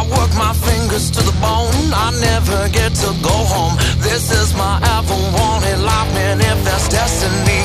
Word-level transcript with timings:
I 0.00 0.02
work 0.16 0.32
my 0.34 0.54
fingers 0.54 1.10
to 1.10 1.20
the 1.20 1.36
bone. 1.44 1.76
I 1.92 2.08
never 2.24 2.68
get 2.72 2.94
to 3.04 3.10
go 3.20 3.36
home. 3.52 3.76
This 4.00 4.32
is 4.32 4.54
my 4.54 4.80
ever 4.96 5.18
wanted 5.36 5.76
life, 5.84 6.10
man. 6.14 6.40
If 6.40 6.64
that's 6.64 6.88
destiny, 6.88 7.62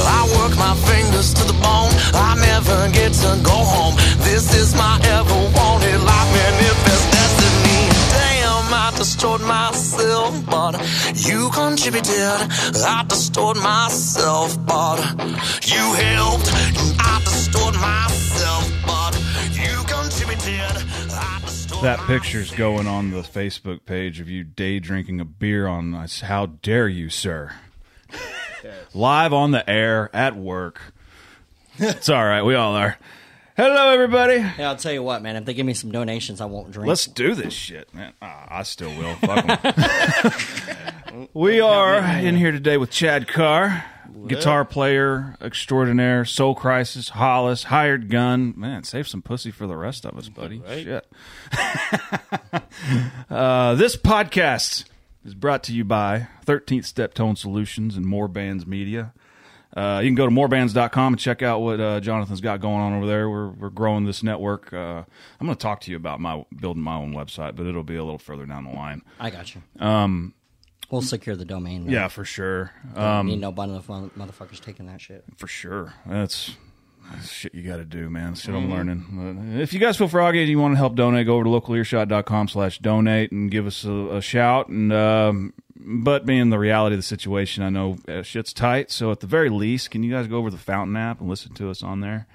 I 0.00 0.24
work 0.40 0.56
my 0.56 0.74
fingers 0.88 1.34
to 1.34 1.44
the 1.44 1.52
bone. 1.60 1.92
I 2.16 2.40
never 2.40 2.88
get 2.88 3.12
to 3.24 3.30
go 3.44 3.58
home. 3.76 3.96
This 4.24 4.56
is 4.56 4.74
my 4.74 4.96
ever 5.12 5.40
wanted 5.52 6.00
life, 6.00 6.30
man. 6.32 6.54
If 6.72 6.78
that's 6.88 7.04
destiny, 7.20 7.80
damn, 8.16 8.72
I 8.72 8.88
destroyed 8.96 9.42
myself, 9.42 10.32
but 10.48 10.80
you 11.28 11.50
contributed. 11.52 12.48
I 12.80 13.04
destroyed 13.06 13.58
myself, 13.58 14.56
but 14.64 15.04
you 15.68 15.84
helped. 16.00 16.48
I 16.96 17.20
destroyed 17.28 17.76
myself, 17.76 18.72
That 21.84 22.00
picture's 22.06 22.50
going 22.50 22.86
on 22.86 23.10
the 23.10 23.20
Facebook 23.20 23.84
page 23.84 24.18
of 24.18 24.26
you 24.26 24.42
day 24.42 24.78
drinking 24.78 25.20
a 25.20 25.24
beer 25.26 25.66
on 25.66 25.94
us. 25.94 26.22
How 26.22 26.46
dare 26.46 26.88
you, 26.88 27.10
sir? 27.10 27.52
Live 28.94 29.34
on 29.34 29.50
the 29.50 29.68
air 29.68 30.08
at 30.16 30.34
work. 30.34 30.80
It's 31.76 32.08
all 32.08 32.24
right. 32.24 32.40
We 32.42 32.54
all 32.54 32.74
are. 32.74 32.96
Hello, 33.54 33.90
everybody. 33.90 34.36
Yeah, 34.36 34.70
I'll 34.70 34.76
tell 34.76 34.94
you 34.94 35.02
what, 35.02 35.20
man. 35.20 35.36
If 35.36 35.44
they 35.44 35.52
give 35.52 35.66
me 35.66 35.74
some 35.74 35.92
donations, 35.92 36.40
I 36.40 36.46
won't 36.46 36.70
drink. 36.70 36.88
Let's 36.88 37.04
do 37.06 37.34
this 37.34 37.52
shit, 37.52 37.92
man. 37.92 38.14
Ah, 38.22 38.46
I 38.60 38.62
still 38.62 38.88
will. 38.96 39.14
Fuck 39.16 39.44
'em. 41.12 41.28
we 41.34 41.60
are 41.60 41.98
in 41.98 42.36
here 42.36 42.50
today 42.52 42.78
with 42.78 42.90
Chad 42.90 43.28
Carr, 43.28 43.84
guitar 44.26 44.64
player 44.64 45.36
extraordinaire, 45.40 46.24
Soul 46.24 46.54
Crisis, 46.54 47.10
Hollis, 47.10 47.64
Hired 47.64 48.08
Gun. 48.08 48.54
Man, 48.56 48.84
save 48.84 49.08
some 49.08 49.22
pussy 49.22 49.50
for 49.50 49.66
the 49.66 49.76
rest 49.76 50.04
of 50.04 50.16
us, 50.16 50.28
buddy. 50.28 50.62
Shit. 50.66 51.06
uh, 53.30 53.74
this 53.74 53.96
podcast 53.96 54.84
is 55.24 55.34
brought 55.34 55.62
to 55.64 55.72
you 55.72 55.84
by 55.84 56.28
13th 56.46 56.84
Step 56.84 57.14
Tone 57.14 57.36
Solutions 57.36 57.96
and 57.96 58.06
More 58.06 58.28
Bands 58.28 58.66
Media. 58.66 59.12
Uh, 59.76 60.00
you 60.02 60.08
can 60.08 60.14
go 60.14 60.26
to 60.26 60.30
morebands.com 60.30 61.14
and 61.14 61.20
check 61.20 61.42
out 61.42 61.60
what 61.60 61.80
uh, 61.80 61.98
Jonathan's 61.98 62.40
got 62.40 62.60
going 62.60 62.80
on 62.80 62.94
over 62.94 63.06
there. 63.06 63.28
We're 63.28 63.48
we're 63.48 63.70
growing 63.70 64.04
this 64.04 64.22
network. 64.22 64.72
Uh, 64.72 65.02
I'm 65.40 65.46
going 65.46 65.56
to 65.56 65.60
talk 65.60 65.80
to 65.82 65.90
you 65.90 65.96
about 65.96 66.20
my 66.20 66.44
building 66.56 66.82
my 66.82 66.94
own 66.94 67.12
website, 67.12 67.56
but 67.56 67.66
it'll 67.66 67.82
be 67.82 67.96
a 67.96 68.04
little 68.04 68.18
further 68.18 68.46
down 68.46 68.64
the 68.64 68.70
line. 68.70 69.02
I 69.18 69.30
got 69.30 69.52
you. 69.54 69.62
Um, 69.80 70.34
we'll 70.90 71.02
secure 71.02 71.36
the 71.36 71.44
domain. 71.44 71.86
though. 71.86 71.92
Yeah, 71.92 72.08
for 72.08 72.24
sure. 72.24 72.70
Um, 72.94 73.26
need 73.26 73.40
no 73.40 73.52
bundle 73.52 73.76
of 73.78 73.86
motherfuckers 73.86 74.60
taking 74.60 74.86
that 74.86 75.00
shit. 75.00 75.24
for 75.36 75.46
sure. 75.46 75.94
That's, 76.06 76.52
that's 77.12 77.30
shit 77.30 77.54
you 77.54 77.62
got 77.62 77.76
to 77.76 77.84
do, 77.84 78.08
man. 78.10 78.34
Shit 78.34 78.54
Mm-hmm. 78.54 78.64
I'm 78.64 78.70
learning. 78.70 79.54
Uh, 79.56 79.60
If 79.60 79.72
you 79.72 79.80
guys 79.80 79.96
feel 79.96 80.08
froggy 80.08 80.40
and 80.40 80.48
you 80.48 80.58
want 80.58 80.72
to 80.74 80.78
help 80.78 80.94
donate, 80.94 81.26
go 81.26 81.34
over 81.36 81.44
to 81.44 81.50
localearshot.com 81.50 82.48
slash 82.48 82.78
donate 82.78 83.32
and 83.32 83.50
give 83.50 83.66
us 83.66 83.84
a, 83.84 83.92
a 84.16 84.20
shout. 84.22 84.68
And 84.68 84.92
um, 84.92 85.52
But 85.76 86.24
being 86.26 86.50
the 86.50 86.58
reality 86.58 86.94
of 86.94 86.98
the 86.98 87.02
situation, 87.02 87.62
I 87.62 87.68
know 87.68 87.98
uh, 88.08 88.22
shit's 88.22 88.52
tight. 88.52 88.90
So 88.90 89.10
at 89.10 89.20
the 89.20 89.26
very 89.26 89.50
least, 89.50 89.90
can 89.90 90.02
you 90.02 90.12
guys 90.12 90.26
go 90.26 90.36
over 90.38 90.50
the 90.50 90.56
Fountain 90.58 90.96
app 90.96 91.20
and 91.20 91.28
listen 91.28 91.52
to 91.54 91.70
us 91.70 91.82
on 91.82 92.00
there? 92.00 92.26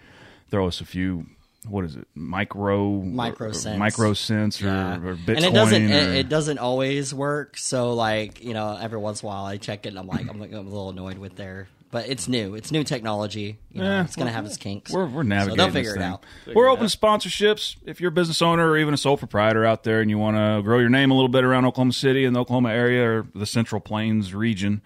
Throw 0.52 0.68
us 0.68 0.82
a 0.82 0.86
few. 0.86 1.28
What 1.68 1.84
is 1.86 1.96
it? 1.98 2.08
Micro 2.16 3.02
Micro 3.02 3.52
or, 3.52 3.78
micro 3.78 4.14
cents 4.14 4.62
or, 4.62 4.66
Yeah. 4.68 4.96
or 4.96 5.16
Bitcoin. 5.16 5.36
and 5.36 5.46
it 5.46 5.54
doesn't 5.54 5.92
or, 5.92 5.96
it, 5.96 6.16
it 6.16 6.30
doesn't 6.30 6.58
always 6.58 7.14
work. 7.14 7.58
So 7.58 7.94
like 7.94 8.44
you 8.44 8.54
know, 8.54 8.78
every 8.80 8.98
once 8.98 9.22
in 9.22 9.26
a 9.26 9.30
while 9.30 9.46
I 9.46 9.58
check 9.58 9.86
it 9.86 9.90
and 9.90 10.00
I'm 10.00 10.08
like 10.08 10.30
I'm, 10.30 10.40
like, 10.40 10.52
I'm 10.52 10.66
a 10.68 10.70
little 10.70 10.90
annoyed 10.90 11.18
with 11.18 11.36
their. 11.36 11.68
But 11.92 12.08
it's 12.08 12.28
new. 12.28 12.54
It's 12.54 12.72
new 12.72 12.84
technology. 12.84 13.58
You 13.72 13.82
know, 13.82 13.90
Yeah, 13.90 14.04
it's 14.04 14.16
gonna 14.16 14.32
have 14.32 14.46
its 14.46 14.58
kinks. 14.58 14.92
We're, 14.94 15.08
we're 15.08 15.24
navigating. 15.24 15.58
So 15.58 15.64
they'll 15.66 15.74
figure 15.74 15.90
this 15.90 15.96
it 15.98 16.00
thing. 16.02 16.12
out. 16.12 16.24
We're 16.56 16.70
open 16.70 16.88
to 16.88 16.96
sponsorships. 16.98 17.78
If 17.84 18.00
you're 18.00 18.10
a 18.10 18.14
business 18.14 18.44
owner 18.44 18.70
or 18.70 18.78
even 18.78 18.94
a 18.94 18.98
sole 18.98 19.18
proprietor 19.18 19.66
out 19.66 19.84
there 19.84 20.00
and 20.00 20.08
you 20.10 20.20
want 20.20 20.38
to 20.38 20.62
grow 20.64 20.78
your 20.78 20.90
name 20.90 21.10
a 21.10 21.16
little 21.16 21.30
bit 21.30 21.44
around 21.44 21.66
Oklahoma 21.66 21.94
City 21.94 22.26
and 22.26 22.36
the 22.36 22.42
Oklahoma 22.42 22.70
area 22.70 23.10
or 23.10 23.28
the 23.34 23.48
Central 23.48 23.82
Plains 23.82 24.36
region, 24.36 24.84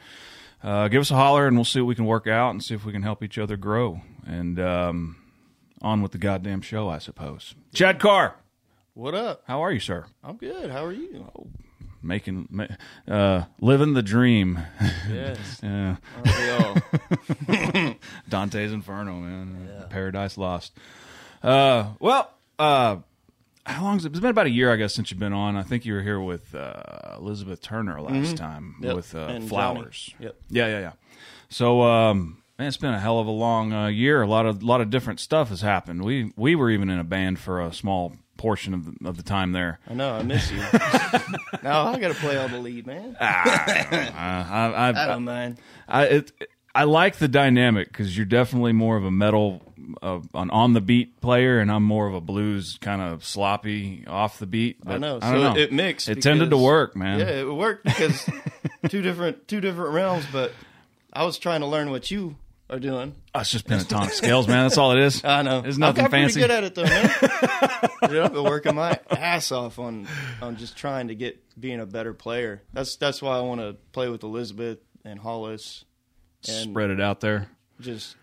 uh, 0.64 0.88
give 0.88 1.02
us 1.02 1.12
a 1.12 1.16
holler 1.16 1.46
and 1.46 1.58
we'll 1.58 1.66
see 1.66 1.82
what 1.82 1.88
we 1.88 1.96
can 1.96 2.06
work 2.06 2.26
out 2.26 2.52
and 2.52 2.64
see 2.64 2.74
if 2.74 2.86
we 2.86 2.94
can 2.94 3.04
help 3.04 3.22
each 3.22 3.38
other 3.38 3.58
grow. 3.58 4.00
And 4.26 4.58
um, 4.62 5.18
on 5.84 6.02
with 6.02 6.12
the 6.14 6.18
goddamn 6.18 6.62
show, 6.62 6.90
I 6.90 6.98
suppose. 7.00 7.56
Chad 7.74 8.00
Carr, 8.00 8.36
What 8.94 9.14
up? 9.14 9.44
how 9.48 9.64
are 9.64 9.72
you, 9.72 9.80
sir? 9.80 10.06
I'm 10.24 10.38
good. 10.38 10.72
How 10.72 10.86
are 10.86 10.92
you? 10.94 11.26
Making, 12.02 12.48
ma- 12.50 12.68
uh, 13.08 13.46
living 13.62 13.94
the 13.94 14.02
dream. 14.04 14.60
Yes. 15.10 15.60
yeah. 15.64 15.96
Aren't 16.26 16.38
we 17.48 17.88
all? 17.88 17.96
Dante's 18.30 18.74
Inferno, 18.74 19.14
man. 19.16 19.86
Paradise 19.90 20.38
Lost. 20.38 20.74
Uh, 21.42 21.94
well, 22.00 22.32
uh, 22.60 22.98
how 23.66 23.84
long 23.84 23.96
has 23.96 24.06
it? 24.06 24.10
It's 24.12 24.20
been 24.20 24.30
about 24.32 24.48
a 24.48 24.52
year, 24.52 24.72
I 24.74 24.76
guess, 24.76 24.94
since 24.94 25.12
you've 25.12 25.20
been 25.20 25.32
on. 25.34 25.56
I 25.56 25.64
think 25.64 25.86
you 25.86 25.94
were 25.94 26.02
here 26.02 26.20
with 26.20 26.54
uh, 26.54 27.16
Elizabeth 27.18 27.62
Turner 27.62 28.02
last 28.02 28.36
time 28.38 28.76
Yep. 28.82 28.96
with 28.96 29.16
uh, 29.16 29.20
And 29.20 29.48
Flowers. 29.48 30.14
Johnny. 30.18 30.26
Yep. 30.26 30.36
Yeah, 30.50 30.68
yeah, 30.68 30.80
yeah. 30.80 30.92
So, 31.50 31.82
um, 31.84 32.43
man, 32.64 32.70
it's 32.70 32.78
been 32.78 32.94
a 32.94 33.00
hell 33.00 33.20
of 33.20 33.28
a 33.28 33.32
long 33.32 33.74
uh, 33.74 33.88
year. 33.88 34.22
A 34.22 34.28
lot 34.28 34.46
of 34.46 34.64
lot 34.64 34.80
of 34.80 34.90
different 34.90 35.20
stuff 35.20 35.50
has 35.50 35.62
happened. 35.62 36.04
We 36.04 36.32
we 36.36 36.56
were 36.56 36.70
even 36.70 36.90
in 36.90 36.98
a 36.98 37.04
band 37.04 37.40
for 37.40 37.62
a 37.62 37.74
small 37.74 38.14
portion 38.38 38.74
of 38.74 38.86
the, 38.86 39.08
of 39.08 39.18
the 39.18 39.24
time 39.24 39.52
there. 39.52 39.80
I 39.88 39.94
know. 39.94 40.14
I 40.14 40.24
miss 40.24 40.50
you. 40.50 40.58
now 41.64 41.88
I 41.88 42.00
got 42.00 42.10
to 42.10 42.14
play 42.16 42.38
all 42.38 42.48
the 42.48 42.60
lead, 42.60 42.88
man. 42.88 43.18
Uh, 43.20 43.24
I, 43.24 44.72
I, 44.76 44.90
I 45.04 45.08
don't 45.08 45.26
mind. 45.26 45.60
I 45.88 46.06
it, 46.06 46.32
I 46.74 46.86
like 46.86 47.18
the 47.18 47.28
dynamic 47.28 47.90
because 47.90 48.16
you're 48.16 48.26
definitely 48.26 48.72
more 48.72 48.96
of 48.96 49.04
a 49.04 49.12
metal, 49.12 49.62
uh, 50.02 50.22
an 50.34 50.50
on 50.50 50.72
the 50.72 50.82
beat 50.82 51.20
player, 51.20 51.60
and 51.60 51.70
I'm 51.70 51.84
more 51.84 52.08
of 52.08 52.14
a 52.14 52.22
blues 52.22 52.78
kind 52.80 53.02
of 53.02 53.26
sloppy 53.26 54.06
off 54.08 54.40
the 54.40 54.48
beat. 54.48 54.78
I 54.86 54.98
know. 55.00 55.20
I 55.22 55.34
don't 55.34 55.42
so 55.42 55.54
know. 55.54 55.60
it 55.60 55.74
mixed. 55.74 56.08
It 56.08 56.22
tended 56.22 56.50
to 56.52 56.58
work, 56.58 56.96
man. 56.96 57.20
Yeah, 57.20 57.42
it 57.42 57.54
worked 57.54 57.84
because 57.84 58.30
two 58.88 59.02
different 59.02 59.50
two 59.50 59.60
different 59.60 59.92
realms. 59.92 60.26
But 60.32 60.54
I 61.12 61.26
was 61.26 61.38
trying 61.38 61.60
to 61.60 61.68
learn 61.68 61.92
what 61.92 62.10
you 62.10 62.38
are 62.74 62.80
doing. 62.80 63.16
Oh, 63.36 63.40
it's 63.42 63.52
just 63.52 63.68
pentatonic 63.68 64.12
scales, 64.12 64.48
man. 64.48 64.64
That's 64.64 64.78
all 64.78 64.92
it 64.94 65.00
is. 65.00 65.24
I 65.26 65.44
know. 65.44 65.62
It's 65.66 65.78
nothing 65.78 66.04
got 66.04 66.12
fancy. 66.12 66.42
pretty 66.42 66.48
good 66.48 66.52
at 66.52 66.64
it 66.64 66.76
though, 66.76 66.84
man. 66.84 67.10
Dude, 68.10 68.20
I've 68.24 68.34
been 68.34 68.44
working 68.44 68.76
my 68.76 69.00
ass 69.12 69.52
off 69.52 69.80
on 69.80 70.08
on 70.42 70.58
just 70.58 70.76
trying 70.76 71.08
to 71.10 71.16
get 71.16 71.40
being 71.60 71.80
a 71.80 71.86
better 71.86 72.14
player. 72.14 72.64
That's 72.74 72.96
that's 72.96 73.22
why 73.22 73.38
I 73.38 73.42
want 73.42 73.62
to 73.62 73.78
play 73.92 74.10
with 74.10 74.24
Elizabeth 74.24 74.80
and 75.06 75.20
Hollis 75.20 75.86
and 76.48 76.72
Spread 76.72 76.90
it 76.90 77.00
out 77.00 77.22
there. 77.22 77.48
just 77.80 78.16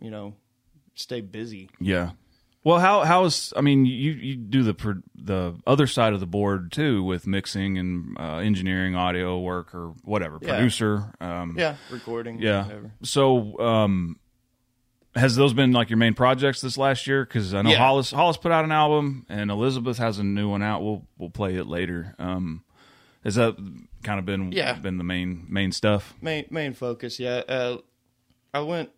you 0.00 0.10
know 0.10 0.34
stay 0.94 1.20
busy. 1.20 1.68
Yeah. 1.78 2.10
Well, 2.66 2.80
how 2.80 3.04
how's 3.04 3.52
I 3.56 3.60
mean 3.60 3.84
you 3.86 4.10
you 4.10 4.34
do 4.34 4.64
the 4.64 4.74
the 5.14 5.54
other 5.68 5.86
side 5.86 6.14
of 6.14 6.18
the 6.18 6.26
board 6.26 6.72
too 6.72 7.00
with 7.04 7.24
mixing 7.24 7.78
and 7.78 8.16
uh, 8.18 8.38
engineering, 8.38 8.96
audio 8.96 9.38
work 9.38 9.72
or 9.72 9.94
whatever, 10.02 10.40
Yeah. 10.42 10.48
producer. 10.56 11.12
Um, 11.20 11.54
Yeah, 11.56 11.76
recording. 11.92 12.40
Yeah. 12.42 12.64
whatever. 12.64 12.90
So, 13.04 13.56
um, 13.60 14.18
has 15.14 15.36
those 15.36 15.52
been 15.54 15.70
like 15.70 15.90
your 15.90 15.96
main 15.96 16.14
projects 16.14 16.60
this 16.60 16.76
last 16.76 17.06
year? 17.06 17.24
Because 17.24 17.54
I 17.54 17.62
know 17.62 17.70
Yeah. 17.70 17.76
Hollis 17.78 18.10
Hollis 18.10 18.36
put 18.36 18.50
out 18.50 18.64
an 18.64 18.72
album, 18.72 19.26
and 19.28 19.52
Elizabeth 19.52 19.98
has 19.98 20.18
a 20.18 20.24
new 20.24 20.48
one 20.48 20.64
out. 20.64 20.82
We'll 20.82 21.06
we'll 21.18 21.30
play 21.30 21.54
it 21.54 21.68
later. 21.68 22.16
Um, 22.18 22.64
has 23.22 23.36
that 23.36 23.56
kind 24.02 24.18
of 24.18 24.26
been 24.26 24.50
Yeah. 24.50 24.72
been 24.72 24.98
the 24.98 25.04
main 25.04 25.46
main 25.48 25.70
stuff? 25.70 26.14
Main 26.20 26.46
main 26.50 26.74
focus. 26.74 27.20
Yeah, 27.20 27.42
uh, 27.48 27.76
I 28.52 28.58
went 28.58 28.90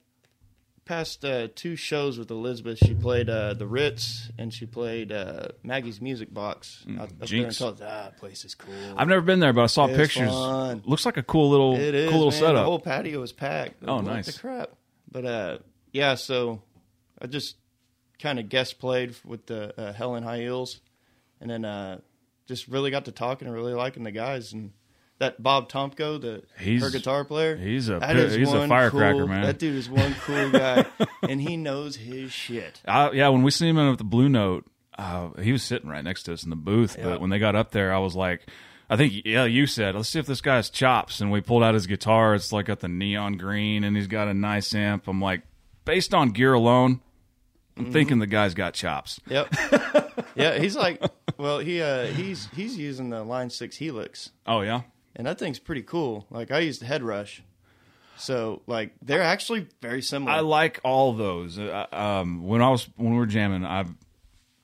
past 0.88 1.24
uh, 1.24 1.48
two 1.54 1.76
shows 1.76 2.18
with 2.18 2.30
Elizabeth. 2.30 2.78
She 2.78 2.94
played 2.94 3.28
uh, 3.28 3.52
the 3.54 3.66
Ritz 3.66 4.30
and 4.38 4.52
she 4.52 4.64
played 4.66 5.12
uh, 5.12 5.48
Maggie's 5.62 6.00
Music 6.00 6.32
Box. 6.32 6.84
out, 6.98 7.02
up 7.12 7.18
there 7.18 7.26
Jinx. 7.26 7.58
That 7.58 8.16
place 8.16 8.44
is 8.44 8.54
cool. 8.54 8.72
I've 8.96 9.06
never 9.06 9.20
been 9.20 9.38
there, 9.40 9.52
but 9.52 9.62
I 9.62 9.66
saw 9.66 9.86
It's 9.86 9.96
pictures. 9.96 10.30
fun. 10.30 10.82
Looks 10.86 11.04
like 11.04 11.18
a 11.18 11.22
cool 11.22 11.50
little 11.50 11.76
It 11.76 11.94
is 11.94 12.10
cool 12.10 12.18
little 12.20 12.32
man. 12.32 12.40
setup. 12.40 12.54
The 12.56 12.64
whole 12.64 12.78
patio 12.80 13.22
is 13.22 13.32
packed. 13.32 13.82
Oh, 13.86 14.00
nice. 14.00 14.26
The 14.26 14.40
crap. 14.40 14.70
But 15.12 15.24
uh, 15.26 15.58
yeah, 15.92 16.14
so 16.14 16.62
I 17.20 17.26
just 17.26 17.56
kind 18.18 18.38
of 18.38 18.48
guest 18.48 18.78
played 18.78 19.14
with 19.24 19.46
the 19.46 19.78
uh, 19.80 19.92
Hell 19.92 20.16
in 20.16 20.22
High 20.22 20.40
Heels, 20.40 20.80
and 21.40 21.50
then 21.50 21.64
uh, 21.64 21.98
just 22.46 22.66
really 22.66 22.90
got 22.90 23.04
to 23.04 23.12
talking 23.12 23.46
and 23.46 23.54
really 23.54 23.74
liking 23.74 24.02
the 24.04 24.10
guys 24.12 24.52
and. 24.52 24.72
That 25.18 25.42
Bob 25.42 25.68
Tomko, 25.68 26.20
the 26.20 26.42
He's- 26.60 26.80
her 26.80 26.90
guitar 26.90 27.24
player, 27.24 27.56
he's 27.56 27.88
a 27.88 27.94
that 27.94 28.02
pi- 28.02 28.12
is 28.12 28.34
he's 28.36 28.52
a 28.52 28.68
firecracker, 28.68 29.18
cool- 29.18 29.26
man. 29.28 29.42
That 29.42 29.58
dude 29.58 29.74
is 29.74 29.90
one 29.90 30.14
cool 30.20 30.50
guy, 30.50 30.84
and 31.28 31.40
he 31.40 31.56
knows 31.56 31.96
his 31.96 32.30
shit. 32.32 32.80
I, 32.86 33.10
yeah, 33.10 33.28
when 33.28 33.42
we 33.42 33.50
seen 33.50 33.76
him 33.76 33.90
at 33.92 33.98
the 33.98 34.04
Blue 34.04 34.28
Note, 34.28 34.66
uh, 34.96 35.30
he 35.42 35.50
was 35.50 35.64
sitting 35.64 35.88
right 35.90 36.04
next 36.04 36.22
to 36.24 36.32
us 36.34 36.44
in 36.44 36.50
the 36.50 36.56
booth. 36.56 36.96
But 37.02 37.20
when 37.20 37.30
they 37.30 37.40
got 37.40 37.56
up 37.56 37.72
there, 37.72 37.92
I 37.92 37.98
was 37.98 38.14
like, 38.14 38.46
I 38.88 38.96
think, 38.96 39.12
yeah, 39.24 39.44
you 39.44 39.66
said, 39.66 39.96
let's 39.96 40.08
see 40.08 40.20
if 40.20 40.26
this 40.26 40.40
guy's 40.40 40.70
chops. 40.70 41.20
And 41.20 41.30
we 41.32 41.40
pulled 41.40 41.62
out 41.64 41.74
his 41.74 41.86
guitar. 41.88 42.34
It's 42.36 42.52
like 42.52 42.66
got 42.66 42.78
the 42.80 42.88
neon 42.88 43.38
green, 43.38 43.82
and 43.84 43.96
he's 43.96 44.06
got 44.06 44.28
a 44.28 44.34
nice 44.34 44.72
amp. 44.72 45.08
I'm 45.08 45.20
like, 45.20 45.42
based 45.84 46.14
on 46.14 46.30
gear 46.30 46.52
alone, 46.52 47.00
I'm 47.76 47.84
Mm-hmm. 47.84 47.92
thinking 47.92 48.18
the 48.20 48.26
guy's 48.28 48.54
got 48.54 48.74
chops. 48.74 49.20
Yep. 49.28 49.52
yeah, 50.36 50.58
he's 50.58 50.76
like, 50.76 51.00
well, 51.36 51.58
he 51.60 51.80
uh, 51.82 52.06
he's 52.06 52.48
he's 52.54 52.76
using 52.76 53.10
the 53.10 53.22
Line 53.24 53.50
Six 53.50 53.76
Helix, 53.76 54.30
Oh 54.46 54.62
yeah, 54.62 54.80
and 55.18 55.26
that 55.26 55.38
thing's 55.38 55.58
pretty 55.58 55.82
cool. 55.82 56.26
Like 56.30 56.50
I 56.50 56.60
used 56.60 56.80
the 56.80 56.86
Head 56.86 57.02
Rush, 57.02 57.42
so 58.16 58.62
like 58.66 58.92
they're 59.02 59.22
actually 59.22 59.66
very 59.82 60.00
similar. 60.00 60.32
I 60.32 60.40
like 60.40 60.80
all 60.84 61.12
those. 61.12 61.58
Uh, 61.58 61.86
um, 61.92 62.46
when 62.46 62.62
I 62.62 62.70
was 62.70 62.88
when 62.96 63.10
we 63.12 63.18
were 63.18 63.26
jamming, 63.26 63.66
I 63.66 63.84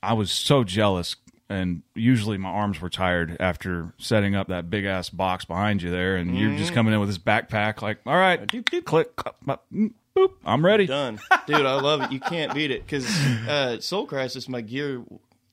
I 0.03 0.15
was 0.15 0.31
so 0.31 0.65
jealous 0.65 1.17
and 1.49 1.83
usually 1.95 2.39
my 2.39 2.49
arms 2.49 2.81
were 2.81 2.89
tired 2.89 3.37
after 3.39 3.93
setting 3.99 4.35
up 4.35 4.49
that 4.49 4.71
big 4.71 4.85
ass 4.85 5.11
box 5.11 5.45
behind 5.45 5.83
you 5.83 5.91
there, 5.91 6.17
and 6.17 6.37
you're 6.39 6.57
just 6.57 6.73
coming 6.73 6.93
in 6.95 7.01
with 7.01 7.09
this 7.09 7.19
backpack, 7.19 7.83
like, 7.83 7.99
all 8.07 8.17
right, 8.17 8.47
doop, 8.47 8.65
doop, 8.65 8.85
click, 8.85 9.15
click, 9.15 9.35
mm, 9.73 9.93
boop, 10.17 10.33
I'm 10.45 10.65
ready. 10.65 10.87
Done, 10.87 11.21
dude. 11.47 11.67
I 11.67 11.81
love 11.81 12.03
it. 12.03 12.13
You 12.13 12.21
can't 12.21 12.55
beat 12.55 12.71
it 12.71 12.85
because 12.87 13.07
uh, 13.47 13.79
Soul 13.81 14.07
Crisis, 14.07 14.49
my 14.49 14.63
gear, 14.63 15.05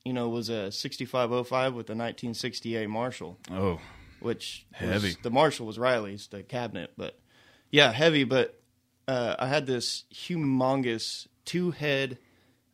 you 0.04 0.12
know, 0.12 0.28
was 0.28 0.48
a 0.48 0.72
6505 0.72 1.74
with 1.74 1.90
a 1.90 1.92
1968 1.92 2.88
Marshall, 2.88 3.36
Oh, 3.50 3.78
which 4.22 4.66
Heavy. 4.72 5.08
Was, 5.08 5.16
the 5.18 5.30
Marshall 5.30 5.66
was 5.66 5.78
Riley's, 5.78 6.26
the 6.28 6.42
cabinet, 6.42 6.92
but 6.96 7.18
yeah, 7.70 7.92
heavy. 7.92 8.24
But 8.24 8.60
uh, 9.08 9.36
I 9.38 9.48
had 9.48 9.66
this 9.66 10.04
humongous 10.12 11.26
two 11.44 11.70
head 11.72 12.18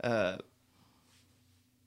uh, 0.02 0.38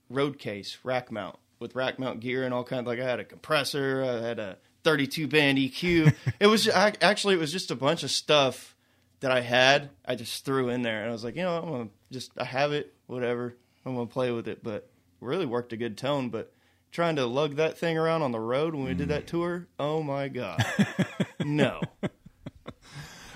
road 0.10 0.40
case 0.40 0.78
rack 0.84 1.12
mount 1.12 1.38
with 1.60 1.76
rack 1.76 2.00
mount 2.00 2.20
gear 2.20 2.44
and 2.44 2.54
all 2.54 2.64
kinds. 2.64 2.88
Like 2.88 3.00
I 3.00 3.06
had 3.06 3.20
a 3.20 3.26
compressor, 3.26 4.04
I 4.04 4.26
had 4.26 4.40
a 4.40 4.58
32 4.84 5.28
band 5.28 5.58
EQ. 5.58 6.14
it 6.40 6.48
was 6.48 6.68
I, 6.70 6.94
actually 7.02 7.36
it 7.36 7.40
was 7.40 7.52
just 7.52 7.72
a 7.72 7.76
bunch 7.76 8.04
of 8.04 8.12
stuff 8.12 8.76
that 9.20 9.32
I 9.32 9.42
had. 9.42 9.90
I 10.06 10.16
just 10.16 10.44
threw 10.44 10.70
in 10.70 10.82
there, 10.82 11.02
and 11.02 11.10
I 11.10 11.12
was 11.12 11.24
like, 11.24 11.36
you 11.36 11.44
know, 11.44 11.58
I'm 11.58 11.70
gonna 11.70 11.90
just 12.12 12.32
I 12.38 12.44
have 12.44 12.74
it, 12.74 12.94
whatever. 13.08 13.56
I'm 13.86 13.96
gonna 13.96 14.08
play 14.08 14.32
with 14.32 14.48
it, 14.48 14.64
but 14.64 14.90
really 15.20 15.46
worked 15.46 15.74
a 15.74 15.78
good 15.78 15.98
tone. 15.98 16.30
But 16.30 16.52
trying 16.92 17.16
to 17.16 17.26
lug 17.26 17.56
that 17.56 17.78
thing 17.78 17.98
around 17.98 18.22
on 18.22 18.32
the 18.32 18.40
road 18.40 18.76
when 18.76 18.86
we 18.86 18.94
did 18.94 19.10
that 19.10 19.24
mm. 19.24 19.28
tour, 19.28 19.68
oh 19.80 20.04
my 20.04 20.28
god, 20.28 20.64
no. 21.46 21.82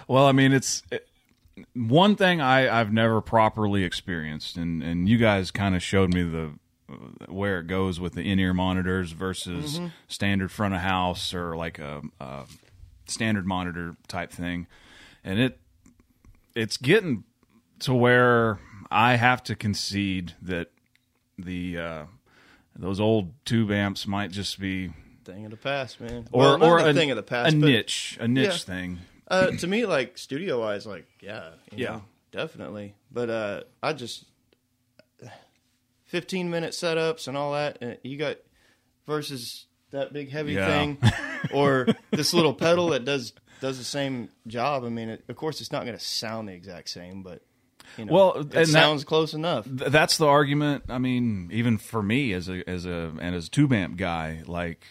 Well, 0.07 0.25
I 0.25 0.31
mean, 0.33 0.53
it's 0.53 0.83
it, 0.91 1.07
one 1.73 2.15
thing 2.15 2.41
I, 2.41 2.79
I've 2.79 2.91
never 2.91 3.21
properly 3.21 3.83
experienced, 3.83 4.57
and, 4.57 4.83
and 4.83 5.07
you 5.09 5.17
guys 5.17 5.51
kind 5.51 5.75
of 5.75 5.81
showed 5.81 6.13
me 6.13 6.23
the 6.23 6.51
uh, 6.89 6.95
where 7.27 7.59
it 7.59 7.67
goes 7.67 7.99
with 7.99 8.13
the 8.13 8.29
in 8.29 8.39
ear 8.39 8.53
monitors 8.53 9.11
versus 9.11 9.79
mm-hmm. 9.79 9.87
standard 10.07 10.51
front 10.51 10.73
of 10.73 10.81
house 10.81 11.33
or 11.33 11.55
like 11.55 11.79
a, 11.79 12.01
a 12.19 12.43
standard 13.07 13.47
monitor 13.47 13.95
type 14.07 14.31
thing, 14.31 14.67
and 15.23 15.39
it 15.39 15.59
it's 16.55 16.77
getting 16.77 17.23
to 17.79 17.93
where 17.93 18.59
I 18.91 19.15
have 19.15 19.43
to 19.43 19.55
concede 19.55 20.33
that 20.41 20.71
the 21.37 21.77
uh, 21.77 22.03
those 22.77 22.99
old 22.99 23.33
tube 23.45 23.71
amps 23.71 24.05
might 24.07 24.31
just 24.31 24.59
be 24.59 24.91
Thing 25.23 25.45
of 25.45 25.51
the 25.51 25.57
past, 25.57 25.99
man. 26.01 26.27
or 26.31 26.57
well, 26.57 26.63
or 26.63 26.79
a 26.79 26.93
thing 26.93 27.09
of 27.09 27.17
the 27.17 27.23
past, 27.23 27.53
a 27.53 27.57
niche 27.57 28.17
a 28.19 28.27
niche 28.27 28.45
Yeah. 28.47 28.57
thing. 28.57 28.99
Uh, 29.27 29.51
to 29.51 29.65
me, 29.65 29.85
like 29.87 30.17
studio 30.19 30.59
wise, 30.59 30.85
like 30.85 31.07
yeah, 31.21 31.51
Yeah. 31.75 31.89
know, 31.91 32.03
definitely. 32.31 32.93
But 33.11 33.29
uh, 33.31 33.61
I 33.81 33.93
just 33.93 34.25
fifteen 36.05 36.49
minute 36.49 36.71
setups 36.71 37.27
and 37.27 37.35
all 37.37 37.53
that. 37.53 37.79
And 37.81 37.97
you 38.03 38.17
got 38.17 38.37
versus 39.07 39.65
that 39.91 40.13
big 40.13 40.29
heavy 40.31 40.53
Yeah. 40.53 40.65
thing, 40.67 40.97
or 41.49 41.89
this 42.11 42.33
little 42.33 42.53
pedal 42.53 42.89
that 42.89 43.05
does 43.05 43.33
does 43.61 43.77
the 43.77 43.83
same 43.83 44.29
job. 44.47 44.83
I 44.83 44.89
mean, 44.89 45.09
it, 45.09 45.23
of 45.27 45.35
course, 45.35 45.61
it's 45.61 45.71
not 45.71 45.85
going 45.85 45.97
to 45.97 46.03
sound 46.03 46.49
the 46.49 46.53
exact 46.53 46.89
same, 46.89 47.23
but 47.23 47.41
you 47.97 48.05
know, 48.05 48.13
Well, 48.13 48.31
it 48.33 48.41
and 48.41 48.51
that- 48.53 48.67
sounds 48.67 49.03
close 49.03 49.33
enough. 49.33 49.65
Th- 49.65 49.91
that's 49.91 50.17
the 50.17 50.27
argument. 50.27 50.85
I 50.89 50.97
mean, 50.97 51.49
even 51.51 51.77
for 51.77 52.01
me 52.03 52.33
as 52.33 52.49
a 52.49 52.67
as 52.69 52.85
a 52.85 53.13
and 53.19 53.35
as 53.35 53.47
a 53.47 53.49
tube 53.49 53.73
amp 53.73 53.97
guy, 53.97 54.43
like 54.45 54.85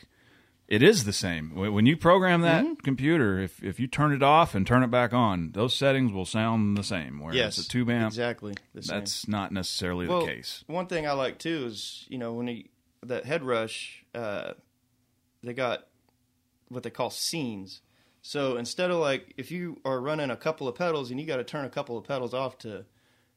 it 0.67 0.82
is 0.82 1.05
the 1.05 1.12
same. 1.12 1.55
When 1.55 1.73
when 1.75 1.87
you 1.87 1.96
program 1.96 2.41
that 2.41 2.64
Mm-hmm. 2.64 2.75
computer, 2.85 3.38
if 3.38 3.62
if 3.62 3.79
you 3.79 3.87
turn 3.87 4.12
it 4.12 4.23
off 4.23 4.55
and 4.55 4.67
turn 4.67 4.82
it 4.82 4.91
back 4.91 5.12
on, 5.12 5.50
those 5.52 5.76
settings 5.76 6.12
will 6.12 6.25
sound 6.25 6.76
the 6.79 6.82
same. 6.82 7.20
Whereas 7.20 7.37
Yes, 7.37 7.58
a 7.58 7.69
tube 7.69 7.91
amp, 7.91 8.06
exactly. 8.08 8.55
That's 8.75 9.29
not 9.29 9.52
necessarily 9.52 10.06
well, 10.08 10.20
the 10.25 10.32
case. 10.32 10.64
One 10.67 10.87
thing 10.87 11.06
I 11.06 11.12
like 11.12 11.38
too 11.38 11.67
is 11.67 12.06
you 12.08 12.19
know 12.19 12.32
when 12.32 12.47
he 12.47 12.70
that 13.02 13.26
head 13.26 13.43
rush, 13.44 14.02
uh, 14.14 14.55
they 15.43 15.52
got 15.52 15.87
what 16.69 16.82
they 16.82 16.90
call 16.90 17.11
scenes. 17.11 17.82
So 18.26 18.56
instead 18.56 18.91
of 18.91 18.97
like 18.97 19.35
if 19.37 19.50
you 19.50 19.82
are 19.85 20.00
running 20.00 20.31
a 20.31 20.37
couple 20.37 20.67
of 20.67 20.75
pedals 20.75 21.11
and 21.11 21.21
you 21.21 21.26
got 21.26 21.37
to 21.37 21.44
turn 21.44 21.67
a 21.67 21.71
couple 21.71 21.99
of 21.99 22.05
pedals 22.05 22.32
off 22.32 22.56
to 22.61 22.87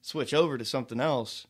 switch 0.02 0.34
over 0.34 0.58
to 0.58 0.64
something 0.64 1.02
else, 1.02 1.46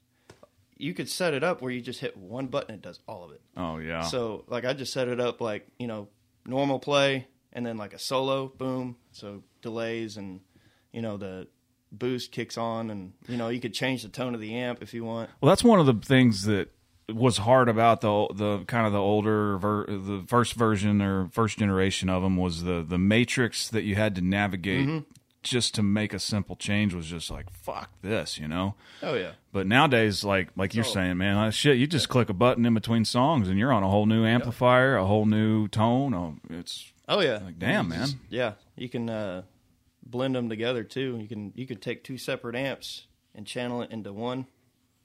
you 0.76 0.96
could 0.96 1.08
set 1.08 1.36
it 1.36 1.44
up 1.44 1.62
where 1.62 1.72
you 1.72 1.80
just 1.80 2.00
hit 2.00 2.18
one 2.18 2.48
button 2.48 2.72
and 2.72 2.84
it 2.84 2.88
does 2.88 3.00
all 3.08 3.24
of 3.24 3.32
it. 3.32 3.42
Oh 3.56 3.78
yeah. 3.78 4.02
So 4.02 4.44
like 4.48 4.66
I 4.66 4.74
just 4.74 4.92
set 4.92 5.08
it 5.08 5.20
up 5.20 5.40
like 5.40 5.68
you 5.78 5.86
know 5.86 6.08
normal 6.48 6.80
play 6.80 7.28
and 7.54 7.64
then 7.64 7.78
like 7.78 7.94
a 7.94 8.00
solo 8.00 8.48
boom. 8.48 8.96
So 9.12 9.44
delays 9.62 10.18
and 10.18 10.42
you 10.92 11.04
know 11.04 11.18
the 11.18 11.48
boost 11.92 12.32
kicks 12.32 12.58
on 12.58 12.90
and 12.90 13.14
you 13.28 13.38
know 13.38 13.50
you 13.50 13.60
could 13.60 13.74
change 13.76 14.02
the 14.02 14.10
tone 14.10 14.34
of 14.34 14.42
the 14.42 14.56
amp 14.56 14.82
if 14.82 14.96
you 14.96 15.04
want. 15.04 15.30
Well, 15.42 15.50
that's 15.50 15.64
one 15.64 15.80
of 15.80 15.86
the 15.86 15.94
things 15.94 16.42
that 16.46 16.72
was 17.14 17.38
hard 17.38 17.70
about 17.70 18.02
the 18.02 18.28
the 18.34 18.64
kind 18.66 18.86
of 18.86 18.92
the 18.94 19.00
older 19.00 19.58
ver, 19.58 19.86
the 19.86 20.24
first 20.28 20.54
version 20.54 21.02
or 21.02 21.28
first 21.32 21.58
generation 21.58 22.10
of 22.10 22.22
them 22.24 22.36
was 22.38 22.64
the 22.64 22.86
the 22.88 22.98
matrix 22.98 23.70
that 23.70 23.84
you 23.84 23.96
had 23.96 24.16
to 24.16 24.22
navigate 24.22 24.86
Mm-hmm. 24.88 25.10
just 25.44 25.74
to 25.76 25.84
make 25.84 26.14
a 26.14 26.20
simple 26.20 26.58
change 26.58 26.94
was 26.94 27.06
just 27.08 27.32
like 27.32 27.50
fuck 27.52 27.90
this, 28.02 28.38
you 28.38 28.48
know. 28.48 28.76
Oh 29.02 29.14
yeah. 29.14 29.32
But 29.54 29.68
nowadays, 29.68 30.24
like 30.26 30.50
like 30.58 30.76
you're 30.76 30.84
So- 30.84 30.96
saying, 30.96 31.18
man, 31.18 31.38
like, 31.38 31.54
shit, 31.54 31.78
you 31.78 31.88
just 31.88 32.10
click 32.10 32.30
a 32.30 32.34
button 32.34 32.66
in 32.66 32.74
between 32.74 33.06
songs 33.06 33.48
and 33.48 33.58
you're 33.58 33.72
on 33.72 33.84
a 33.84 33.90
whole 33.90 34.06
new 34.06 34.26
amplifier, 34.26 34.98
a 34.98 35.06
whole 35.06 35.26
new 35.26 35.68
tone. 35.70 36.14
Oh, 36.14 36.36
it's 36.50 36.92
Oh 37.08 37.22
yeah. 37.22 37.38
Like, 37.44 37.58
damn, 37.58 37.88
man. 37.88 38.00
just- 38.02 38.18
yeah, 38.30 38.54
you 38.76 38.90
can 38.90 39.10
uh, 39.10 39.44
blend 40.06 40.36
them 40.36 40.50
together 40.50 40.84
too. 40.84 41.18
You 41.22 41.28
can 41.30 41.54
you 41.56 41.66
could 41.66 41.82
take 41.82 42.04
two 42.04 42.18
separate 42.18 42.56
amps 42.58 43.08
and 43.34 43.48
channel 43.48 43.82
it 43.82 43.92
into 43.92 44.12
one 44.12 44.48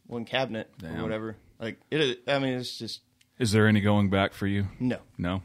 one 0.08 0.24
cabinet 0.24 0.68
Damn. 0.78 0.98
or 0.98 1.02
whatever. 1.04 1.36
Like 1.62 1.78
it 1.90 2.00
is. 2.00 2.16
I 2.26 2.40
mean, 2.40 2.54
it's 2.58 2.76
just 2.76 3.00
is 3.38 3.52
there 3.52 3.66
any 3.66 3.80
going 3.80 4.10
back 4.10 4.34
for 4.34 4.46
you? 4.46 4.66
no. 4.78 4.98
No. 5.16 5.42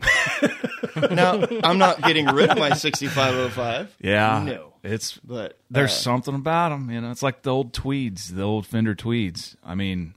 now 1.12 1.44
I'm 1.64 1.78
not 1.78 2.02
getting 2.02 2.26
rid 2.26 2.50
of 2.50 2.58
my 2.58 2.74
6505. 2.74 3.96
yeah. 4.02 4.44
No. 4.46 4.74
It's 4.84 5.18
But 5.18 5.60
there's 5.70 5.92
uh, 5.92 5.96
something 5.96 6.36
about 6.36 6.70
them, 6.70 6.90
you 6.90 7.02
know. 7.02 7.12
It's 7.12 7.24
like 7.24 7.44
the 7.44 7.54
old 7.54 7.74
tweeds, 7.74 8.34
the 8.34 8.44
old 8.44 8.66
Fender 8.66 8.96
tweeds. 8.96 9.58
I 9.64 9.76
mean, 9.76 10.16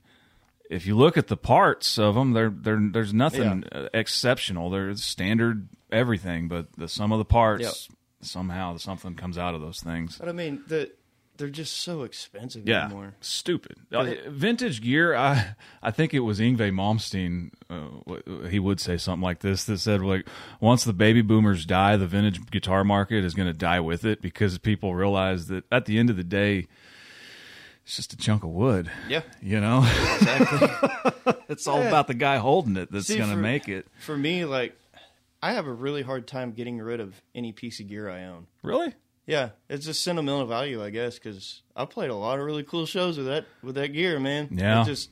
if 0.69 0.85
you 0.85 0.95
look 0.95 1.17
at 1.17 1.27
the 1.27 1.37
parts 1.37 1.97
of 1.97 2.15
them, 2.15 2.33
they're, 2.33 2.49
they're, 2.49 2.79
there's 2.79 3.13
nothing 3.13 3.63
uh, 3.71 3.89
exceptional. 3.93 4.69
They're 4.69 4.95
standard 4.95 5.67
everything, 5.91 6.47
but 6.47 6.67
the 6.77 6.87
sum 6.87 7.11
of 7.11 7.19
the 7.19 7.25
parts 7.25 7.89
somehow 8.21 8.77
something 8.77 9.15
comes 9.15 9.37
out 9.37 9.55
of 9.55 9.61
those 9.61 9.81
things. 9.81 10.17
But 10.17 10.29
I 10.29 10.33
mean, 10.33 10.63
the 10.67 10.91
they're 11.37 11.49
just 11.49 11.77
so 11.77 12.03
expensive 12.03 12.67
Yeah, 12.67 12.85
anymore. 12.85 13.15
stupid. 13.21 13.77
Uh, 13.91 14.13
vintage 14.27 14.81
gear. 14.81 15.15
I 15.15 15.55
I 15.81 15.89
think 15.91 16.13
it 16.13 16.19
was 16.19 16.39
Yngwie 16.39 16.71
Malmsteen. 16.71 17.51
Uh, 17.69 18.47
he 18.47 18.59
would 18.59 18.79
say 18.79 18.97
something 18.97 19.23
like 19.23 19.39
this 19.39 19.63
that 19.65 19.79
said 19.79 20.01
like, 20.01 20.27
once 20.59 20.83
the 20.83 20.93
baby 20.93 21.21
boomers 21.21 21.65
die, 21.65 21.97
the 21.97 22.05
vintage 22.07 22.45
guitar 22.51 22.83
market 22.83 23.23
is 23.23 23.33
going 23.33 23.47
to 23.47 23.53
die 23.57 23.79
with 23.79 24.05
it 24.05 24.21
because 24.21 24.57
people 24.59 24.93
realize 24.93 25.47
that 25.47 25.63
at 25.71 25.85
the 25.85 25.97
end 25.97 26.09
of 26.09 26.17
the 26.17 26.23
day, 26.23 26.67
it's 27.83 27.95
just 27.95 28.13
a 28.13 28.17
chunk 28.17 28.43
of 28.43 28.51
wood. 28.51 28.91
Yeah. 29.09 29.21
You 29.41 29.59
know, 29.59 29.79
Exactly. 30.19 31.33
it's 31.49 31.65
all 31.67 31.81
Yeah. 31.81 31.87
about 31.87 32.07
the 32.07 32.13
guy 32.13 32.37
holding 32.37 32.77
it 32.77 32.91
that's 32.91 33.09
going 33.13 33.29
to 33.31 33.35
make 33.35 33.67
it. 33.67 33.87
For 33.99 34.15
me, 34.17 34.45
like 34.45 34.77
I 35.41 35.53
have 35.53 35.65
a 35.65 35.73
really 35.73 36.03
hard 36.03 36.27
time 36.27 36.51
getting 36.51 36.77
rid 36.77 36.99
of 36.99 37.19
any 37.33 37.51
piece 37.51 37.79
of 37.79 37.87
gear 37.87 38.07
I 38.09 38.25
own. 38.25 38.45
Really? 38.61 38.93
Yeah, 39.31 39.49
it's 39.69 39.85
just 39.85 40.03
sentimental 40.03 40.45
value, 40.45 40.83
I 40.83 40.89
guess, 40.89 41.17
because 41.17 41.61
I 41.75 41.85
played 41.85 42.09
a 42.09 42.15
lot 42.15 42.37
of 42.39 42.45
really 42.45 42.63
cool 42.63 42.85
shows 42.85 43.17
with 43.17 43.27
that 43.27 43.45
with 43.63 43.75
that 43.75 43.89
gear, 43.93 44.19
man. 44.19 44.49
Yeah. 44.51 44.81
It 44.81 44.85
just 44.85 45.09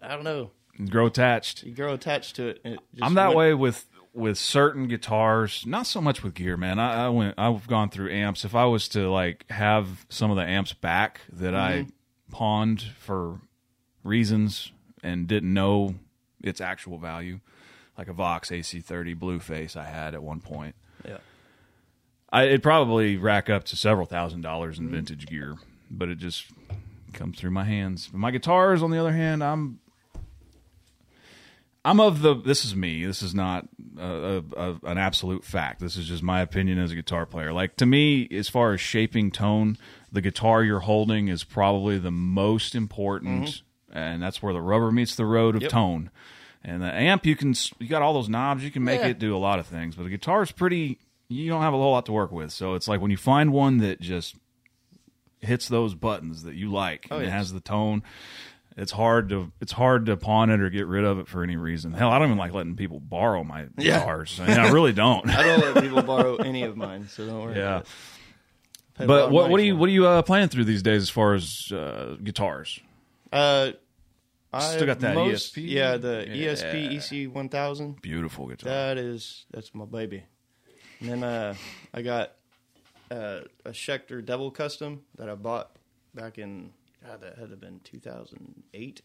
I 0.00 0.14
don't 0.14 0.22
know. 0.24 0.52
Grow 0.90 1.06
attached. 1.06 1.64
You 1.64 1.74
grow 1.74 1.94
attached 1.94 2.36
to 2.36 2.48
it. 2.48 2.60
it 2.64 2.78
just 2.94 3.02
I'm 3.02 3.14
that 3.14 3.28
went- 3.28 3.38
way 3.38 3.54
with 3.54 3.84
with 4.14 4.38
certain 4.38 4.86
guitars, 4.88 5.64
not 5.66 5.86
so 5.86 6.00
much 6.00 6.22
with 6.22 6.34
gear, 6.34 6.56
man. 6.56 6.78
I, 6.78 7.06
I 7.06 7.08
went, 7.10 7.34
I've 7.36 7.66
gone 7.66 7.90
through 7.90 8.10
amps. 8.12 8.44
If 8.46 8.54
I 8.54 8.64
was 8.64 8.88
to 8.90 9.10
like 9.10 9.44
have 9.50 10.06
some 10.08 10.30
of 10.30 10.36
the 10.38 10.44
amps 10.44 10.72
back 10.72 11.20
that 11.32 11.54
I 11.54 11.72
Mm-hmm. 11.80 11.90
pawned 12.32 12.82
for 13.00 13.40
reasons 14.04 14.72
and 15.02 15.26
didn't 15.26 15.52
know 15.52 15.96
its 16.42 16.60
actual 16.60 16.98
value, 16.98 17.40
like 17.98 18.08
a 18.08 18.12
Vox 18.12 18.50
AC30 18.50 19.18
Blueface 19.18 19.76
I 19.76 19.84
had 19.84 20.14
at 20.14 20.22
one 20.22 20.40
point. 20.40 20.74
I, 22.32 22.44
it'd 22.44 22.62
probably 22.62 23.16
rack 23.16 23.48
up 23.48 23.64
to 23.64 23.76
several 23.76 24.06
thousand 24.06 24.40
dollars 24.42 24.76
Mm-hmm. 24.76 24.86
in 24.88 24.92
vintage 24.94 25.26
gear, 25.26 25.56
but 25.90 26.08
it 26.08 26.18
just 26.18 26.46
comes 27.12 27.38
through 27.38 27.52
my 27.52 27.64
hands. 27.64 28.10
My 28.12 28.30
guitars, 28.30 28.82
on 28.82 28.90
the 28.90 28.98
other 28.98 29.12
hand, 29.12 29.42
I'm 29.44 29.78
I'm 31.84 32.00
of 32.00 32.20
the. 32.22 32.34
This 32.34 32.64
is 32.64 32.74
me. 32.74 33.04
This 33.04 33.22
is 33.22 33.32
not 33.34 33.68
a, 33.96 34.42
a, 34.56 34.74
an 34.84 34.98
absolute 34.98 35.44
fact. 35.44 35.80
This 35.80 35.96
is 35.96 36.08
just 36.08 36.22
my 36.22 36.40
opinion 36.40 36.78
as 36.78 36.90
a 36.90 36.96
guitar 36.96 37.26
player. 37.26 37.52
Like 37.52 37.76
to 37.76 37.86
me, 37.86 38.26
as 38.32 38.48
far 38.48 38.72
as 38.72 38.80
shaping 38.80 39.30
tone, 39.30 39.78
the 40.10 40.20
guitar 40.20 40.64
you're 40.64 40.80
holding 40.80 41.28
is 41.28 41.44
probably 41.44 41.98
the 41.98 42.10
most 42.10 42.74
important, 42.74 43.62
and 43.92 44.20
that's 44.20 44.42
where 44.42 44.52
the 44.52 44.60
rubber 44.60 44.90
meets 44.90 45.14
the 45.14 45.26
road 45.26 45.54
of 45.54 45.62
Yep. 45.62 45.70
tone. 45.70 46.10
And 46.64 46.82
the 46.82 46.92
amp, 46.92 47.24
you 47.24 47.36
can 47.36 47.54
you 47.78 47.86
got 47.86 48.02
all 48.02 48.14
those 48.14 48.28
knobs. 48.28 48.64
You 48.64 48.72
can 48.72 48.82
make 48.82 49.00
Yeah. 49.00 49.06
it 49.08 49.20
do 49.20 49.36
a 49.36 49.38
lot 49.38 49.60
of 49.60 49.66
things, 49.66 49.94
but 49.94 50.02
the 50.02 50.10
guitar 50.10 50.42
is 50.42 50.50
pretty. 50.50 50.98
You 51.28 51.48
don't 51.48 51.62
have 51.62 51.74
a 51.74 51.76
whole 51.76 51.92
lot 51.92 52.06
to 52.06 52.12
work 52.12 52.30
with. 52.32 52.52
So 52.52 52.74
it's 52.74 52.86
like 52.88 53.00
when 53.00 53.10
you 53.10 53.16
find 53.16 53.52
one 53.52 53.78
that 53.78 54.00
just 54.00 54.36
hits 55.40 55.68
those 55.68 55.94
buttons 55.94 56.44
that 56.44 56.54
you 56.54 56.70
like 56.72 57.06
Oh, 57.10 57.16
and 57.18 57.26
it 57.26 57.30
has 57.30 57.52
the 57.52 57.60
tone 57.60 58.02
It's 58.76 58.92
hard 58.92 59.28
to 59.30 59.52
it's 59.60 59.72
hard 59.72 60.06
to 60.06 60.16
pawn 60.16 60.50
it 60.50 60.60
or 60.60 60.70
get 60.70 60.86
rid 60.86 61.04
of 61.04 61.18
it 61.18 61.28
for 61.28 61.42
any 61.42 61.56
reason. 61.56 61.92
Hell, 61.92 62.10
I 62.10 62.18
don't 62.18 62.28
even 62.28 62.38
like 62.38 62.52
letting 62.52 62.76
people 62.76 63.00
borrow 63.00 63.42
my 63.44 63.66
Yeah. 63.78 63.98
guitars. 64.00 64.38
I, 64.40 64.46
mean, 64.48 64.58
I 64.58 64.70
really 64.70 64.92
don't. 64.92 65.28
I 65.34 65.42
don't 65.42 65.74
let 65.74 65.82
people 65.84 66.02
borrow 66.14 66.36
any 66.36 66.62
of 66.62 66.76
mine, 66.76 67.08
so 67.08 67.26
don't 67.26 67.42
worry. 67.42 67.56
yeah. 67.56 67.76
about 67.76 67.82
it. 67.82 67.88
Pay 68.98 69.04
a 69.04 69.06
lot 69.08 69.14
But 69.26 69.30
what 69.32 69.50
what 69.50 69.60
are 69.60 69.64
you 69.64 69.76
what 69.76 69.88
are 69.88 69.92
you 69.92 70.06
uh, 70.06 70.22
playing 70.22 70.48
through 70.48 70.64
these 70.64 70.82
days 70.82 71.02
as 71.02 71.10
far 71.10 71.34
as 71.34 71.70
uh, 71.72 72.16
guitars? 72.22 72.80
Uh, 73.32 73.72
I 74.52 74.60
Still 74.74 74.86
got 74.86 75.00
that 75.00 75.14
most, 75.14 75.54
ESP? 75.54 75.68
Yeah, 75.68 75.96
the 75.98 76.24
Yeah. 76.30 76.52
ESP 76.52 77.24
EC 77.26 77.34
one 77.34 77.48
thousand. 77.50 78.00
Beautiful 78.00 78.46
guitar. 78.46 78.70
That 78.70 78.96
is 78.98 79.44
that's 79.52 79.74
my 79.74 79.84
baby. 79.84 80.24
And 81.00 81.08
then 81.10 81.22
uh, 81.24 81.54
I 81.92 82.02
got 82.02 82.32
uh, 83.10 83.40
a 83.64 83.70
Schecter 83.70 84.24
Devil 84.24 84.50
Custom 84.50 85.02
that 85.16 85.28
I 85.28 85.34
bought 85.34 85.70
back 86.14 86.38
in 86.38 86.72
God, 87.06 87.20
that 87.20 87.36
had 87.38 87.44
to 87.46 87.50
have 87.50 87.60
been 87.60 87.80
two 87.84 87.98
thousand 88.00 88.62
eight. 88.74 89.02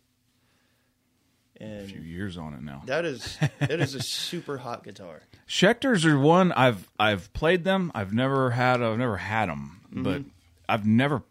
a 1.60 1.86
few 1.86 2.01
years 2.01 2.38
on 2.38 2.53
it 2.53 2.63
now. 2.63 2.81
that 2.86 3.05
is 3.05 3.38
it 3.62 3.79
is 3.81 3.93
a 3.95 4.01
super 4.01 4.57
hot 4.57 4.83
guitar. 4.83 5.21
Schecters 5.48 6.05
are 6.05 6.17
one 6.17 6.51
I've 6.53 6.89
I've 7.00 7.31
played 7.33 7.63
them. 7.63 7.91
I've 7.93 8.13
never 8.13 8.51
had 8.51 8.81
I've 8.81 8.98
never 8.98 9.17
had 9.17 9.50
them, 9.50 9.77
Mm-hmm. 9.91 10.03
but 10.03 10.21
I've 10.69 10.86
never 10.86 11.21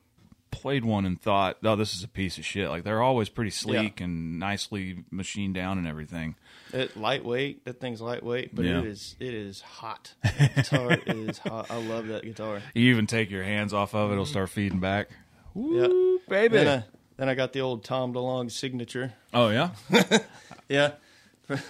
played 0.51 0.85
one 0.85 1.07
and 1.07 1.19
thought, 1.21 1.57
"Oh, 1.65 1.77
this 1.77 1.95
is 1.95 2.05
a 2.05 2.09
piece 2.09 2.37
of 2.37 2.45
shit." 2.45 2.69
Like 2.69 2.85
they're 2.85 3.01
always 3.03 3.31
pretty 3.31 3.51
sleek 3.51 4.01
and 4.03 4.39
nicely 4.39 5.05
machined 5.11 5.55
down 5.55 5.79
and 5.79 5.87
everything. 5.87 6.37
It 6.73 6.97
lightweight. 6.97 7.65
That 7.65 7.81
thing's 7.81 8.01
lightweight, 8.01 8.55
but 8.55 8.65
Yeah. 8.65 8.79
it 8.81 8.87
is 8.87 9.17
it 9.19 9.35
is 9.35 9.61
hot. 9.61 10.15
That 10.23 10.55
guitar 10.57 10.99
is 11.07 11.39
hot. 11.39 11.71
I 11.71 11.81
love 11.83 12.07
that 12.09 12.23
guitar. 12.25 12.63
You 12.75 12.91
even 12.93 13.07
take 13.07 13.31
your 13.31 13.43
hands 13.45 13.73
off 13.75 13.95
of 13.95 14.11
it, 14.11 14.13
it'll 14.15 14.25
mm-hmm. 14.25 14.31
start 14.31 14.51
feeding 14.51 14.81
back. 14.81 15.09
Yeah. 15.55 15.63
Ooh, 15.87 16.21
baby. 16.29 16.57
Then 16.59 16.69
I, 16.69 16.85
then 17.17 17.29
I 17.29 17.35
got 17.35 17.53
the 17.53 17.61
old 17.61 17.85
Tom 17.85 18.13
DeLonge 18.15 18.53
signature. 18.53 19.13
oh 19.35 19.49
yeah, 19.51 19.71
Yeah. 20.69 20.93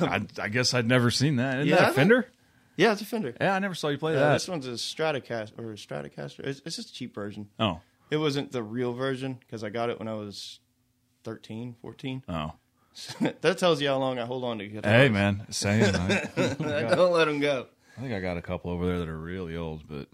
I, 0.00 0.20
I 0.38 0.48
guess 0.48 0.74
I'd 0.74 0.86
never 0.86 1.10
seen 1.10 1.36
that. 1.36 1.60
Isn't 1.60 1.68
Yeah, 1.68 1.76
that 1.76 1.90
a 1.90 1.92
Fender? 1.94 2.28
Yeah, 2.76 2.92
it's 2.92 3.00
a 3.00 3.06
Fender. 3.06 3.34
Yeah, 3.40 3.54
I 3.54 3.58
never 3.58 3.74
saw 3.74 3.88
you 3.88 3.96
play 3.98 4.12
Yeah, 4.12 4.20
that. 4.20 4.32
this 4.34 4.48
one's 4.48 4.66
a 4.66 4.72
Stratocaster 4.72 5.58
or 5.58 5.72
a 5.72 5.76
Stratocaster. 5.76 6.40
It's, 6.40 6.60
it's 6.66 6.76
just 6.76 6.90
a 6.90 6.92
cheap 6.92 7.14
version. 7.14 7.48
Oh, 7.58 7.80
It 8.10 8.18
wasn't 8.18 8.52
the 8.52 8.62
real 8.62 8.92
version 8.92 9.38
because 9.40 9.64
I 9.64 9.70
got 9.70 9.88
it 9.88 9.98
when 9.98 10.08
I 10.08 10.14
was 10.14 10.60
13, 11.24 11.76
14. 11.80 12.24
oh. 12.28 12.52
that 13.40 13.58
tells 13.58 13.80
you 13.80 13.88
how 13.88 13.98
long 13.98 14.18
I 14.18 14.24
hold 14.26 14.44
on 14.44 14.58
to 14.58 14.66
guitars. 14.66 14.92
Hey 14.92 15.08
man, 15.08 15.46
same. 15.50 15.82
I, 15.94 16.28
I 16.36 16.54
don't 16.94 17.12
let 17.12 17.26
them 17.26 17.40
go. 17.40 17.66
I 17.96 18.00
think 18.00 18.12
I 18.14 18.20
got 18.20 18.36
a 18.36 18.42
couple 18.42 18.70
over 18.70 18.86
there 18.86 18.98
that 18.98 19.08
are 19.08 19.18
really 19.18 19.56
old, 19.56 19.82
but 19.88 20.08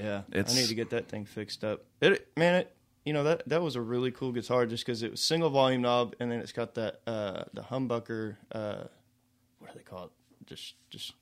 Yeah, 0.00 0.22
It's- 0.32 0.54
I 0.54 0.60
need 0.60 0.68
to 0.68 0.74
get 0.74 0.90
that 0.90 1.08
thing 1.08 1.24
fixed 1.24 1.64
up. 1.64 1.84
It 2.00 2.28
man, 2.36 2.54
it 2.56 2.76
you 3.04 3.12
know 3.12 3.24
that 3.24 3.48
that 3.48 3.62
was 3.62 3.74
a 3.76 3.80
really 3.80 4.10
cool 4.12 4.32
guitar 4.32 4.66
just 4.66 4.84
because 4.86 5.02
it 5.02 5.10
was 5.10 5.20
single 5.20 5.50
volume 5.50 5.82
knob 5.82 6.14
and 6.20 6.30
then 6.30 6.38
it's 6.40 6.52
got 6.52 6.74
that 6.74 7.00
uh 7.06 7.44
the 7.52 7.62
humbucker 7.62 8.36
uh 8.52 8.84
what 9.58 9.72
do 9.72 9.78
they 9.78 9.82
call 9.84 10.04
it 10.04 10.10
just 10.46 10.74
just 10.88 11.12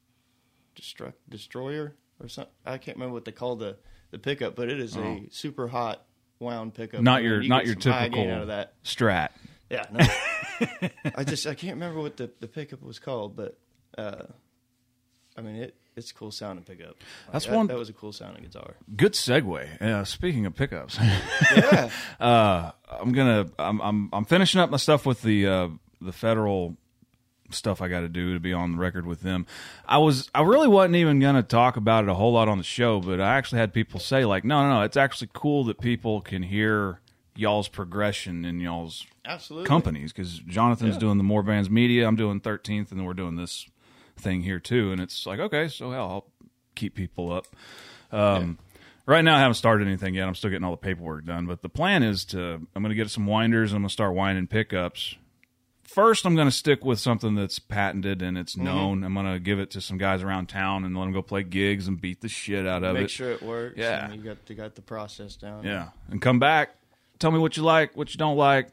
destruct 0.76 1.14
destroyer 1.30 1.95
or 2.23 2.28
something 2.28 2.52
I 2.66 2.76
can't 2.76 2.99
remember 2.99 3.14
what 3.14 3.25
they 3.25 3.33
call 3.33 3.57
the 3.57 3.76
the 4.11 4.19
pickup 4.19 4.57
but 4.57 4.69
it 4.69 4.78
is 4.78 4.95
a 4.97 5.23
super 5.30 5.69
hot 5.69 6.04
wound 6.38 6.75
pickup. 6.75 7.00
Oh. 7.00 7.02
not 7.02 7.23
your 7.23 7.40
you 7.40 7.49
not 7.49 7.64
your 7.64 7.76
typical 7.76 8.30
out 8.30 8.42
of 8.42 8.49
that. 8.49 8.75
Strat. 8.85 9.30
Yeah, 9.71 9.87
no. 9.92 10.04
I 11.17 11.25
just 11.25 11.47
I 11.47 11.55
can't 11.55 11.75
remember 11.75 12.00
what 12.00 12.17
the, 12.17 12.31
the 12.40 12.49
pickup 12.49 12.83
was 12.83 12.99
called, 12.99 13.37
but 13.37 13.59
uh, 13.97 14.23
I 15.37 15.40
mean 15.40 15.57
it. 15.57 15.76
It's 15.97 16.12
a 16.12 16.14
cool 16.14 16.31
sounding 16.31 16.64
pickup. 16.64 16.87
Like, 17.26 17.33
That's 17.33 17.47
that, 17.47 17.57
one- 17.57 17.67
That 17.67 17.76
was 17.76 17.88
a 17.88 17.93
cool 17.93 18.12
sounding 18.12 18.45
guitar. 18.45 18.75
Good 18.97 19.12
segue. 19.14 19.83
Uh, 19.83 20.05
speaking 20.05 20.47
of 20.47 20.55
pickups, 20.55 20.99
Yeah. 20.99 21.90
uh, 22.21 22.71
I'm 22.88 23.12
gonna 23.12 23.47
I'm, 23.59 23.81
I'm 23.81 24.09
I'm 24.12 24.25
finishing 24.25 24.61
up 24.61 24.71
my 24.71 24.76
stuff 24.76 25.05
with 25.05 25.21
the 25.23 25.47
uh, 25.47 25.69
the 26.00 26.12
federal 26.12 26.76
stuff 27.50 27.83
I 27.83 27.88
got 27.88 28.00
to 28.00 28.09
do 28.09 28.35
to 28.35 28.40
be 28.40 28.52
on 28.52 28.73
the 28.73 28.79
record 28.79 29.05
with 29.05 29.23
them. 29.23 29.45
I 29.85 29.99
was 29.99 30.31
I 30.35 30.43
really 30.43 30.69
wasn't 30.69 30.95
even 30.97 31.19
gonna 31.19 31.43
talk 31.43 31.76
about 31.76 32.05
it 32.05 32.11
a 32.11 32.14
whole 32.14 32.33
lot 32.33 32.47
on 32.49 32.59
the 32.59 32.64
show, 32.64 33.00
but 33.00 33.21
I 33.21 33.37
actually 33.37 33.59
had 33.59 33.75
people 33.75 33.99
say 33.99 34.25
like, 34.25 34.45
no, 34.45 34.62
no, 34.62 34.76
no, 34.79 34.83
it's 34.83 34.97
actually 34.97 35.31
cool 35.33 35.64
that 35.64 35.81
people 35.81 36.21
can 36.21 36.45
hear 36.45 37.00
y'all's 37.40 37.68
progression 37.68 38.44
in 38.44 38.61
y'all's 38.61 39.06
Absolutely. 39.25 39.66
companies 39.66 40.12
because 40.12 40.38
Jonathan's 40.40 40.94
Yeah. 40.94 41.00
doing 41.00 41.18
the 41.18 41.25
More 41.25 41.42
Bands 41.42 41.70
Media, 41.70 42.06
I'm 42.06 42.16
doing 42.16 42.40
13th, 42.40 42.90
and 42.90 43.00
then 43.00 43.04
we're 43.06 43.14
doing 43.14 43.37
this 43.37 43.66
thing 44.16 44.42
here 44.42 44.61
too. 44.61 44.92
And 44.92 45.00
it's 45.00 45.26
like, 45.26 45.40
okay, 45.40 45.68
so 45.68 45.90
hell, 45.90 46.09
I'll 46.09 46.26
keep 46.75 46.94
people 46.94 47.32
up. 47.32 47.47
Um, 48.12 48.59
Right 49.06 49.23
now, 49.25 49.35
I 49.35 49.40
haven't 49.40 49.54
started 49.54 49.88
anything 49.88 50.14
yet. 50.14 50.28
I'm 50.28 50.37
still 50.37 50.50
getting 50.50 50.62
all 50.62 50.70
the 50.70 50.76
paperwork 50.76 51.25
done. 51.25 51.47
But 51.47 51.62
the 51.62 51.68
plan 51.68 52.04
is 52.04 52.25
to 52.26 52.38
I'm 52.76 52.82
going 52.82 52.90
to 52.90 52.94
get 52.94 53.11
some 53.11 53.26
winders 53.26 53.73
and 53.73 53.76
I'm 53.78 53.82
going 53.82 53.88
to 53.88 53.92
start 53.92 54.14
winding 54.14 54.47
pickups. 54.47 55.16
First, 55.82 56.25
I'm 56.25 56.37
going 56.37 56.47
to 56.47 56.52
stick 56.52 56.85
with 56.85 57.00
something 57.00 57.35
that's 57.35 57.59
patented 57.59 58.23
and 58.23 58.37
Mm-hmm. 58.37 58.40
it's 58.42 58.56
known. 58.56 59.02
I'm 59.02 59.14
going 59.14 59.26
to 59.26 59.40
give 59.40 59.59
it 59.59 59.73
to 59.73 59.80
some 59.80 59.99
guys 59.99 60.23
around 60.23 60.49
town 60.49 60.85
and 60.85 60.94
let 60.97 61.04
them 61.04 61.12
go 61.12 61.23
play 61.23 61.42
gigs 61.42 61.88
and 61.88 62.00
beat 62.00 62.20
the 62.20 62.28
shit 62.28 62.64
out 62.68 62.85
of 62.85 62.92
Make 62.94 63.00
it. 63.00 63.02
Make 63.04 63.11
sure 63.11 63.30
it 63.32 63.42
works. 63.42 63.75
Yeah. 63.78 64.04
and 64.04 64.14
you 64.14 64.23
got 64.23 64.37
you 64.47 64.54
got 64.54 64.76
the 64.76 64.82
process 64.82 65.35
down. 65.35 65.64
Yeah, 65.64 65.88
and 66.11 66.23
come 66.23 66.38
back. 66.38 66.76
Tell 67.21 67.31
me 67.31 67.39
what 67.39 67.57
you 67.57 67.62
like, 67.62 67.97
what 67.97 68.12
you 68.12 68.19
don't 68.19 68.37
like, 68.37 68.71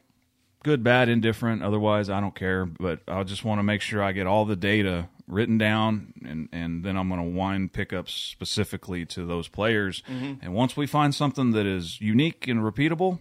good, 0.64 0.82
bad, 0.82 1.08
indifferent. 1.08 1.62
Otherwise, 1.62 2.10
I 2.10 2.20
don't 2.20 2.34
care. 2.34 2.66
But 2.66 3.00
I 3.06 3.22
just 3.22 3.44
want 3.44 3.60
to 3.60 3.62
make 3.62 3.80
sure 3.80 4.02
I 4.02 4.12
get 4.12 4.26
all 4.26 4.44
the 4.44 4.56
data 4.56 5.08
written 5.28 5.58
down, 5.58 6.14
and 6.24 6.48
and 6.52 6.82
then 6.82 6.96
I'm 6.96 7.08
going 7.08 7.22
to 7.22 7.38
wind 7.38 7.72
pickups 7.72 8.12
specifically 8.12 9.06
to 9.06 9.24
those 9.24 9.46
players. 9.46 10.02
Mm-hmm. 10.10 10.44
And 10.44 10.54
once 10.54 10.76
we 10.76 10.86
find 10.86 11.14
something 11.14 11.52
that 11.52 11.66
is 11.66 12.00
unique 12.00 12.48
and 12.48 12.60
repeatable, 12.60 13.18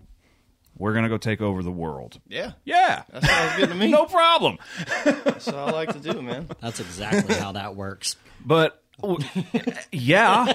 we're 0.78 0.94
going 0.94 1.04
to 1.04 1.10
go 1.10 1.18
take 1.18 1.42
over 1.42 1.62
the 1.64 1.72
world. 1.72 2.20
Yeah. 2.28 2.54
Yeah, 2.64 3.04
That 3.12 3.24
sounds 3.24 3.58
good 3.58 3.70
to 3.70 3.76
me. 3.76 3.88
no 3.92 4.06
problem. 4.06 4.58
That's 5.04 5.48
what 5.48 5.56
I 5.56 5.72
like 5.72 5.94
to 5.94 6.00
do, 6.00 6.22
man. 6.22 6.48
That's 6.62 6.80
exactly 6.80 7.36
how 7.36 7.52
that 7.54 7.76
works. 7.76 8.16
But 8.46 8.82
yeah, 9.92 10.54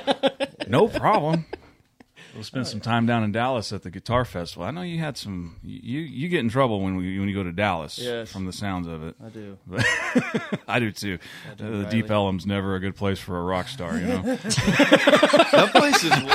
no 0.66 0.88
problem. 0.88 1.46
We'll 2.34 2.44
spend 2.44 2.66
some 2.66 2.80
time 2.80 3.04
down 3.06 3.24
in 3.24 3.32
Dallas 3.32 3.72
at 3.72 3.82
the 3.82 3.90
Guitar 3.90 4.24
Festival. 4.24 4.64
I 4.64 4.70
know 4.70 4.80
you 4.82 4.98
had 4.98 5.16
some. 5.18 5.56
You 5.62 6.00
you 6.00 6.28
get 6.28 6.40
in 6.40 6.48
trouble 6.48 6.80
when 6.80 6.96
we 6.96 7.18
when 7.18 7.28
you 7.28 7.34
go 7.34 7.42
to 7.42 7.52
Dallas. 7.52 7.98
Yes. 7.98 8.32
From 8.32 8.46
the 8.46 8.52
sounds 8.52 8.86
of 8.86 9.02
it, 9.02 9.14
I 9.22 9.28
do. 9.28 9.58
I 10.68 10.78
do 10.78 10.90
too. 10.92 11.18
do, 11.56 11.64
Uh, 11.66 11.78
the 11.82 11.84
Deep 11.90 12.10
Ellum's 12.10 12.46
never 12.46 12.74
a 12.74 12.80
good 12.80 12.96
place 12.96 13.18
for 13.18 13.38
a 13.38 13.42
rock 13.42 13.68
star. 13.68 13.98
You 13.98 14.06
know, 14.06 14.22
That 14.36 15.70
place 15.74 16.02
is 16.04 16.10
wild, 16.10 16.26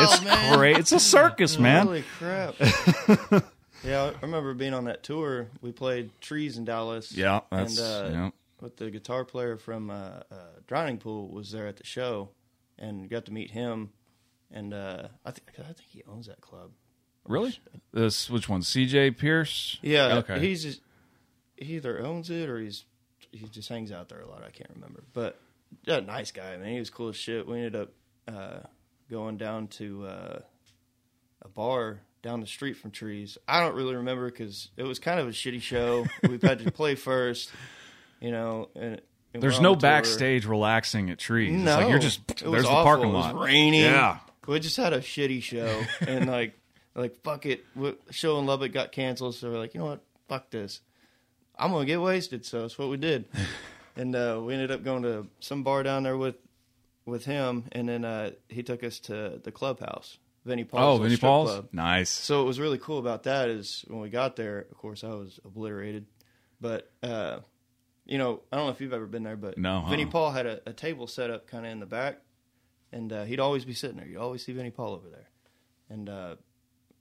it's 0.00 0.24
man. 0.24 0.54
great. 0.58 0.78
It's 0.78 0.92
a 0.92 1.00
circus, 1.00 1.58
man. 1.58 1.86
Holy 1.86 2.04
crap. 2.18 2.54
yeah, 3.84 4.10
I 4.10 4.14
remember 4.22 4.54
being 4.54 4.74
on 4.74 4.84
that 4.84 5.02
tour. 5.02 5.48
We 5.62 5.72
played 5.72 6.10
Trees 6.20 6.58
in 6.58 6.64
Dallas. 6.64 7.12
Yeah, 7.12 7.40
that's 7.50 7.78
and, 7.78 7.86
uh, 7.86 8.08
yeah. 8.18 8.30
But 8.60 8.76
the 8.76 8.90
guitar 8.90 9.24
player 9.24 9.56
from 9.56 9.90
uh, 9.90 9.94
uh, 10.30 10.34
Drowning 10.66 10.98
Pool 10.98 11.28
was 11.28 11.50
there 11.52 11.66
at 11.66 11.76
the 11.76 11.84
show, 11.84 12.30
and 12.78 13.08
got 13.08 13.24
to 13.26 13.32
meet 13.32 13.50
him. 13.50 13.90
And 14.50 14.72
uh, 14.72 15.08
I 15.24 15.30
think 15.32 15.48
I 15.58 15.62
think 15.72 15.88
he 15.88 16.02
owns 16.08 16.26
that 16.28 16.40
club. 16.40 16.70
Really. 17.26 17.58
This 17.92 18.30
which 18.30 18.48
one? 18.48 18.62
C.J. 18.62 19.10
Pierce. 19.12 19.78
Yeah, 19.82 20.18
Okay. 20.18 20.38
He's 20.38 20.62
just, 20.62 20.80
he 21.56 21.74
either 21.76 22.00
owns 22.04 22.30
it 22.30 22.48
or 22.48 22.60
he's 22.60 22.84
he 23.32 23.46
just 23.48 23.68
hangs 23.68 23.90
out 23.90 24.08
there 24.08 24.20
a 24.20 24.28
lot. 24.28 24.42
I 24.46 24.50
can't 24.50 24.70
remember, 24.74 25.02
but 25.12 25.38
yeah, 25.84 25.98
nice 26.00 26.30
guy. 26.30 26.56
Man, 26.56 26.72
he 26.72 26.78
was 26.78 26.90
cool 26.90 27.08
as 27.08 27.16
shit. 27.16 27.46
We 27.48 27.56
ended 27.56 27.74
up 27.76 27.88
uh, 28.28 28.58
going 29.10 29.36
down 29.36 29.66
to 29.68 30.06
uh, 30.06 30.38
a 31.42 31.48
bar 31.48 32.00
down 32.22 32.40
the 32.40 32.46
street 32.46 32.74
from 32.76 32.92
Trees. 32.92 33.36
I 33.48 33.60
don't 33.60 33.74
really 33.74 33.96
remember 33.96 34.30
because 34.30 34.68
it 34.76 34.84
was 34.84 34.98
kind 35.00 35.18
of 35.18 35.26
a 35.26 35.32
shitty 35.32 35.60
show. 35.62 36.06
we 36.28 36.38
had 36.40 36.60
to 36.60 36.70
play 36.70 36.94
first, 36.94 37.50
you 38.20 38.30
know. 38.30 38.68
And, 38.76 39.00
and 39.34 39.42
There's 39.42 39.60
no 39.60 39.74
the 39.74 39.80
backstage 39.80 40.46
relaxing 40.46 41.10
at 41.10 41.18
trees. 41.18 41.52
It's 41.54 41.62
No, 41.64 41.78
like 41.78 41.88
you're 41.88 41.98
just 41.98 42.20
it 42.30 42.44
there's 42.50 42.62
the 42.62 42.68
parking 42.70 43.08
It 43.10 43.12
lot. 43.12 43.34
was 43.34 43.44
raining. 43.48 43.80
Yeah. 43.82 44.18
We 44.46 44.60
just 44.60 44.76
had 44.76 44.92
a 44.92 45.00
shitty 45.00 45.42
show, 45.42 45.82
and 46.06 46.28
like, 46.28 46.58
like 46.94 47.16
fuck 47.22 47.46
it. 47.46 47.64
Show 48.10 48.38
in 48.38 48.46
Lubbock 48.46 48.72
got 48.72 48.92
canceled, 48.92 49.34
so 49.34 49.50
we're 49.50 49.58
like, 49.58 49.74
you 49.74 49.80
know 49.80 49.86
what? 49.86 50.00
Fuck 50.28 50.50
this. 50.50 50.80
I'm 51.58 51.72
gonna 51.72 51.84
get 51.84 52.00
wasted. 52.00 52.44
So 52.44 52.62
that's 52.62 52.78
what 52.78 52.88
we 52.88 52.96
did, 52.96 53.26
and 53.96 54.14
uh, 54.14 54.40
we 54.44 54.54
ended 54.54 54.70
up 54.70 54.84
going 54.84 55.02
to 55.02 55.26
some 55.40 55.62
bar 55.62 55.82
down 55.82 56.02
there 56.02 56.16
with 56.16 56.36
with 57.06 57.24
him, 57.24 57.64
and 57.72 57.88
then 57.88 58.04
uh, 58.04 58.32
he 58.48 58.62
took 58.62 58.82
us 58.82 58.98
to 59.00 59.40
the 59.42 59.52
clubhouse, 59.52 60.18
Vinnie 60.44 60.64
Paul's. 60.64 61.00
Oh, 61.00 61.02
Vinnie 61.02 61.16
Paul's. 61.16 61.50
club. 61.50 61.68
Nice. 61.72 62.10
So 62.10 62.38
what 62.38 62.46
was 62.46 62.60
really 62.60 62.78
cool 62.78 62.98
about 62.98 63.22
that 63.24 63.48
is 63.48 63.84
when 63.88 64.00
we 64.00 64.10
got 64.10 64.36
there, 64.36 64.58
of 64.70 64.76
course, 64.76 65.04
I 65.04 65.08
was 65.10 65.38
obliterated. 65.44 66.06
But, 66.60 66.90
uh, 67.02 67.40
you 68.06 68.18
know, 68.18 68.40
I 68.50 68.56
don't 68.56 68.66
know 68.66 68.72
if 68.72 68.80
you've 68.80 68.92
ever 68.92 69.06
been 69.06 69.22
there, 69.22 69.36
but 69.36 69.58
No, 69.58 69.84
Vinnie 69.88 70.04
uh-uh. 70.04 70.10
Paul 70.10 70.30
had 70.32 70.46
a, 70.46 70.60
a 70.66 70.72
table 70.72 71.06
set 71.06 71.30
up 71.30 71.46
kind 71.46 71.66
of 71.66 71.72
in 71.72 71.80
the 71.80 71.86
back, 71.86 72.20
and 72.92 73.12
uh, 73.12 73.24
he'd 73.24 73.40
always 73.40 73.64
be 73.64 73.74
sitting 73.74 73.96
there. 73.96 74.06
You'd 74.06 74.20
always 74.20 74.44
see 74.44 74.52
Vinnie 74.52 74.70
Paul 74.70 74.94
over 74.94 75.08
there. 75.08 75.28
And 75.88 76.08
uh, 76.08 76.36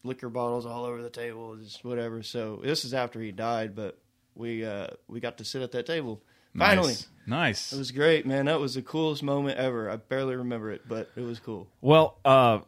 liquor 0.04 0.30
bottles 0.30 0.66
all 0.66 0.86
over 0.86 1.02
the 1.02 1.10
table, 1.10 1.56
just 1.58 1.84
whatever. 1.84 2.22
So 2.24 2.62
this 2.64 2.86
is 2.86 2.94
after 2.94 3.20
he 3.20 3.32
died, 3.32 3.76
but 3.76 3.98
we 4.36 4.66
uh, 4.66 4.88
we 5.08 5.20
got 5.20 5.38
to 5.40 5.46
sit 5.46 5.62
at 5.62 5.72
that 5.72 5.86
table. 5.86 6.22
Finally. 6.58 6.94
Nice. 6.94 7.08
Nice. 7.28 7.74
It 7.74 7.78
was 7.78 7.92
great, 7.92 8.26
man. 8.26 8.46
That 8.46 8.60
was 8.60 8.76
the 8.76 8.82
coolest 8.82 9.24
moment 9.24 9.58
ever. 9.58 9.90
I 9.90 9.98
barely 9.98 10.36
remember 10.36 10.72
it, 10.72 10.88
but 10.88 11.10
it 11.16 11.22
was 11.22 11.40
cool. 11.40 11.68
Well, 11.82 12.20
uh, 12.24 12.60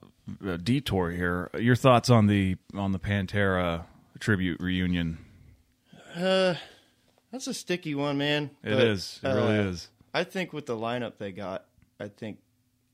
a 0.45 0.57
detour 0.57 1.11
here. 1.11 1.49
Your 1.57 1.75
thoughts 1.75 2.09
on 2.09 2.27
the 2.27 2.57
on 2.73 2.91
the 2.91 2.99
Pantera 2.99 3.85
tribute 4.19 4.59
reunion? 4.59 5.19
Uh, 6.15 6.55
That's 7.31 7.47
a 7.47 7.53
sticky 7.53 7.95
one, 7.95 8.17
man. 8.17 8.49
It 8.63 8.71
But, 8.71 8.83
is. 8.87 9.19
It 9.23 9.27
really 9.27 9.59
uh, 9.59 9.69
is. 9.69 9.89
I 10.13 10.23
think 10.23 10.53
with 10.53 10.65
the 10.65 10.75
lineup 10.75 11.17
they 11.19 11.31
got, 11.31 11.65
I 11.99 12.07
think, 12.07 12.39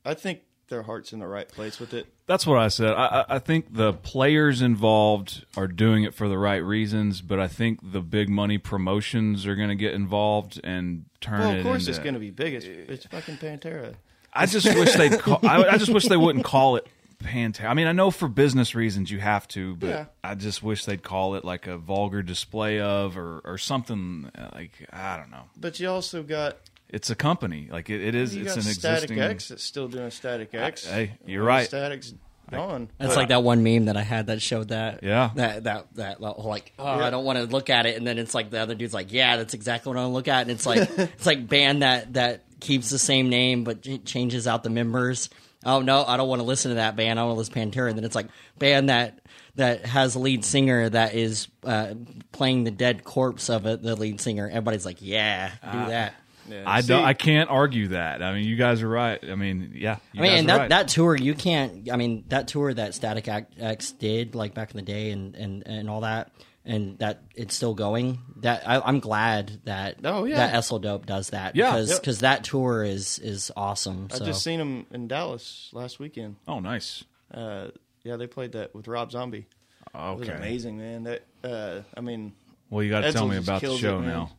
I 0.05 0.13
think 0.13 0.41
their 0.69 0.83
heart's 0.83 1.13
in 1.13 1.19
the 1.19 1.27
right 1.27 1.47
place 1.47 1.79
with 1.79 1.93
it. 1.93 2.07
That's 2.25 2.47
what 2.47 2.57
I 2.57 2.69
said. 2.69 2.93
I, 2.93 3.25
I 3.29 3.39
think 3.39 3.73
the 3.75 3.93
players 3.93 4.61
involved 4.61 5.45
are 5.57 5.67
doing 5.67 6.03
it 6.03 6.13
for 6.13 6.27
the 6.29 6.37
right 6.37 6.63
reasons, 6.63 7.21
but 7.21 7.39
I 7.39 7.47
think 7.47 7.79
the 7.91 7.99
big 8.01 8.29
money 8.29 8.57
promotions 8.57 9.45
are 9.45 9.55
going 9.55 9.69
to 9.69 9.75
get 9.75 9.93
involved 9.93 10.59
and 10.63 11.05
turn 11.21 11.39
Well, 11.41 11.51
it. 11.51 11.57
of 11.59 11.63
course 11.65 11.81
into, 11.81 11.91
it's 11.91 11.99
going 11.99 12.13
to 12.13 12.19
be 12.19 12.31
big. 12.31 12.53
It's, 12.53 12.65
it's 12.65 13.05
fucking 13.07 13.37
Pantera. 13.37 13.95
I 14.33 14.45
just 14.45 14.65
wish. 14.65 14.95
Call, 15.19 15.39
I, 15.43 15.63
I 15.65 15.77
just 15.77 15.93
wish 15.93 16.07
they 16.07 16.17
wouldn't 16.17 16.45
call 16.45 16.77
it 16.77 16.87
Pantera. 17.21 17.65
I 17.69 17.73
mean, 17.73 17.87
I 17.87 17.91
know 17.91 18.09
for 18.09 18.27
business 18.27 18.73
reasons 18.73 19.11
you 19.11 19.19
have 19.19 19.47
to, 19.49 19.75
but 19.75 19.87
Yeah. 19.89 20.05
I 20.23 20.33
just 20.35 20.63
wish 20.63 20.85
they'd 20.85 21.03
call 21.03 21.35
it 21.35 21.45
like 21.45 21.67
a 21.67 21.77
vulgar 21.77 22.23
display 22.23 22.79
of 22.79 23.15
or 23.17 23.41
or 23.45 23.57
something 23.59 24.31
like 24.53 24.71
I 24.91 25.17
don't 25.17 25.29
know. 25.29 25.43
But 25.55 25.79
you 25.79 25.89
also 25.89 26.23
got 26.23 26.57
It's 26.93 27.09
a 27.09 27.15
company. 27.15 27.67
Like 27.71 27.89
it, 27.89 28.01
it 28.01 28.15
is. 28.15 28.35
you 28.35 28.43
It's 28.43 28.55
got 28.55 28.65
an 28.65 28.71
Static 28.73 29.03
existing. 29.09 29.19
X 29.19 29.47
that's 29.49 29.63
still 29.63 29.87
doing 29.87 30.09
Static 30.11 30.53
X. 30.53 30.85
hey, 30.85 31.17
you're 31.25 31.43
right. 31.43 31.65
Static's 31.67 32.13
gone. 32.51 32.89
That's 32.99 33.15
like 33.15 33.29
that 33.29 33.41
one 33.43 33.63
meme 33.63 33.85
that 33.85 33.97
I 33.97 34.03
had 34.03 34.27
that 34.27 34.41
showed 34.41 34.67
that. 34.69 35.01
Yeah. 35.01 35.31
That 35.35 35.63
that 35.63 35.87
that 35.95 36.21
like, 36.21 36.71
oh, 36.77 36.99
Yeah. 36.99 37.05
I 37.05 37.09
don't 37.09 37.25
want 37.25 37.39
to 37.39 37.45
look 37.45 37.69
at 37.71 37.85
it, 37.87 37.97
and 37.97 38.05
then 38.05 38.17
it's 38.19 38.35
like 38.35 38.51
the 38.51 38.59
other 38.59 38.75
dude's 38.75 38.93
like, 38.93 39.11
yeah, 39.11 39.37
that's 39.37 39.55
exactly 39.55 39.89
what 39.89 39.97
I 39.97 40.01
want 40.03 40.11
to 40.11 40.15
look 40.15 40.27
at, 40.27 40.41
and 40.43 40.51
it's 40.51 40.65
like 40.65 40.87
it's 40.97 41.25
like 41.25 41.47
band 41.47 41.81
that 41.81 42.13
that 42.13 42.43
keeps 42.59 42.89
the 42.91 42.99
same 42.99 43.27
name 43.29 43.63
but 43.65 43.81
ch- 43.81 44.03
changes 44.05 44.47
out 44.47 44.63
the 44.63 44.69
members. 44.69 45.29
Oh 45.65 45.81
no, 45.81 46.05
I 46.05 46.17
don't 46.17 46.27
want 46.29 46.41
to 46.41 46.45
listen 46.45 46.69
to 46.69 46.75
that 46.75 46.95
band. 46.95 47.19
I 47.19 47.23
want 47.23 47.35
to 47.35 47.39
listen 47.39 47.53
to 47.53 47.59
Pantera. 47.79 47.89
And 47.89 47.97
then 47.97 48.05
it's 48.05 48.15
like 48.15 48.27
band 48.59 48.89
that 48.89 49.19
that 49.55 49.85
has 49.85 50.15
a 50.15 50.19
lead 50.19 50.43
singer 50.45 50.89
that 50.89 51.13
is 51.15 51.47
uh, 51.63 51.93
playing 52.31 52.65
the 52.65 52.71
dead 52.71 53.03
corpse 53.03 53.49
of 53.49 53.65
it, 53.65 53.81
the 53.81 53.95
lead 53.95 54.19
singer. 54.19 54.47
Everybody's 54.47 54.85
like, 54.85 54.97
yeah, 54.99 55.49
do 55.71 55.77
that. 55.89 56.15
Yeah. 56.49 56.63
I 56.65 56.81
See, 56.81 56.87
don't. 56.87 57.03
I 57.05 57.13
can't 57.13 57.49
argue 57.49 57.89
that. 57.89 58.21
I 58.21 58.33
mean, 58.33 58.43
you 58.45 58.55
guys 58.55 58.81
are 58.81 58.89
right. 58.89 59.19
I 59.23 59.35
mean, 59.35 59.71
yeah. 59.75 59.97
You 60.11 60.19
I 60.19 60.23
mean, 60.23 60.31
guys 60.31 60.39
and 60.41 60.49
are 60.49 60.53
that, 60.53 60.59
right. 60.61 60.69
that 60.69 60.87
tour, 60.89 61.15
you 61.15 61.33
can't. 61.35 61.89
I 61.91 61.95
mean, 61.95 62.25
that 62.27 62.47
tour 62.47 62.73
that 62.73 62.93
Static 62.93 63.27
X 63.27 63.91
did, 63.93 64.35
like 64.35 64.53
back 64.53 64.71
in 64.71 64.77
the 64.77 64.83
day, 64.83 65.11
and 65.11 65.35
and, 65.35 65.63
and 65.65 65.89
all 65.89 66.01
that, 66.01 66.31
and 66.65 66.99
that 66.99 67.23
it's 67.35 67.55
still 67.55 67.73
going. 67.73 68.19
That 68.41 68.67
I, 68.67 68.79
I'm 68.81 68.99
glad 68.99 69.61
that 69.65 69.97
Oh, 70.03 70.25
yeah. 70.25 70.35
that 70.47 70.53
Edsel 70.53 70.81
Dope 70.81 71.05
does 71.05 71.29
that 71.29 71.55
Yeah. 71.55 71.71
because 71.71 71.89
Yep. 71.91 71.99
because 72.01 72.19
that 72.19 72.43
tour 72.43 72.83
is 72.83 73.19
is 73.19 73.51
awesome. 73.55 74.09
I 74.11 74.17
So 74.17 74.25
just 74.25 74.43
seen 74.43 74.59
them 74.59 74.85
in 74.91 75.07
Dallas 75.07 75.69
last 75.71 75.99
weekend. 75.99 76.35
Oh, 76.47 76.59
nice. 76.59 77.03
Uh, 77.33 77.69
yeah, 78.03 78.17
they 78.17 78.27
played 78.27 78.51
that 78.51 78.75
with 78.75 78.87
Rob 78.89 79.11
Zombie. 79.11 79.47
It 79.93 79.97
was 79.97 80.27
Okay. 80.27 80.33
amazing, 80.37 80.77
man. 80.77 81.03
That 81.03 81.23
uh, 81.43 81.81
I 81.95 82.01
mean, 82.01 82.33
Well, 82.69 82.83
you 82.83 82.89
got 82.89 83.01
to 83.01 83.13
tell 83.13 83.27
me 83.27 83.37
about 83.37 83.61
the 83.61 83.77
show 83.77 83.99
it, 83.99 84.01
man. 84.01 84.09
now. 84.09 84.31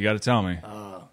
You 0.00 0.04
got 0.04 0.14
to 0.14 0.18
tell 0.18 0.42
me 0.42 0.58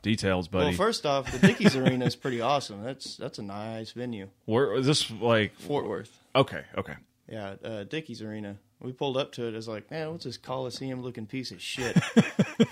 details, 0.01 0.47
buddy. 0.47 0.67
well, 0.67 0.73
first 0.73 1.05
off, 1.05 1.29
the 1.29 1.45
Dickies 1.45 1.75
Arena 1.75 2.05
is 2.05 2.15
pretty 2.15 2.39
awesome. 2.39 2.83
That's 2.85 3.17
that's 3.17 3.37
a 3.37 3.41
nice 3.41 3.91
venue, 3.91 4.29
Where 4.45 4.73
is 4.75 4.85
this 4.85 5.11
like? 5.11 5.53
Fort 5.59 5.89
Worth. 5.89 6.17
Okay, 6.33 6.63
okay. 6.77 6.93
Yeah, 7.29 7.55
uh, 7.61 7.83
Dickies 7.83 8.21
Arena. 8.21 8.55
We 8.79 8.93
pulled 8.93 9.17
up 9.17 9.33
to 9.33 9.45
it. 9.45 9.51
I 9.51 9.57
was 9.57 9.67
like, 9.67 9.91
man, 9.91 10.11
what's 10.11 10.23
this 10.23 10.37
Coliseum 10.37 11.01
looking 11.01 11.25
piece 11.25 11.51
of 11.51 11.61
shit? 11.61 11.97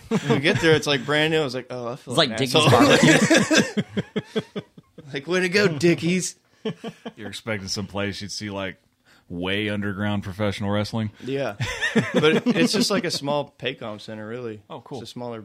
when 0.07 0.29
we 0.29 0.39
get 0.39 0.61
there, 0.61 0.73
it's 0.73 0.87
like 0.87 1.05
brand 1.05 1.33
new. 1.33 1.41
I 1.41 1.43
was 1.43 1.53
like, 1.53 1.67
oh, 1.69 1.89
I 1.91 1.95
feel 1.97 2.13
it's 2.13 2.17
like 2.17 2.29
an 2.29 2.37
Dickie's 2.37 2.55
asshole. 2.55 3.83
barbecue. 3.83 3.83
like, 5.13 5.27
way 5.27 5.41
to 5.41 5.49
go, 5.49 5.67
Dickies. 5.67 6.37
You're 7.17 7.27
expecting 7.27 7.67
some 7.67 7.87
place 7.87 8.21
you'd 8.21 8.31
see 8.31 8.49
like 8.49 8.77
way 9.27 9.67
underground 9.69 10.23
professional 10.23 10.69
wrestling. 10.69 11.11
Yeah, 11.23 11.55
but 12.13 12.47
it's 12.47 12.71
just 12.71 12.91
like 12.91 13.03
a 13.03 13.11
small 13.11 13.53
Paycom 13.59 13.99
center, 13.99 14.27
really. 14.27 14.61
Oh, 14.69 14.79
cool. 14.81 15.01
It's 15.01 15.09
a 15.09 15.11
smaller 15.11 15.43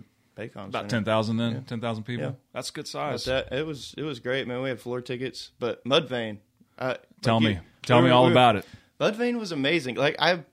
Paycom 0.49 0.69
About 0.69 0.89
ten 0.89 1.05
thousand 1.05 1.37
then, 1.37 1.65
ten 1.65 1.81
thousand 1.81 2.05
people. 2.05 2.27
Yeah. 2.27 2.33
That's 2.53 2.71
good 2.71 2.89
size. 2.89 3.25
that 3.25 3.53
it 3.53 3.67
was 3.67 3.95
it 3.97 4.03
was 4.03 4.21
great, 4.21 4.47
man. 4.49 4.63
We 4.63 4.69
had 4.71 4.81
floor 4.81 5.01
tickets, 5.01 5.51
but 5.59 5.85
Mudvayne. 5.85 6.39
Uh, 6.79 6.95
tell 7.21 7.35
like 7.37 7.43
me, 7.45 7.51
you- 7.53 7.61
tell 7.83 7.99
we 7.99 8.05
me 8.07 8.11
all 8.11 8.23
we 8.25 8.29
were- 8.29 8.33
about 8.33 8.57
it. 8.57 8.65
Mudvayne 9.01 9.39
was 9.39 9.53
amazing. 9.53 9.97
Like 9.97 10.17
I've 10.19 10.45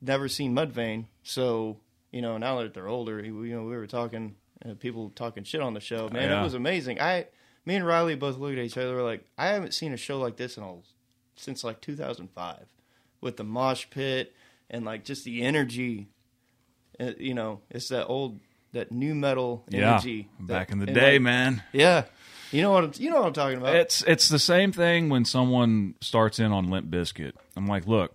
never 0.00 0.28
seen 0.28 0.54
Mudvayne, 0.54 1.06
so 1.22 1.78
you 2.12 2.22
know 2.22 2.38
now 2.38 2.62
that 2.62 2.74
they're 2.74 2.88
older, 2.88 3.22
you 3.24 3.32
know 3.32 3.64
we 3.64 3.76
were 3.76 3.86
talking, 3.86 4.36
uh, 4.64 4.74
people 4.74 5.10
talking 5.10 5.44
shit 5.44 5.60
on 5.60 5.74
the 5.74 5.80
show. 5.80 6.08
Man, 6.08 6.28
Yeah. 6.30 6.40
it 6.40 6.44
was 6.44 6.54
amazing. 6.54 7.00
I, 7.00 7.26
me 7.64 7.74
and 7.76 7.86
Riley 7.86 8.14
both 8.14 8.36
looked 8.38 8.58
at 8.58 8.64
each 8.64 8.76
other. 8.78 8.94
We're 8.94 9.02
like, 9.02 9.24
I 9.36 9.48
haven't 9.48 9.74
seen 9.74 9.92
a 9.92 9.96
show 9.96 10.18
like 10.18 10.36
this 10.36 10.56
in 10.56 10.62
a, 10.62 10.74
since 11.36 11.64
like 11.64 11.80
2005, 11.80 12.66
with 13.20 13.36
the 13.36 13.44
mosh 13.44 13.86
pit 13.90 14.34
and 14.70 14.84
like 14.84 15.04
just 15.04 15.24
the 15.24 15.42
energy. 15.42 16.08
Uh, 16.98 17.12
you 17.18 17.34
know, 17.34 17.60
it's 17.70 17.88
that 17.88 18.06
old 18.06 18.40
that 18.76 18.92
new 18.92 19.14
metal 19.14 19.64
Yeah, 19.68 19.92
energy. 19.94 20.28
back 20.40 20.68
that- 20.68 20.72
in 20.72 20.78
the 20.78 20.86
day, 20.86 21.14
like, 21.14 21.22
man. 21.22 21.62
Yeah, 21.72 22.04
you 22.52 22.62
know 22.62 22.70
what 22.70 22.84
I'm, 22.84 22.92
you 22.96 23.10
know 23.10 23.18
what 23.20 23.26
I'm 23.26 23.32
talking 23.32 23.58
about. 23.58 23.74
It's 23.76 24.02
it's 24.02 24.28
the 24.28 24.38
same 24.38 24.72
thing 24.72 25.08
when 25.08 25.24
someone 25.24 25.94
starts 26.00 26.38
in 26.38 26.52
on 26.52 26.70
Limp 26.70 26.88
Bizkit. 26.90 27.32
I'm 27.56 27.66
like, 27.66 27.86
look, 27.86 28.14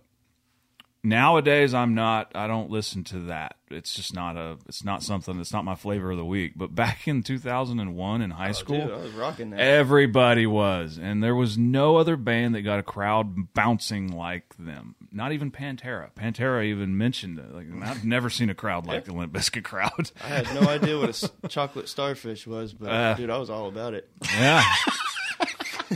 nowadays 1.04 1.74
I'm 1.74 1.94
not. 1.94 2.32
I 2.34 2.46
don't 2.46 2.70
listen 2.70 3.04
to 3.04 3.18
that. 3.26 3.56
It's 3.70 3.94
just 3.94 4.14
not 4.14 4.36
a. 4.36 4.58
It's 4.68 4.84
not 4.84 5.02
something. 5.02 5.40
It's 5.40 5.52
not 5.52 5.64
my 5.64 5.74
flavor 5.74 6.10
of 6.10 6.18
the 6.18 6.24
week. 6.24 6.52
But 6.56 6.74
back 6.74 7.08
in 7.08 7.22
2001 7.22 8.22
in 8.22 8.30
high 8.30 8.52
school, 8.52 8.76
Oh, 8.76 8.86
Dude, 8.86 8.92
I 8.92 8.96
was 8.98 9.12
rocking 9.12 9.50
that. 9.50 9.60
Everybody 9.60 10.46
was, 10.46 10.98
and 11.00 11.22
there 11.22 11.34
was 11.34 11.56
no 11.56 11.96
other 11.96 12.16
band 12.16 12.54
that 12.54 12.62
got 12.62 12.78
a 12.78 12.82
crowd 12.82 13.52
bouncing 13.54 14.08
like 14.14 14.54
them. 14.58 14.94
Not 15.10 15.32
even 15.32 15.50
Pantera. 15.50 16.10
Pantera 16.14 16.64
even 16.66 16.96
mentioned 16.98 17.38
it. 17.38 17.52
Like 17.54 17.66
I've 17.82 18.04
never 18.04 18.28
seen 18.30 18.50
a 18.50 18.54
crowd 18.54 18.86
like 18.86 19.04
the 19.04 19.12
Limp 19.14 19.32
Bizkit 19.32 19.64
crowd. 19.64 20.10
I 20.22 20.28
had 20.28 20.54
no 20.54 20.68
idea 20.68 20.98
what 20.98 21.22
a 21.42 21.48
chocolate 21.48 21.88
starfish 21.88 22.46
was, 22.46 22.72
but 22.72 22.90
Uh. 22.90 23.14
dude, 23.14 23.30
I 23.30 23.38
was 23.38 23.50
all 23.50 23.68
about 23.68 23.94
it. 23.94 24.08
Yeah. 24.34 24.62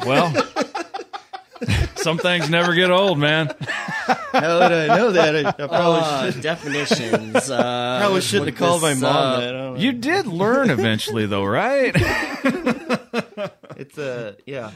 well, 0.04 0.32
some 1.96 2.18
things 2.18 2.48
never 2.50 2.74
get 2.74 2.90
old, 2.90 3.18
man. 3.18 3.54
How 4.06 4.68
did 4.68 4.90
I 4.90 4.96
know 4.96 5.12
that? 5.12 5.36
I, 5.36 5.48
I 5.48 5.52
probably, 5.52 6.00
Uh, 6.00 6.30
should, 6.32 6.42
definitions. 6.42 7.50
Uh, 7.50 7.98
probably 8.00 8.20
shouldn't 8.20 8.46
look 8.46 8.54
have 8.58 8.68
called 8.68 8.82
my 8.82 8.94
mom 8.94 9.04
up. 9.16 9.40
that. 9.40 9.48
I 9.48 9.52
don't 9.58 9.74
know. 9.74 9.80
You 9.80 9.92
did 9.92 10.26
learn 10.26 10.70
eventually, 10.70 11.26
though, 11.26 11.44
right? 11.44 11.94
It's 13.78 13.98
uh, 13.98 14.34
yeah. 14.46 14.70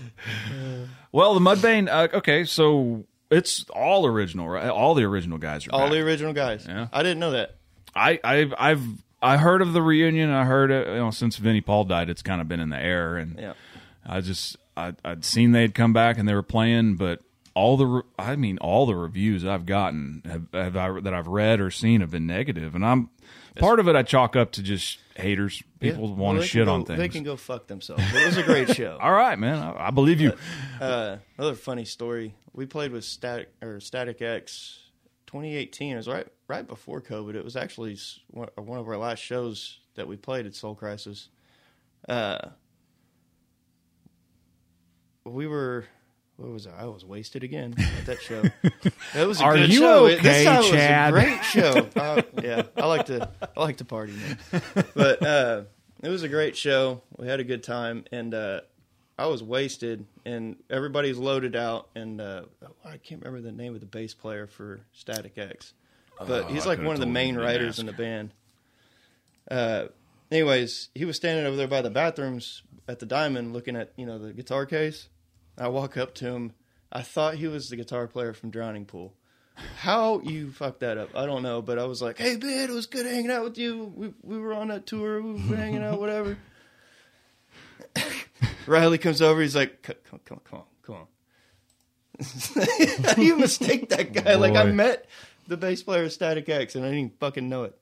Well, 1.11 1.33
the 1.35 1.41
Mudvayne. 1.41 1.89
Uh, 1.89 2.09
okay, 2.19 2.45
so 2.45 3.05
it's 3.31 3.65
all 3.71 4.07
original, 4.07 4.47
right? 4.49 4.69
All 4.69 4.95
the 4.95 5.05
original 5.05 5.39
guys 5.39 5.67
are 5.67 5.71
All 5.73 5.81
back. 5.85 5.93
the 5.93 6.01
original 6.01 6.33
guys. 6.35 6.67
Yeah. 6.69 6.89
I 6.93 7.03
didn't 7.03 7.19
know 7.19 7.31
that. 7.31 7.57
I, 7.95 8.21
I've, 8.23 8.55
I've, 8.59 8.83
I 9.23 9.39
heard 9.39 9.63
of 9.63 9.73
the 9.73 9.81
reunion. 9.81 10.29
I 10.31 10.45
heard 10.45 10.71
it. 10.71 10.87
You 10.87 10.95
know, 10.97 11.11
since 11.11 11.37
Vinnie 11.39 11.63
Paul 11.63 11.85
died, 11.85 12.11
it's 12.11 12.21
kind 12.23 12.43
of 12.43 12.49
been 12.49 12.61
in 12.61 12.69
the 12.69 12.79
air, 12.79 13.17
and 13.17 13.39
Yeah. 13.39 13.53
I 14.07 14.21
just, 14.21 14.57
I, 14.77 14.93
I'd 15.03 15.25
seen 15.25 15.53
they'd 15.53 15.75
come 15.75 15.95
back 15.95 16.19
and 16.19 16.29
they 16.29 16.35
were 16.35 16.43
playing, 16.43 16.97
but 16.97 17.21
all 17.55 17.77
the, 17.77 17.87
re- 17.87 18.03
I 18.19 18.37
mean, 18.37 18.59
all 18.59 18.87
the 18.87 18.95
reviews 18.95 19.45
I've 19.45 19.67
gotten 19.67 20.23
have, 20.25 20.47
have 20.53 20.77
I, 20.77 21.01
that 21.01 21.13
I've 21.15 21.27
read 21.27 21.61
or 21.61 21.71
seen 21.71 22.01
have 22.01 22.11
been 22.11 22.27
negative, 22.27 22.75
and 22.75 22.85
I'm 22.87 23.11
part 23.59 23.81
of 23.81 23.89
it. 23.89 23.97
I 23.97 24.03
chalk 24.03 24.37
up 24.37 24.53
to 24.53 24.63
just 24.63 24.99
haters. 25.17 25.63
People 25.81 26.09
Yeah. 26.09 26.15
want 26.15 26.39
Well, 26.39 26.43
to 26.43 26.47
shit 26.49 26.63
can 26.67 26.69
on 26.69 26.85
things. 26.85 26.99
They 26.99 27.09
can 27.09 27.25
go 27.25 27.37
fuck 27.37 27.67
themselves. 27.67 28.03
It 28.15 28.25
was 28.27 28.37
a 28.37 28.43
great 28.43 28.71
show. 28.77 28.97
all 29.01 29.13
right, 29.13 29.39
man. 29.39 29.59
I, 29.59 29.89
I 29.89 29.91
believe 29.91 30.21
you. 30.21 30.33
Uh, 30.81 31.17
another 31.39 31.55
funny 31.57 31.85
story. 31.85 32.35
We 32.53 32.67
played 32.67 32.93
with 32.93 33.05
Static 33.05 33.53
or 33.63 33.81
Static 33.81 34.21
X 34.23 34.79
2018. 35.27 35.93
It 35.93 35.97
was 35.97 36.09
right 36.09 36.27
right 36.49 36.67
before 36.67 37.01
COVID. 37.01 37.35
It 37.35 37.45
was 37.45 37.57
actually 37.57 37.97
one 38.29 38.49
one 38.57 38.79
of 38.79 38.89
our 38.89 38.97
last 38.97 39.21
shows 39.21 39.79
that 39.95 40.07
we 40.09 40.17
played 40.17 40.47
at 40.47 40.55
Soul 40.55 40.75
Crisis. 40.75 41.29
Uh, 42.09 42.39
we 45.25 45.47
were. 45.47 45.85
What 46.41 46.53
was 46.53 46.67
I? 46.67 46.83
I 46.83 46.85
was 46.87 47.05
wasted 47.05 47.45
again 47.45 47.75
at 47.99 48.07
that 48.07 48.23
show. 48.23 48.43
That 49.13 49.29
was 49.29 49.41
a 49.41 49.45
Are 49.45 49.57
good 49.57 49.71
you 49.71 49.81
show. 49.81 50.07
okay, 50.07 50.23
this 50.23 50.45
time 50.45 50.63
Chad? 50.65 51.13
was 51.13 51.23
a 51.23 51.27
great 51.27 51.45
show. 51.45 51.87
Uh, 52.01 52.23
yeah, 52.43 52.63
I 52.77 52.87
like 52.87 53.07
to 53.07 53.29
I 53.57 53.61
like 53.61 53.77
to 53.77 53.85
party, 53.85 54.15
man. 54.15 54.63
But 54.95 55.23
uh, 55.23 55.63
it 56.03 56.09
was 56.09 56.23
a 56.23 56.29
great 56.29 56.57
show. 56.57 57.03
We 57.19 57.27
had 57.27 57.41
a 57.41 57.45
good 57.45 57.63
time, 57.63 58.05
and 58.11 58.33
uh, 58.33 58.63
I 59.19 59.27
was 59.27 59.43
wasted, 59.43 60.07
and 60.25 60.57
everybody's 60.71 61.19
loaded 61.19 61.55
out, 61.55 61.89
and 61.95 62.21
uh, 62.23 62.45
I 62.85 62.97
can't 62.97 63.23
remember 63.23 63.47
the 63.47 63.53
name 63.55 63.75
of 63.75 63.81
the 63.81 63.87
bass 63.87 64.15
player 64.15 64.47
for 64.47 64.81
Static 64.93 65.37
X, 65.37 65.75
but 66.27 66.51
he's 66.51 66.65
Oh, 66.67 66.71
I 66.71 66.75
like 66.75 66.83
one 66.85 66.95
of 66.95 67.01
the 67.01 67.07
main 67.07 67.37
writers 67.37 67.79
in 67.79 67.85
the 67.87 67.93
band. 67.93 68.33
Uh, 69.51 69.89
anyways, 70.33 70.89
he 70.95 71.05
was 71.05 71.17
standing 71.17 71.45
over 71.45 71.57
there 71.57 71.69
by 71.69 71.83
the 71.83 71.91
bathrooms 71.91 72.63
at 72.89 72.99
the 72.99 73.07
Diamond, 73.07 73.53
looking 73.53 73.77
at 73.77 73.93
you 73.97 74.07
know 74.07 74.19
the 74.19 74.33
guitar 74.33 74.65
case. 74.65 75.09
I 75.61 75.69
walk 75.69 75.99
up 75.99 76.15
to 76.17 76.27
him. 76.27 76.55
I 76.91 77.03
thought 77.03 77.35
he 77.35 77.47
was 77.47 77.69
the 77.69 77.77
guitar 77.77 78.09
player 78.09 78.33
from 78.33 78.51
Drowning 78.51 78.87
Pool. 78.87 79.13
How 79.77 80.21
you 80.21 80.51
fucked 80.53 80.81
that 80.81 80.97
up? 80.97 81.15
I 81.15 81.27
don't 81.27 81.43
know, 81.43 81.61
but 81.61 81.79
I 81.79 81.85
was 81.85 82.01
like, 82.01 82.17
"Hey, 82.17 82.37
man, 82.37 82.71
it 82.71 82.73
was 82.73 82.87
good 82.87 83.05
hanging 83.05 83.31
out 83.31 83.45
with 83.45 83.59
you. 83.59 83.93
We 83.95 84.15
we 84.23 84.39
were 84.39 84.55
on 84.55 84.69
that 84.69 84.87
tour. 84.87 85.21
We 85.21 85.35
were 85.35 85.57
hanging 85.57 85.83
out, 85.83 86.01
whatever." 86.01 86.39
Riley 88.67 88.97
comes 88.97 89.21
over. 89.21 89.43
He's 89.43 89.55
like, 89.55 89.83
"Come, 89.83 89.97
come, 90.09 90.21
come, 90.25 90.41
come 90.45 90.59
on, 90.61 90.65
come 90.83 90.95
on." 90.95 91.07
How 93.05 93.13
do 93.15 93.23
you 93.23 93.37
mistake 93.37 93.91
that 93.91 94.15
guy? 94.15 94.37
Like 94.37 94.57
I 94.57 94.65
met 94.65 95.07
the 95.47 95.59
bass 95.59 95.83
player 95.83 96.05
of 96.05 96.13
Static 96.13 96.49
X, 96.49 96.75
and 96.75 96.87
I 96.87 96.91
didn't 96.91 97.19
fucking 97.21 97.49
know 97.49 97.65
it. 97.65 97.79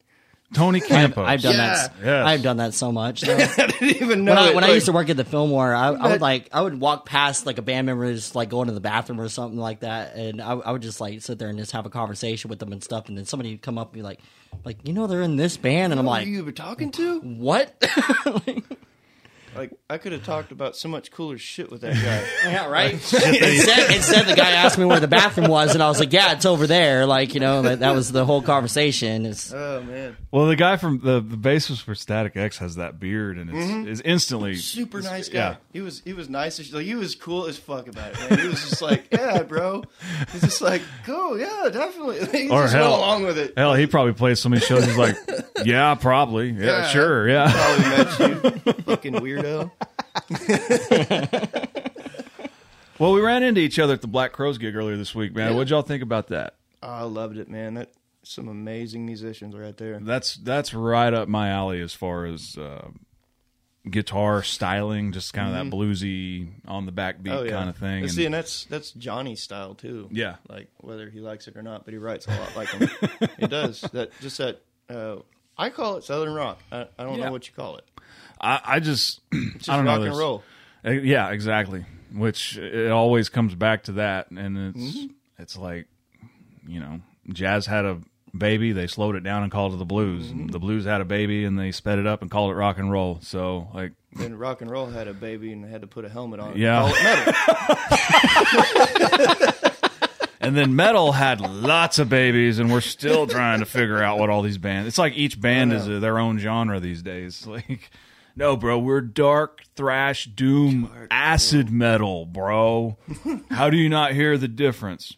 Tony 0.54 0.80
Campos. 0.80 1.26
I've 1.28 1.42
done 1.42 1.54
Yeah. 1.56 1.74
that. 1.74 1.92
Yes. 2.02 2.26
I've 2.26 2.42
done 2.42 2.56
that 2.56 2.72
so 2.74 2.90
much. 2.90 3.20
though. 3.20 3.36
I 3.58 3.66
didn't 3.66 3.82
even 4.02 4.24
know. 4.24 4.32
when 4.34 4.38
I 4.38 4.48
it, 4.48 4.54
when 4.54 4.64
I 4.64 4.70
used 4.72 4.86
to 4.86 4.92
work 4.92 5.10
at 5.10 5.16
the 5.18 5.24
Fillmore, 5.24 5.74
I, 5.74 5.88
I 5.88 6.08
would 6.12 6.20
like 6.22 6.48
I 6.52 6.62
would 6.62 6.80
walk 6.80 7.04
past 7.04 7.44
like 7.44 7.58
a 7.58 7.62
band 7.62 7.86
member 7.86 8.10
just 8.12 8.34
like 8.34 8.48
going 8.48 8.68
to 8.68 8.72
the 8.74 8.80
bathroom 8.80 9.20
or 9.20 9.28
something 9.28 9.58
like 9.58 9.80
that, 9.80 10.14
and 10.16 10.40
I, 10.40 10.52
I 10.52 10.72
would 10.72 10.82
just 10.82 11.00
like 11.00 11.20
sit 11.20 11.38
there 11.38 11.48
and 11.50 11.58
just 11.58 11.72
have 11.72 11.84
a 11.84 11.90
conversation 11.90 12.48
with 12.48 12.58
them 12.60 12.72
and 12.72 12.82
stuff, 12.82 13.08
and 13.08 13.18
then 13.18 13.26
somebody 13.26 13.50
would 13.50 13.62
come 13.62 13.76
up 13.76 13.88
and 13.88 13.94
be 13.94 14.02
like, 14.02 14.20
like 14.64 14.78
you 14.86 14.94
know 14.94 15.06
they're 15.06 15.22
in 15.22 15.36
this 15.36 15.56
band, 15.58 15.92
and 15.92 16.00
I'm 16.00 16.06
like, 16.06 16.24
Who 16.24 16.30
like, 16.30 16.36
you 16.38 16.44
were 16.44 16.52
talking 16.52 16.92
to? 16.92 17.20
what? 17.20 17.74
Like 18.24 18.64
I 19.90 19.98
could 19.98 20.12
have 20.12 20.24
talked 20.24 20.52
about 20.52 20.76
so 20.76 20.88
much 20.88 21.10
cooler 21.10 21.38
shit 21.38 21.70
with 21.70 21.80
that 21.82 21.94
guy. 21.94 22.24
yeah, 22.50 22.66
right. 22.66 22.92
instead, 22.94 23.34
instead, 23.94 24.26
the 24.26 24.34
guy 24.36 24.50
asked 24.52 24.78
me 24.78 24.84
where 24.84 25.00
the 25.00 25.08
bathroom 25.08 25.48
was, 25.48 25.74
and 25.74 25.82
I 25.82 25.88
was 25.88 25.98
like, 26.00 26.12
yeah, 26.12 26.32
it's 26.32 26.44
over 26.46 26.66
there. 26.66 27.06
Like 27.06 27.34
you 27.34 27.40
know 27.40 27.62
that, 27.62 27.80
that 27.80 27.94
was 27.94 28.12
the 28.12 28.24
whole 28.24 28.42
conversation. 28.42 29.26
It's, 29.26 29.52
oh 29.52 29.82
man, 29.82 30.16
Well, 30.30 30.46
the 30.46 30.56
guy 30.56 30.76
from 30.76 31.00
the 31.00 31.20
the 31.20 31.36
bassist 31.36 31.82
for 31.82 31.94
Static 31.94 32.36
X 32.36 32.58
has 32.58 32.76
that 32.76 33.00
beard, 33.00 33.38
and 33.38 33.50
it's, 33.50 33.58
mm-hmm. 33.58 33.88
it's 33.88 34.00
instantly 34.02 34.56
super 34.56 34.98
it's- 34.98 35.12
nice 35.12 35.28
guy. 35.28 35.38
Yeah, 35.38 35.56
He 35.72 35.80
was 35.80 36.02
he 36.04 36.12
was 36.12 36.28
nice. 36.28 36.60
as- 36.60 36.72
Like 36.72 36.84
he 36.86 36.94
was 36.94 37.14
cool 37.14 37.46
as 37.46 37.56
fuck 37.58 37.88
about 37.88 38.12
it. 38.12 38.30
Man. 38.30 38.38
He 38.38 38.46
was 38.48 38.68
just 38.68 38.82
like, 38.82 39.08
yeah, 39.12 39.42
bro. 39.42 39.82
He's 40.32 40.42
just 40.42 40.60
like, 40.62 40.82
cool, 41.04 41.38
yeah, 41.38 41.68
definitely. 41.72 42.18
He 42.38 42.48
Or 42.50 42.62
just 42.62 42.74
hell- 42.74 42.90
went 42.90 42.94
along 43.02 43.22
with 43.24 43.38
it. 43.38 43.54
hell, 43.56 43.74
he 43.74 43.86
probably 43.86 44.12
plays 44.12 44.40
so 44.40 44.48
many 44.48 44.60
shows. 44.60 44.84
He's 44.84 44.96
like, 44.96 45.16
yeah, 45.64 45.94
probably, 45.94 46.50
yeah, 46.50 46.64
Yeah. 46.64 46.86
sure, 46.88 47.28
yeah. 47.28 47.52
Probably 47.52 47.84
met 47.88 48.64
you, 48.66 48.72
fucking 48.82 49.14
weirdo. 49.14 49.47
Well, 52.98 53.12
we 53.12 53.20
ran 53.20 53.44
into 53.44 53.60
each 53.60 53.78
other 53.78 53.94
at 53.94 54.00
the 54.00 54.08
Black 54.08 54.32
Crowes 54.32 54.58
gig 54.58 54.74
earlier 54.74 54.96
this 54.96 55.14
week, 55.14 55.32
man. 55.32 55.54
What'd 55.54 55.70
y'all 55.70 55.82
think 55.82 56.02
about 56.02 56.26
that? 56.28 56.56
Oh, 56.82 56.88
I 56.88 57.02
loved 57.02 57.36
it, 57.38 57.48
man. 57.48 57.74
That 57.74 57.92
some 58.24 58.48
amazing 58.48 59.06
musicians 59.06 59.54
right 59.56 59.76
there. 59.76 60.00
That's 60.00 60.34
that's 60.38 60.74
right 60.74 61.14
up 61.14 61.28
my 61.28 61.48
alley 61.50 61.80
as 61.80 61.94
far 61.94 62.24
as 62.26 62.58
uh, 62.58 62.88
guitar 63.88 64.42
styling, 64.42 65.12
just 65.12 65.32
kind 65.32 65.48
of 65.48 65.54
that 65.70 65.76
bluesy 65.76 66.48
on 66.66 66.86
the 66.86 66.92
backbeat 66.92 67.22
Mm-hmm. 67.26 67.36
Oh 67.38 67.42
yeah, 67.44 67.50
kind 67.52 67.68
of 67.70 67.76
thing. 67.76 68.02
And- 68.02 68.10
see, 68.10 68.24
and 68.24 68.34
that's 68.34 68.64
that's 68.64 68.90
Johnny's 68.90 69.44
style 69.44 69.76
too. 69.76 70.08
Yeah. 70.10 70.36
like 70.48 70.66
whether 70.78 71.08
he 71.08 71.20
likes 71.20 71.46
it 71.46 71.56
or 71.56 71.62
not, 71.62 71.84
but 71.84 71.94
he 71.94 71.98
writes 71.98 72.26
a 72.26 72.30
lot 72.30 72.56
like 72.56 72.68
him. 72.70 72.90
he 73.38 73.46
does 73.46 73.80
that. 73.92 74.10
Just 74.20 74.38
that. 74.38 74.60
Uh, 74.90 75.18
I 75.56 75.70
call 75.70 75.98
it 75.98 76.04
southern 76.04 76.34
rock. 76.34 76.58
I, 76.72 76.88
I 76.98 77.04
don't 77.04 77.18
Yeah. 77.18 77.26
know 77.26 77.32
what 77.32 77.46
you 77.46 77.54
call 77.54 77.76
it. 77.76 77.84
I, 78.40 78.60
I 78.64 78.80
just, 78.80 79.20
It's 79.32 79.68
I 79.68 79.76
don't 79.76 79.84
know. 79.84 80.02
and 80.02 80.16
roll. 80.16 80.42
Uh, 80.84 80.90
Yeah, 80.90 81.30
exactly. 81.30 81.84
Which 82.12 82.56
it 82.56 82.90
always 82.90 83.28
comes 83.28 83.54
back 83.54 83.82
to 83.84 83.92
that, 83.92 84.30
and 84.30 84.56
it's 84.74 84.96
Mm-hmm. 84.96 85.06
it's 85.38 85.56
like 85.56 85.86
you 86.66 86.80
know, 86.80 87.00
jazz 87.30 87.66
had 87.66 87.84
a 87.84 87.98
baby, 88.36 88.72
they 88.72 88.86
slowed 88.86 89.16
it 89.16 89.22
down 89.22 89.42
and 89.42 89.50
called 89.50 89.72
it 89.74 89.78
the 89.78 89.84
blues. 89.86 90.26
Mm-hmm. 90.28 90.48
The 90.48 90.58
blues 90.58 90.84
had 90.84 91.00
a 91.00 91.04
baby, 91.04 91.44
and 91.44 91.58
they 91.58 91.72
sped 91.72 91.98
it 91.98 92.06
up 92.06 92.22
and 92.22 92.30
called 92.30 92.50
it 92.50 92.54
rock 92.54 92.78
and 92.78 92.90
roll. 92.92 93.18
So 93.22 93.68
like, 93.74 93.92
Then 94.14 94.36
rock 94.36 94.60
and 94.60 94.70
roll 94.70 94.86
had 94.86 95.08
a 95.08 95.14
baby 95.14 95.52
and 95.52 95.64
had 95.64 95.80
to 95.80 95.86
put 95.86 96.04
a 96.04 96.08
helmet 96.08 96.38
on. 96.40 96.52
it. 96.52 96.58
Yeah. 96.58 96.90
Call 100.48 100.56
it 100.56 100.62
metal. 100.62 100.64
and 100.64 100.70
then 100.70 100.76
metal 100.76 101.12
had 101.12 101.40
lots 101.40 101.98
of 101.98 102.08
babies, 102.08 102.58
and 102.58 102.72
we're 102.72 102.80
still 102.80 103.26
trying 103.26 103.60
to 103.60 103.66
figure 103.66 104.02
out 104.02 104.18
what 104.18 104.30
all 104.30 104.42
these 104.42 104.58
bands. 104.58 104.88
It's 104.88 104.98
like 104.98 105.14
each 105.16 105.40
band 105.40 105.72
is 105.72 105.86
a, 105.88 106.00
their 106.00 106.18
own 106.18 106.38
genre 106.38 106.80
these 106.80 107.02
days. 107.02 107.46
Like. 107.58 107.90
No, 108.36 108.56
bro, 108.56 108.78
we're 108.78 109.00
dark 109.00 109.64
thrash, 109.74 110.26
doom, 110.26 111.08
acid 111.10 111.70
metal, 111.70 112.24
bro. 112.24 112.96
How 113.50 113.68
do 113.68 113.76
you 113.76 113.88
not 113.88 114.12
hear 114.12 114.38
the 114.38 114.46
difference? 114.46 115.16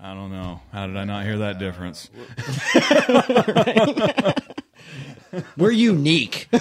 I 0.00 0.14
don't 0.14 0.30
know. 0.30 0.60
How 0.72 0.86
did 0.86 0.96
I 0.96 1.04
not 1.04 1.24
hear 1.24 1.38
that 1.38 1.58
difference? 1.58 2.10
Uh, 2.74 4.32
we're 5.56 5.72
unique. 5.72 6.48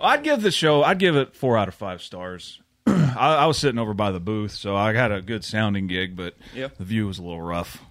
I'd 0.00 0.22
give 0.22 0.40
the 0.42 0.50
show. 0.52 0.82
I'd 0.82 0.98
give 0.98 1.16
it 1.16 1.34
four 1.34 1.58
out 1.58 1.68
of 1.68 1.74
five 1.74 2.02
stars. 2.02 2.60
I, 3.16 3.36
I 3.40 3.46
was 3.46 3.58
sitting 3.58 3.78
over 3.78 3.94
by 3.94 4.10
the 4.10 4.20
booth, 4.20 4.52
so 4.52 4.76
I 4.76 4.92
got 4.92 5.12
a 5.12 5.20
good 5.20 5.44
sounding 5.44 5.86
gig, 5.86 6.16
but 6.16 6.34
Yeah. 6.54 6.68
the 6.78 6.84
view 6.84 7.06
was 7.06 7.18
a 7.18 7.22
little 7.22 7.42
rough. 7.42 7.82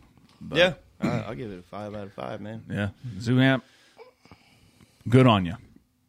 But, 0.42 0.58
yeah, 0.58 0.74
I, 1.02 1.08
I'll 1.22 1.36
give 1.36 1.52
it 1.52 1.60
a 1.60 1.64
five 1.64 1.94
out 1.96 2.04
of 2.04 2.14
five, 2.14 2.42
man. 2.42 2.64
Yeah, 2.70 2.90
Zooamp, 3.20 3.62
good 5.10 5.28
on 5.28 5.46
you. 5.46 5.56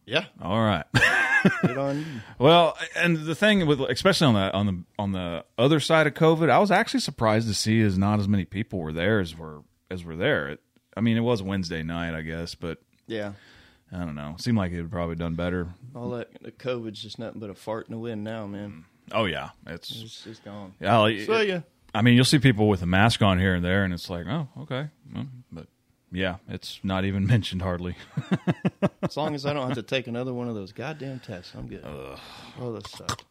Yeah, 0.07 0.25
All 0.41 0.61
right. 0.61 0.85
good 1.63 1.77
on 1.79 1.99
you. 1.99 2.05
Well, 2.39 2.77
and 2.97 3.19
the 3.19 3.35
thing 3.35 3.67
with 3.67 3.81
especially 3.83 4.27
on 4.29 4.35
the 4.35 4.53
on 4.55 4.67
the 4.67 4.85
on 4.99 5.13
the 5.13 5.45
other 5.59 5.81
side 5.81 6.07
of 6.07 6.15
COVID, 6.15 6.49
I 6.51 6.59
was 6.59 6.71
actually 6.71 7.01
surprised 7.01 7.47
to 7.49 7.55
see 7.55 7.81
as 7.83 7.99
not 7.99 8.19
as 8.19 8.27
many 8.27 8.45
people 8.47 8.79
were 8.81 8.93
there 8.93 9.21
as 9.21 9.37
were 9.37 9.61
as 9.91 10.05
were 10.05 10.17
there. 10.17 10.49
It, 10.49 10.61
I 10.97 11.01
mean, 11.01 11.17
it 11.17 11.21
was 11.21 11.43
Wednesday 11.43 11.83
night, 11.83 12.15
I 12.17 12.23
guess, 12.23 12.55
but 12.55 12.79
Yeah, 13.07 13.33
I 13.93 13.99
don't 13.99 14.15
know. 14.15 14.35
Seemed 14.39 14.59
like 14.59 14.73
it 14.73 14.83
would 14.83 14.91
probably 14.91 15.17
done 15.17 15.35
better. 15.35 15.69
all 15.95 16.11
that 16.11 16.29
the 16.43 16.53
COVID's 16.53 17.01
just 17.03 17.19
nothing 17.19 17.41
but 17.41 17.51
a 17.51 17.55
fart 17.55 17.87
in 17.89 17.93
the 17.95 17.99
wind 17.99 18.23
now, 18.25 18.47
man. 18.47 18.85
Oh 19.13 19.25
yeah, 19.25 19.51
it's 19.67 19.91
It's, 20.03 20.27
it's 20.27 20.41
gone. 20.41 20.75
yeah. 20.81 21.07
Yeah, 21.07 21.61
I 21.95 22.03
mean, 22.03 22.15
you'll 22.15 22.25
see 22.27 22.39
people 22.39 22.69
with 22.69 22.83
a 22.83 22.87
mask 22.87 23.23
on 23.23 23.39
here 23.39 23.55
and 23.55 23.65
there, 23.65 23.83
and 23.85 23.95
it's 23.95 24.11
like, 24.11 24.27
oh, 24.27 24.49
okay, 24.61 24.89
well, 25.15 25.27
but 25.51 25.67
yeah, 26.13 26.37
it's 26.49 26.79
not 26.83 27.07
even 27.07 27.27
mentioned 27.35 27.63
hardly. 27.63 27.97
as 29.03 29.17
long 29.17 29.35
as 29.35 29.47
I 29.47 29.55
don't 29.55 29.67
have 29.69 29.77
to 29.77 29.83
take 29.83 30.07
another 30.07 30.35
one 30.35 30.49
of 30.49 30.55
those 30.55 30.73
goddamn 30.73 31.21
tests, 31.21 31.55
I'm 31.57 31.67
good. 31.67 31.83
Oh, 32.61 32.73
that 32.73 32.87
sucks. 32.89 33.25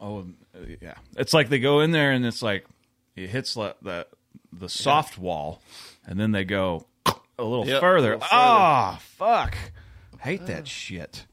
oh, 0.00 0.20
uh, 0.54 0.58
yeah, 0.80 0.94
it's 1.16 1.34
like 1.34 1.48
they 1.48 1.58
go 1.58 1.80
in 1.80 1.90
there 1.90 2.12
and 2.12 2.24
it's 2.24 2.42
like 2.42 2.64
it 3.16 3.30
hits 3.30 3.54
the 3.54 3.74
the, 3.82 4.06
the 4.52 4.68
soft 4.68 5.18
wall, 5.18 5.60
and 6.06 6.20
then 6.20 6.30
they 6.30 6.44
go 6.44 6.86
a 7.06 7.42
little 7.44 7.66
Yep, 7.66 7.80
further. 7.80 8.12
a 8.12 8.14
little 8.14 8.20
further. 8.20 8.30
Ah, 8.32 8.98
fuck, 9.02 9.56
hate 10.18 10.46
that 10.46 10.66
shit. 10.68 11.26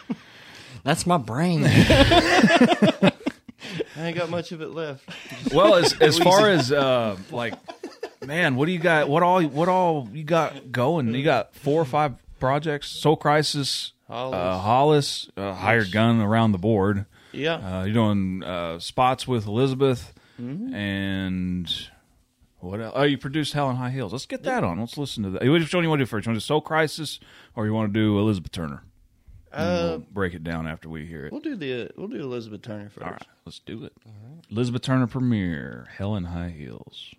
That's 0.84 1.06
my 1.06 1.16
brain. 1.18 1.64
I 1.66 3.12
ain't 3.96 4.16
got 4.16 4.30
much 4.30 4.52
of 4.52 4.60
it 4.62 4.68
left. 4.70 5.04
Well, 5.54 5.76
as 5.76 5.94
as 6.00 6.18
far 6.18 6.48
as 6.50 6.70
uh, 6.70 7.16
like, 7.30 7.54
man, 8.24 8.56
what 8.56 8.66
do 8.66 8.72
you 8.72 8.78
got? 8.78 9.08
What 9.08 9.22
all? 9.22 9.42
What 9.42 9.68
all 9.68 10.08
you 10.12 10.24
got 10.24 10.70
going? 10.72 11.14
You 11.14 11.24
got 11.24 11.54
four 11.54 11.80
or 11.80 11.84
five 11.86 12.14
projects. 12.38 12.88
Soul 12.88 13.16
Crisis, 13.16 13.92
Hollis. 14.08 14.34
uh, 14.36 14.58
Hollis, 14.58 15.30
uh, 15.36 15.54
hired 15.54 15.90
gun 15.90 16.20
around 16.20 16.52
the 16.52 16.58
board. 16.58 17.06
Yeah, 17.32 17.54
Uh, 17.54 17.84
you're 17.84 17.94
doing 17.94 18.42
uh, 18.42 18.78
spots 18.78 19.26
with 19.28 19.46
Elizabeth, 19.46 20.12
Mm-hmm. 20.40 20.74
and 20.74 21.88
what 22.68 22.80
else? 22.80 22.92
Oh, 22.96 23.02
you 23.04 23.18
produced 23.18 23.52
Hell 23.52 23.70
in 23.70 23.76
High 23.76 23.90
Heels. 23.90 24.12
Let's 24.12 24.26
get 24.26 24.42
that 24.42 24.62
on. 24.62 24.78
Let's 24.78 24.98
listen 24.98 25.22
to 25.24 25.30
that. 25.30 25.42
Which 25.42 25.72
one 25.74 25.82
do 25.82 25.86
you 25.86 25.88
want 25.88 26.00
to 26.00 26.04
do 26.04 26.08
first? 26.08 26.26
You 26.26 26.30
want 26.30 26.40
to 26.40 26.44
do 26.44 26.46
Soul 26.46 26.60
Crisis, 26.60 27.18
or 27.56 27.66
you 27.66 27.72
want 27.72 27.92
to 27.92 27.98
do 27.98 28.18
Elizabeth 28.18 28.52
Turner? 28.52 28.82
Uh, 29.50 29.96
we'll 29.96 29.98
break 30.12 30.34
it 30.34 30.44
down 30.44 30.66
after 30.66 30.88
we 30.90 31.06
hear 31.06 31.24
it. 31.24 31.32
we'll 31.32 31.40
do 31.40 31.56
the 31.56 31.90
we'll 31.96 32.08
do 32.08 32.20
Elizabeth 32.20 32.62
Turner 32.62 32.90
first. 32.90 33.04
All 33.04 33.12
right, 33.12 33.26
let's 33.46 33.58
do 33.60 33.84
it. 33.84 33.94
Elizabeth 34.50 34.82
Turner 34.82 35.06
premiere, 35.06 35.88
Hell 35.96 36.14
in 36.16 36.24
High 36.24 36.50
Heels. 36.50 37.14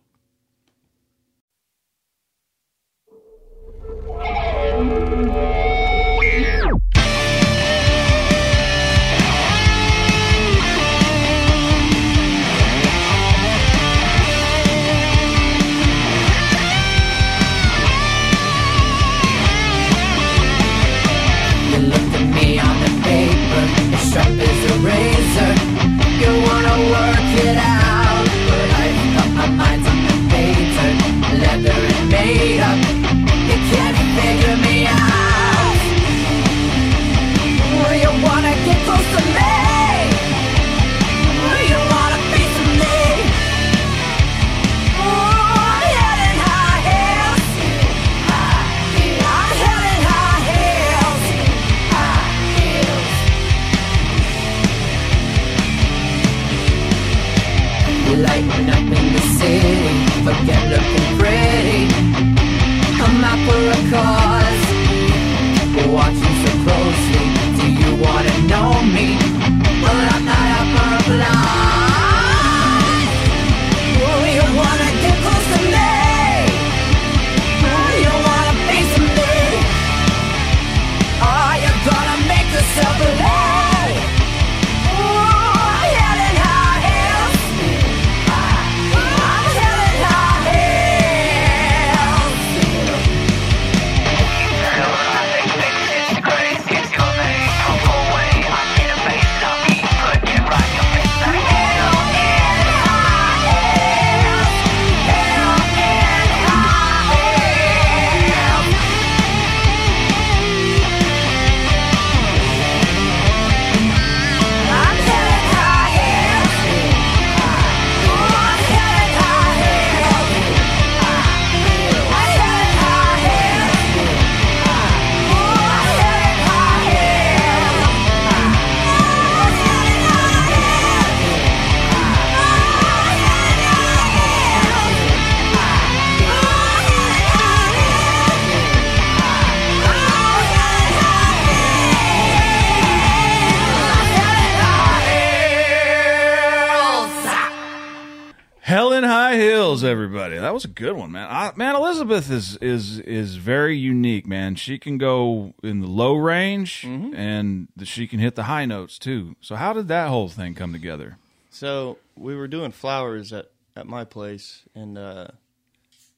Was 150.59 150.65
a 150.65 150.73
good 150.73 150.95
one, 150.95 151.11
man. 151.11 151.27
I, 151.29 151.51
man, 151.55 151.75
Elizabeth 151.75 152.29
is 152.31 152.55
is 152.57 152.99
is 152.99 153.35
very 153.35 153.77
unique, 153.77 154.25
man. 154.27 154.55
She 154.55 154.77
can 154.77 154.97
go 154.97 155.53
in 155.63 155.81
the 155.81 155.87
low 155.87 156.15
range, 156.15 156.81
Mm-hmm. 156.83 157.15
and 157.15 157.67
she 157.83 158.07
can 158.07 158.19
hit 158.19 158.35
the 158.35 158.43
high 158.43 158.65
notes 158.65 158.99
too. 158.99 159.35
So, 159.41 159.55
how 159.55 159.73
did 159.73 159.87
that 159.87 160.09
whole 160.09 160.27
thing 160.29 160.53
come 160.55 160.73
together? 160.73 161.17
So 161.49 161.97
we 162.15 162.35
were 162.35 162.47
doing 162.47 162.71
flowers 162.71 163.33
at 163.33 163.49
at 163.75 163.87
my 163.87 164.03
place, 164.05 164.63
and 164.75 164.97
uh, 164.97 165.27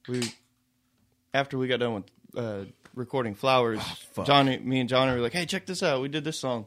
we 0.07 0.21
after 1.33 1.57
we 1.57 1.67
got 1.67 1.79
done 1.79 1.93
with 1.93 2.03
uh, 2.35 2.65
recording 2.95 3.35
flowers, 3.35 3.81
Oh. 4.17 4.23
Johnny, 4.23 4.57
me 4.57 4.79
and 4.79 4.89
Johnny 4.89 5.11
were 5.13 5.21
like, 5.21 5.33
"Hey, 5.33 5.45
check 5.45 5.65
this 5.65 5.81
out! 5.83 6.01
We 6.01 6.09
did 6.09 6.23
this 6.23 6.39
song, 6.39 6.65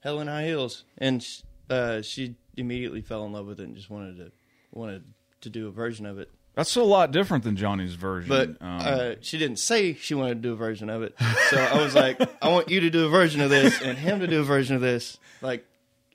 Hell 0.00 0.20
in 0.20 0.28
High 0.28 0.46
Heels," 0.46 0.84
and 0.98 1.26
uh, 1.70 2.02
she 2.02 2.34
immediately 2.56 3.00
fell 3.02 3.24
in 3.24 3.32
love 3.32 3.46
with 3.46 3.60
it 3.60 3.64
and 3.64 3.76
just 3.76 3.88
wanted 3.90 4.16
to 4.18 4.32
wanted 4.72 5.04
to 5.42 5.50
do 5.50 5.68
a 5.68 5.70
version 5.70 6.06
of 6.06 6.18
it. 6.18 6.30
That's 6.54 6.76
a 6.76 6.82
lot 6.82 7.12
different 7.12 7.44
than 7.44 7.56
Johnny's 7.56 7.94
version. 7.94 8.28
But 8.28 8.48
Um, 8.60 8.80
uh, 8.80 9.14
she 9.22 9.38
didn't 9.38 9.58
say 9.58 9.94
she 9.94 10.14
wanted 10.14 10.34
to 10.34 10.40
do 10.40 10.52
a 10.52 10.56
version 10.56 10.90
of 10.90 11.02
it, 11.02 11.14
so 11.48 11.56
I 11.56 11.82
was 11.82 11.94
like, 11.94 12.20
"I 12.42 12.48
want 12.48 12.68
you 12.68 12.80
to 12.80 12.90
do 12.90 13.06
a 13.06 13.08
version 13.08 13.40
of 13.40 13.48
this, 13.48 13.80
and 13.80 13.96
him 13.96 14.20
to 14.20 14.26
do 14.26 14.40
a 14.40 14.44
version 14.44 14.76
of 14.76 14.82
this." 14.82 15.18
Like, 15.40 15.64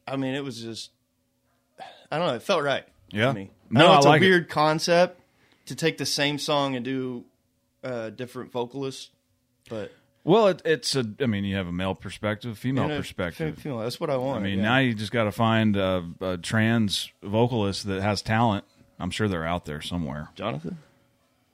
I 0.08 0.16
mean, 0.16 0.36
it 0.36 0.44
was 0.44 0.62
just, 0.62 0.92
I 2.12 2.18
don't 2.18 2.28
know, 2.28 2.36
it 2.36 2.44
felt 2.44 2.64
right. 2.64 2.86
Yeah. 3.10 3.32
me. 3.34 3.50
No, 3.70 3.88
I 3.88 3.98
it's 3.98 4.06
like 4.06 4.22
a 4.22 4.26
it. 4.26 4.28
weird 4.28 4.50
concept 4.50 5.20
to 5.66 5.76
take 5.76 5.98
the 5.98 6.06
same 6.06 6.38
song 6.38 6.76
and 6.76 6.86
do 6.86 7.26
uh, 7.84 8.12
different 8.12 8.52
vocalists, 8.52 9.10
but 9.70 9.92
well, 10.24 10.48
it, 10.50 10.62
it's 10.66 10.96
a. 10.96 11.06
I 11.22 11.26
mean, 11.26 11.46
you 11.46 11.56
have 11.56 11.68
a 11.68 11.72
male 11.72 11.96
perspective, 11.96 12.58
female 12.58 12.90
perspective. 12.90 13.58
female, 13.58 13.80
that's 13.80 13.98
what 14.00 14.10
I 14.10 14.18
want. 14.18 14.42
I 14.42 14.44
mean, 14.44 14.58
yeah. 14.60 14.66
now 14.66 14.78
you 14.80 14.94
just 14.94 15.12
got 15.14 15.24
to 15.24 15.32
find 15.32 15.78
a, 15.78 16.06
a 16.20 16.38
trans 16.38 17.12
vocalist 17.24 17.88
that 17.88 18.02
has 18.02 18.22
talent. 18.22 18.66
I'm 19.00 19.12
sure 19.12 19.28
they're 19.28 19.46
out 19.46 19.66
there 19.66 19.82
somewhere. 19.82 20.30
Jonathan, 20.36 20.78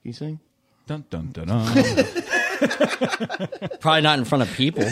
you 0.02 0.12
sing? 0.12 0.40
Dun 0.86 1.04
dun 1.10 1.30
dun 1.32 1.48
dun. 1.48 1.74
Probably 3.80 4.00
not 4.02 4.18
in 4.18 4.24
front 4.24 4.42
of 4.42 4.52
people. 4.54 4.84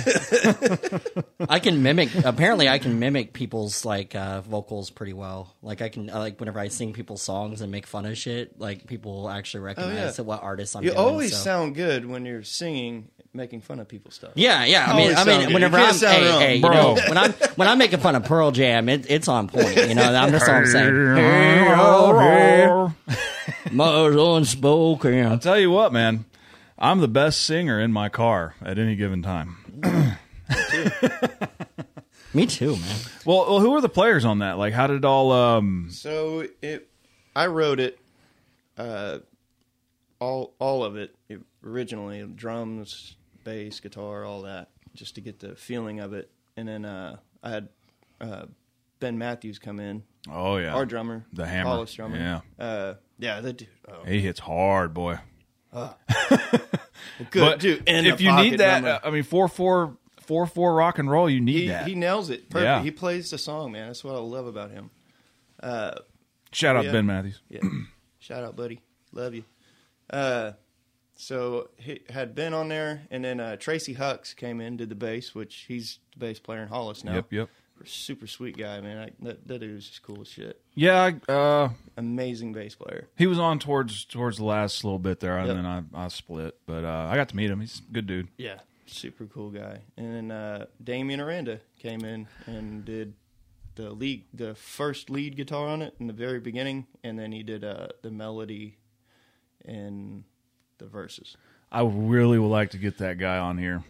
I 1.49 1.59
can 1.61 1.83
mimic. 1.83 2.11
Apparently, 2.25 2.69
I 2.69 2.79
can 2.79 2.99
mimic 2.99 3.33
people's 3.33 3.85
like 3.85 4.15
uh, 4.15 4.41
vocals 4.43 4.91
pretty 4.91 5.13
well. 5.13 5.55
Like 5.63 5.83
I 5.83 5.89
can, 5.89 6.11
uh, 6.11 6.19
like 6.19 6.39
whenever 6.41 6.59
I 6.61 6.69
sing 6.69 6.93
people's 6.93 7.23
songs 7.23 7.61
and 7.61 7.71
make 7.73 7.87
fun 7.87 8.07
of 8.07 8.17
shit, 8.17 8.59
like 8.59 8.87
people 8.87 9.15
will 9.23 9.31
actually 9.31 9.61
recognize 9.61 9.93
Oh, 9.93 10.05
yeah. 10.07 10.11
that 10.11 10.25
what 10.25 10.43
artists 10.43 10.77
I'm 10.77 10.83
You 10.85 10.91
doing. 10.91 11.01
always 11.01 11.33
so. 11.33 11.39
sound 11.39 11.75
good 11.75 12.07
when 12.07 12.25
you're 12.27 12.43
singing, 12.43 13.09
making 13.33 13.61
fun 13.63 13.81
of 13.81 13.89
people's 13.89 14.15
stuff. 14.15 14.33
Yeah, 14.35 14.65
yeah. 14.65 14.87
I 14.93 14.97
mean, 14.97 15.15
I 15.17 15.25
mean, 15.25 15.41
good. 15.47 15.55
whenever 15.55 15.79
You 15.79 15.85
I'm, 15.85 15.99
can't 15.99 16.13
hey, 16.13 16.29
wrong. 16.31 16.41
hey, 16.41 16.55
you 16.57 16.61
know, 16.63 16.95
when 17.09 17.19
I'm 17.19 17.33
when 17.57 17.69
I'm 17.69 17.79
making 17.79 18.01
fun 18.01 18.15
of 18.15 18.25
Pearl 18.25 18.51
Jam, 18.51 18.89
it, 18.89 19.11
it's 19.11 19.29
on 19.29 19.49
point. 19.49 19.77
You 19.77 19.95
know, 19.95 20.15
I'm 20.15 20.31
just 20.31 20.49
all 20.49 20.55
I'm 20.57 20.67
saying. 20.67 20.93
Hey, 21.17 21.73
oh, 21.77 22.89
hey, 23.09 23.15
Mother's 23.71 24.17
unspoken. 24.19 25.27
I'll 25.27 25.39
tell 25.39 25.59
you 25.59 25.71
what, 25.71 25.93
man. 25.93 26.25
I'm 26.83 26.99
the 26.99 27.09
best 27.09 27.43
singer 27.43 27.79
in 27.81 27.93
my 27.93 28.09
car 28.09 28.57
at 28.61 28.77
any 28.79 28.97
given 28.97 29.23
time. 29.23 29.57
Me 32.35 32.47
too, 32.47 32.73
man. 32.77 32.97
Well, 33.25 33.47
well, 33.49 33.61
who 33.61 33.71
were 33.71 33.81
the 33.81 33.89
players 33.89 34.25
on 34.25 34.39
that? 34.41 34.57
Like, 34.59 34.73
how 34.73 34.87
did 34.87 34.97
it 34.97 35.05
all? 35.05 35.31
Um, 35.33 35.89
So 35.91 36.47
it, 36.63 36.89
I 37.37 37.47
wrote 37.47 37.79
it, 37.79 37.99
uh, 38.79 39.19
all 40.19 40.55
all 40.59 40.83
of 40.83 40.97
it, 40.97 41.15
it 41.29 41.41
originally 41.65 42.23
drums, 42.27 43.17
bass, 43.45 43.81
guitar, 43.81 44.25
all 44.25 44.43
that, 44.43 44.71
just 44.95 45.15
to 45.17 45.21
get 45.21 45.41
the 45.41 45.55
feeling 45.57 46.01
of 46.01 46.15
it. 46.15 46.31
And 46.57 46.67
then 46.67 46.85
uh, 46.87 47.17
I 47.43 47.51
had 47.51 47.69
uh, 48.21 48.47
Ben 48.99 49.19
Matthews 49.19 49.59
come 49.59 49.79
in, 49.79 50.03
oh 50.31 50.57
yeah, 50.57 50.75
our 50.75 50.87
drummer, 50.87 51.27
The 51.35 51.47
hammer. 51.47 51.69
Hollis 51.71 51.93
drummer. 51.93 52.17
Yeah. 52.17 52.41
uh, 52.65 52.95
yeah, 53.19 53.41
that 53.41 53.59
dude. 53.59 53.69
Oh, 53.87 54.05
he 54.05 54.21
hits 54.21 54.41
hard, 54.41 54.95
boy. 54.95 55.19
Good 57.31 57.59
dude. 57.59 57.83
if 57.87 58.21
you 58.21 58.35
need 58.35 58.59
that, 58.59 58.85
uh, 58.85 59.01
I 59.03 59.11
mean, 59.11 59.23
four 59.23 59.49
four 59.49 59.97
four 60.21 60.47
four 60.47 60.75
rock 60.75 60.99
and 60.99 61.11
roll, 61.11 61.29
you 61.29 61.41
need 61.41 61.63
he 61.63 61.69
that. 61.69 61.87
he 61.87 61.95
nails 61.95 62.31
it. 62.31 62.51
Perfect. 62.51 62.65
Yeah. 62.65 62.83
He 62.83 62.91
plays 62.91 63.31
the 63.31 63.39
song, 63.39 63.73
man. 63.73 63.89
That's 63.89 64.05
what 64.05 64.15
I 64.15 64.19
love 64.19 64.47
about 64.47 64.71
him. 64.71 64.91
Shout 66.53 66.77
out 66.77 66.85
yeah. 66.85 66.93
Ben 66.93 67.07
Matthews. 67.07 67.41
Yeah. 67.49 67.61
Shout 68.19 68.45
out, 68.45 68.57
buddy. 68.57 68.81
Love 69.13 69.35
you. 69.35 69.45
Uh, 70.11 70.53
so 71.15 71.71
he 71.77 72.01
had 72.11 72.35
Ben 72.35 72.55
on 72.55 72.69
there, 72.69 73.03
and 73.11 73.25
then 73.25 73.41
uh, 73.41 73.57
Tracy 73.57 73.95
Hucks 73.95 74.35
came 74.35 74.61
in, 74.61 74.77
did 74.77 74.89
the 74.89 74.95
bass, 74.95 75.35
which 75.35 75.65
he's 75.69 75.99
the 76.13 76.19
bass 76.19 76.39
player 76.39 76.63
in 76.63 76.69
Hollis 76.69 77.05
now. 77.05 77.15
Yep, 77.15 77.33
yep. 77.33 77.49
Super 77.85 78.27
sweet 78.27 78.57
guy, 78.57 78.81
man. 78.81 78.99
I, 78.99 79.11
that, 79.25 79.47
that 79.49 79.59
dude 79.61 79.75
was 79.75 79.87
just 79.89 80.03
cool 80.03 80.21
as 80.23 80.29
shit. 80.29 80.61
Yeah, 80.75 81.11
I- 81.29 81.33
uh, 81.33 81.69
Amazing 81.97 82.53
bass 82.53 82.75
player. 82.75 83.09
he 83.17 83.27
was 83.27 83.39
on 83.39 83.59
towards 83.59 84.05
towards 84.05 84.39
the 84.39 84.45
last 84.45 84.85
little 84.85 84.99
bit 84.99 85.21
there, 85.21 85.37
and 85.39 85.47
Yep. 85.49 85.57
then 85.57 85.67
I, 85.67 85.83
I 85.95 86.09
split. 86.09 86.57
But 86.67 86.85
uh, 86.85 87.09
I 87.11 87.17
got 87.17 87.29
to 87.31 87.37
meet 87.37 87.51
him. 87.51 87.61
He's 87.61 87.81
a 87.89 87.93
good 87.93 88.07
dude. 88.07 88.29
Yeah. 88.39 88.61
Super 88.87 89.25
cool 89.27 89.51
guy. 89.51 89.79
And 89.97 90.15
then 90.15 90.31
uh, 90.31 90.67
Damien 90.83 91.21
Aranda 91.21 91.61
came 91.79 92.05
in 92.05 92.29
and 92.47 92.85
did 92.85 93.15
the 93.75 93.91
lead, 93.91 94.25
the 94.35 94.55
first 94.55 95.09
lead 95.09 95.35
guitar 95.37 95.67
on 95.69 95.81
it 95.81 95.95
in 95.99 96.07
the 96.09 96.13
very 96.13 96.41
beginning, 96.41 96.87
and 97.03 97.19
then 97.19 97.33
he 97.33 97.43
did 97.43 97.65
uh, 97.65 97.89
the 98.03 98.11
melody 98.11 98.77
and 99.65 100.25
the 100.79 100.87
verses. 100.87 101.37
I 101.71 101.83
really 101.83 102.39
would 102.39 102.49
like 102.49 102.71
to 102.73 102.79
get 102.79 102.99
that 102.99 103.17
guy 103.19 103.39
on 103.39 103.57
here. 103.57 103.83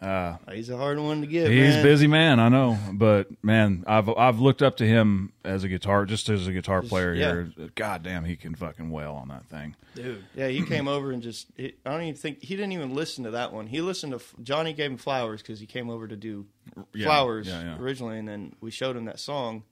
Uh, 0.00 0.36
He's 0.52 0.70
a 0.70 0.78
hard 0.78 0.98
one 0.98 1.20
to 1.20 1.26
get. 1.26 1.50
He's 1.50 1.74
man. 1.74 1.80
a 1.80 1.82
busy 1.82 2.06
man, 2.06 2.40
I 2.40 2.48
know, 2.48 2.78
but 2.92 3.26
man, 3.44 3.84
I've 3.86 4.08
I've 4.08 4.40
looked 4.40 4.62
up 4.62 4.78
to 4.78 4.86
him 4.86 5.32
as 5.44 5.62
a 5.62 5.68
guitar, 5.68 6.06
just 6.06 6.30
as 6.30 6.46
a 6.46 6.52
guitar 6.52 6.80
player 6.80 7.12
yeah. 7.12 7.32
here. 7.32 7.52
God 7.74 8.02
damn, 8.02 8.24
he 8.24 8.34
can 8.36 8.54
fucking 8.54 8.90
wail 8.90 9.12
on 9.12 9.28
that 9.28 9.44
thing. 9.46 9.76
dude. 9.94 10.24
Yeah, 10.34 10.48
he 10.48 10.62
came 10.64 10.88
over 10.88 11.10
and 11.12 11.22
just. 11.22 11.48
He, 11.54 11.74
I 11.84 11.90
don't 11.90 12.02
even 12.02 12.14
think 12.14 12.42
he 12.42 12.56
didn't 12.56 12.72
even 12.72 12.94
listen 12.94 13.24
to 13.24 13.32
that 13.32 13.52
one. 13.52 13.66
He 13.66 13.82
listened 13.82 14.18
to 14.18 14.20
Johnny 14.42 14.72
gave 14.72 14.90
him 14.90 14.96
flowers 14.96 15.42
because 15.42 15.60
he 15.60 15.66
came 15.66 15.90
over 15.90 16.08
to 16.08 16.16
do 16.16 16.46
Yeah, 16.94 17.04
flowers 17.04 17.46
yeah, 17.46 17.62
yeah. 17.62 17.78
originally, 17.78 18.18
and 18.18 18.26
then 18.26 18.54
we 18.62 18.70
showed 18.70 18.96
him 18.96 19.04
that 19.04 19.20
song 19.20 19.64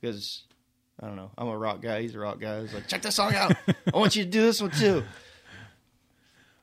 because 0.00 0.42
I 1.00 1.06
don't 1.06 1.16
know. 1.16 1.30
I'm 1.38 1.46
a 1.46 1.56
rock 1.56 1.80
guy. 1.80 2.02
He's 2.02 2.16
a 2.16 2.18
rock 2.18 2.40
guy. 2.40 2.62
He's 2.62 2.74
like, 2.74 2.88
check 2.88 3.02
this 3.02 3.14
song 3.14 3.34
out. 3.36 3.54
I 3.68 3.96
want 3.96 4.16
you 4.16 4.24
to 4.24 4.30
do 4.30 4.42
this 4.42 4.60
one 4.60 4.72
too. 4.72 5.04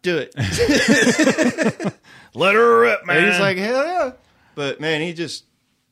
Do 0.04 0.18
it. 0.20 0.34
Let 2.36 2.56
her 2.56 2.80
rip, 2.82 3.02
And 3.08 3.26
he's 3.26 3.40
like, 3.40 3.58
hell 3.58 3.86
yeah. 3.86 4.12
But 4.56 4.80
man, 4.80 5.02
he 5.02 5.14
just 5.14 5.46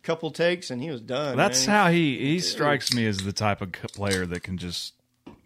couple 0.03 0.31
takes 0.31 0.71
and 0.71 0.81
he 0.81 0.89
was 0.89 1.01
done. 1.01 1.37
That's 1.37 1.65
man. 1.67 1.75
how 1.75 1.91
he 1.91 2.17
he 2.17 2.39
strikes 2.39 2.93
me 2.93 3.05
as 3.07 3.19
the 3.19 3.33
type 3.33 3.61
of 3.61 3.71
player 3.71 4.25
that 4.25 4.41
can 4.43 4.57
just 4.57 4.93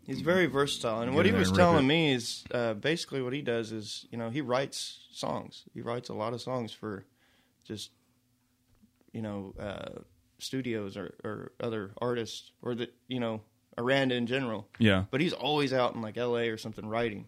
He's 0.05 0.21
very 0.21 0.45
versatile, 0.45 1.01
and 1.01 1.15
what 1.15 1.25
he 1.25 1.31
was 1.31 1.51
telling 1.51 1.85
it. 1.85 1.87
me 1.87 2.13
is 2.13 2.43
uh, 2.53 2.75
basically 2.75 3.23
what 3.23 3.33
he 3.33 3.41
does 3.41 3.71
is, 3.71 4.05
you 4.11 4.19
know, 4.19 4.29
he 4.29 4.39
writes 4.39 4.99
songs. 5.11 5.63
He 5.73 5.81
writes 5.81 6.09
a 6.09 6.13
lot 6.13 6.33
of 6.33 6.41
songs 6.41 6.71
for 6.71 7.05
just, 7.63 7.89
you 9.13 9.23
know, 9.23 9.55
uh, 9.59 10.01
studios 10.37 10.95
or, 10.95 11.15
or 11.23 11.51
other 11.59 11.89
artists, 11.99 12.51
or 12.61 12.75
that 12.75 12.93
you 13.07 13.19
know, 13.19 13.41
Aranda 13.79 14.13
in 14.13 14.27
general. 14.27 14.67
yeah. 14.77 15.05
But 15.09 15.21
he's 15.21 15.33
always 15.33 15.73
out 15.73 15.95
in 15.95 16.03
like 16.03 16.17
L.A. 16.17 16.49
or 16.49 16.57
something 16.57 16.85
writing, 16.85 17.27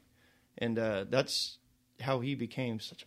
and 0.58 0.78
uh, 0.80 1.06
that's 1.10 1.58
how 2.02 2.20
he 2.20 2.36
became 2.36 2.80
such 2.80 3.06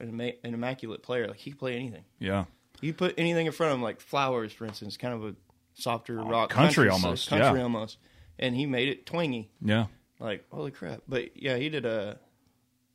an, 0.00 0.08
imma- 0.08 0.32
an 0.44 0.54
immaculate 0.54 1.02
player. 1.02 1.28
Like 1.28 1.38
he 1.38 1.50
could 1.50 1.58
play 1.60 1.76
anything. 1.76 2.04
Yeah. 2.18 2.44
You 2.80 2.92
put 2.92 3.14
anything 3.16 3.46
in 3.46 3.52
front 3.52 3.72
of 3.72 3.78
him, 3.78 3.82
like 3.82 4.00
flowers, 4.00 4.52
for 4.52 4.64
instance, 4.66 4.96
kind 4.96 5.14
of 5.14 5.24
a 5.24 5.34
softer 5.74 6.16
rock 6.16 6.50
Oh, 6.52 6.54
country 6.54 6.88
so- 6.88 6.94
almost, 6.94 7.28
country 7.28 7.58
yeah. 7.58 7.62
almost, 7.62 7.98
and 8.38 8.54
he 8.56 8.66
made 8.66 8.88
it 8.88 9.06
twangy. 9.06 9.50
Yeah. 9.60 9.86
Like 10.18 10.44
holy 10.52 10.70
crap! 10.70 11.02
But 11.08 11.36
yeah, 11.40 11.56
he 11.56 11.68
did 11.68 11.84
a 11.84 12.18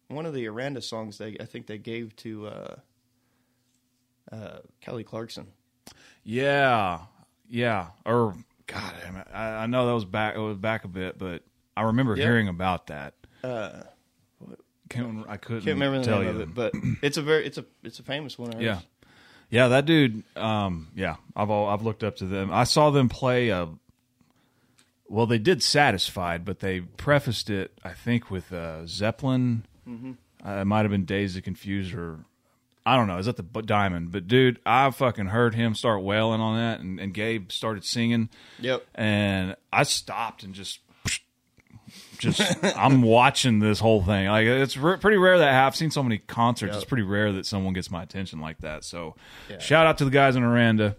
one 0.08 0.26
of 0.26 0.34
the 0.34 0.48
Aranda 0.48 0.82
songs. 0.82 1.18
They 1.18 1.36
I 1.40 1.46
think 1.46 1.68
they 1.68 1.78
gave 1.78 2.16
to 2.18 2.48
uh, 2.48 2.76
uh, 4.32 4.60
Kelly 4.82 5.04
Clarkson. 5.04 5.48
Yeah. 6.24 7.00
Yeah. 7.50 7.88
Or 8.06 8.36
God 8.68 8.94
damn 9.04 9.16
it. 9.18 9.28
I, 9.34 9.64
I 9.64 9.66
know 9.68 9.88
that 9.88 9.94
was 9.94 10.06
back 10.06 10.36
it 10.36 10.40
was 10.40 10.58
back 10.58 10.84
a 10.86 10.88
bit, 10.90 11.18
but 11.18 11.44
I 11.76 11.84
remember 11.84 12.16
Yeah. 12.16 12.24
hearing 12.26 12.48
about 12.48 12.88
that. 12.88 13.14
Uh, 13.44 13.84
Can't, 14.90 15.26
I 15.28 15.38
couldn't 15.38 15.64
can't 15.64 15.76
remember 15.76 16.00
the 16.00 16.06
tell 16.06 16.20
name 16.20 16.36
you. 16.36 16.42
of 16.42 16.50
it, 16.50 16.54
but 16.56 16.74
it's 17.02 17.18
a 17.18 17.22
very 17.22 17.46
it's 17.46 17.58
a 17.58 17.66
it's 17.84 18.00
a 18.00 18.04
famous 18.04 18.38
one. 18.38 18.60
Yeah. 18.62 18.80
Yeah, 19.50 19.70
that 19.70 19.86
dude. 19.86 20.24
Um, 20.36 20.90
yeah, 20.94 21.16
I've 21.36 21.50
all, 21.50 21.68
I've 21.70 21.82
looked 21.82 22.04
up 22.04 22.18
to 22.18 22.26
them. 22.26 22.52
I 22.52 22.66
saw 22.66 22.90
them 22.90 23.08
play 23.08 23.48
a. 23.50 23.70
Well, 25.08 25.26
they 25.26 25.38
did 25.38 25.64
"Satisfied," 25.64 26.44
but 26.44 26.60
they 26.60 26.82
prefaced 26.82 27.50
it, 27.50 27.72
I 27.84 27.92
think, 27.94 28.30
with 28.30 28.52
uh, 28.52 28.86
Zeppelin. 28.88 29.64
Uh, 29.88 30.50
it 30.50 30.66
might 30.66 30.82
have 30.82 30.92
been 30.92 31.06
"Dazed 31.06 31.36
and 31.38 31.46
Confused" 31.46 31.94
or 31.96 32.20
I 32.86 32.98
don't 32.98 33.08
know. 33.08 33.18
Is 33.20 33.26
that 33.28 33.38
the 33.38 33.62
Diamond? 33.62 34.12
But 34.12 34.28
dude, 34.28 34.60
I 34.66 34.92
fucking 34.92 35.28
heard 35.28 35.56
him 35.56 35.76
start 35.76 36.04
wailing 36.04 36.42
on 36.42 36.58
that, 36.58 36.82
and, 36.82 37.00
and 37.00 37.14
Gabe 37.14 37.50
started 37.52 37.86
singing, 37.86 38.28
Yep. 38.60 38.86
and 38.96 39.56
I 39.72 39.84
stopped 39.84 40.44
and 40.44 40.54
just. 40.54 40.80
Just, 42.18 42.42
I'm 42.78 43.02
watching 43.02 43.60
this 43.60 43.80
whole 43.80 44.04
thing. 44.04 44.28
Like 44.28 44.48
it's 44.48 44.78
r- 44.78 44.98
pretty 44.98 45.18
rare 45.18 45.38
that 45.38 45.54
I've 45.54 45.76
seen 45.76 45.92
so 45.92 46.04
many 46.04 46.18
concerts. 46.18 46.72
Yep. 46.72 46.82
It's 46.82 46.90
pretty 46.90 47.04
rare 47.04 47.32
that 47.34 47.46
someone 47.46 47.74
gets 47.74 47.92
my 47.92 48.04
attention 48.04 48.40
like 48.40 48.60
that. 48.60 48.84
So, 48.84 49.16
shout 49.60 49.86
out 49.86 49.98
to 50.00 50.06
the 50.06 50.12
guys 50.12 50.36
in 50.36 50.44
Aranda. 50.44 50.96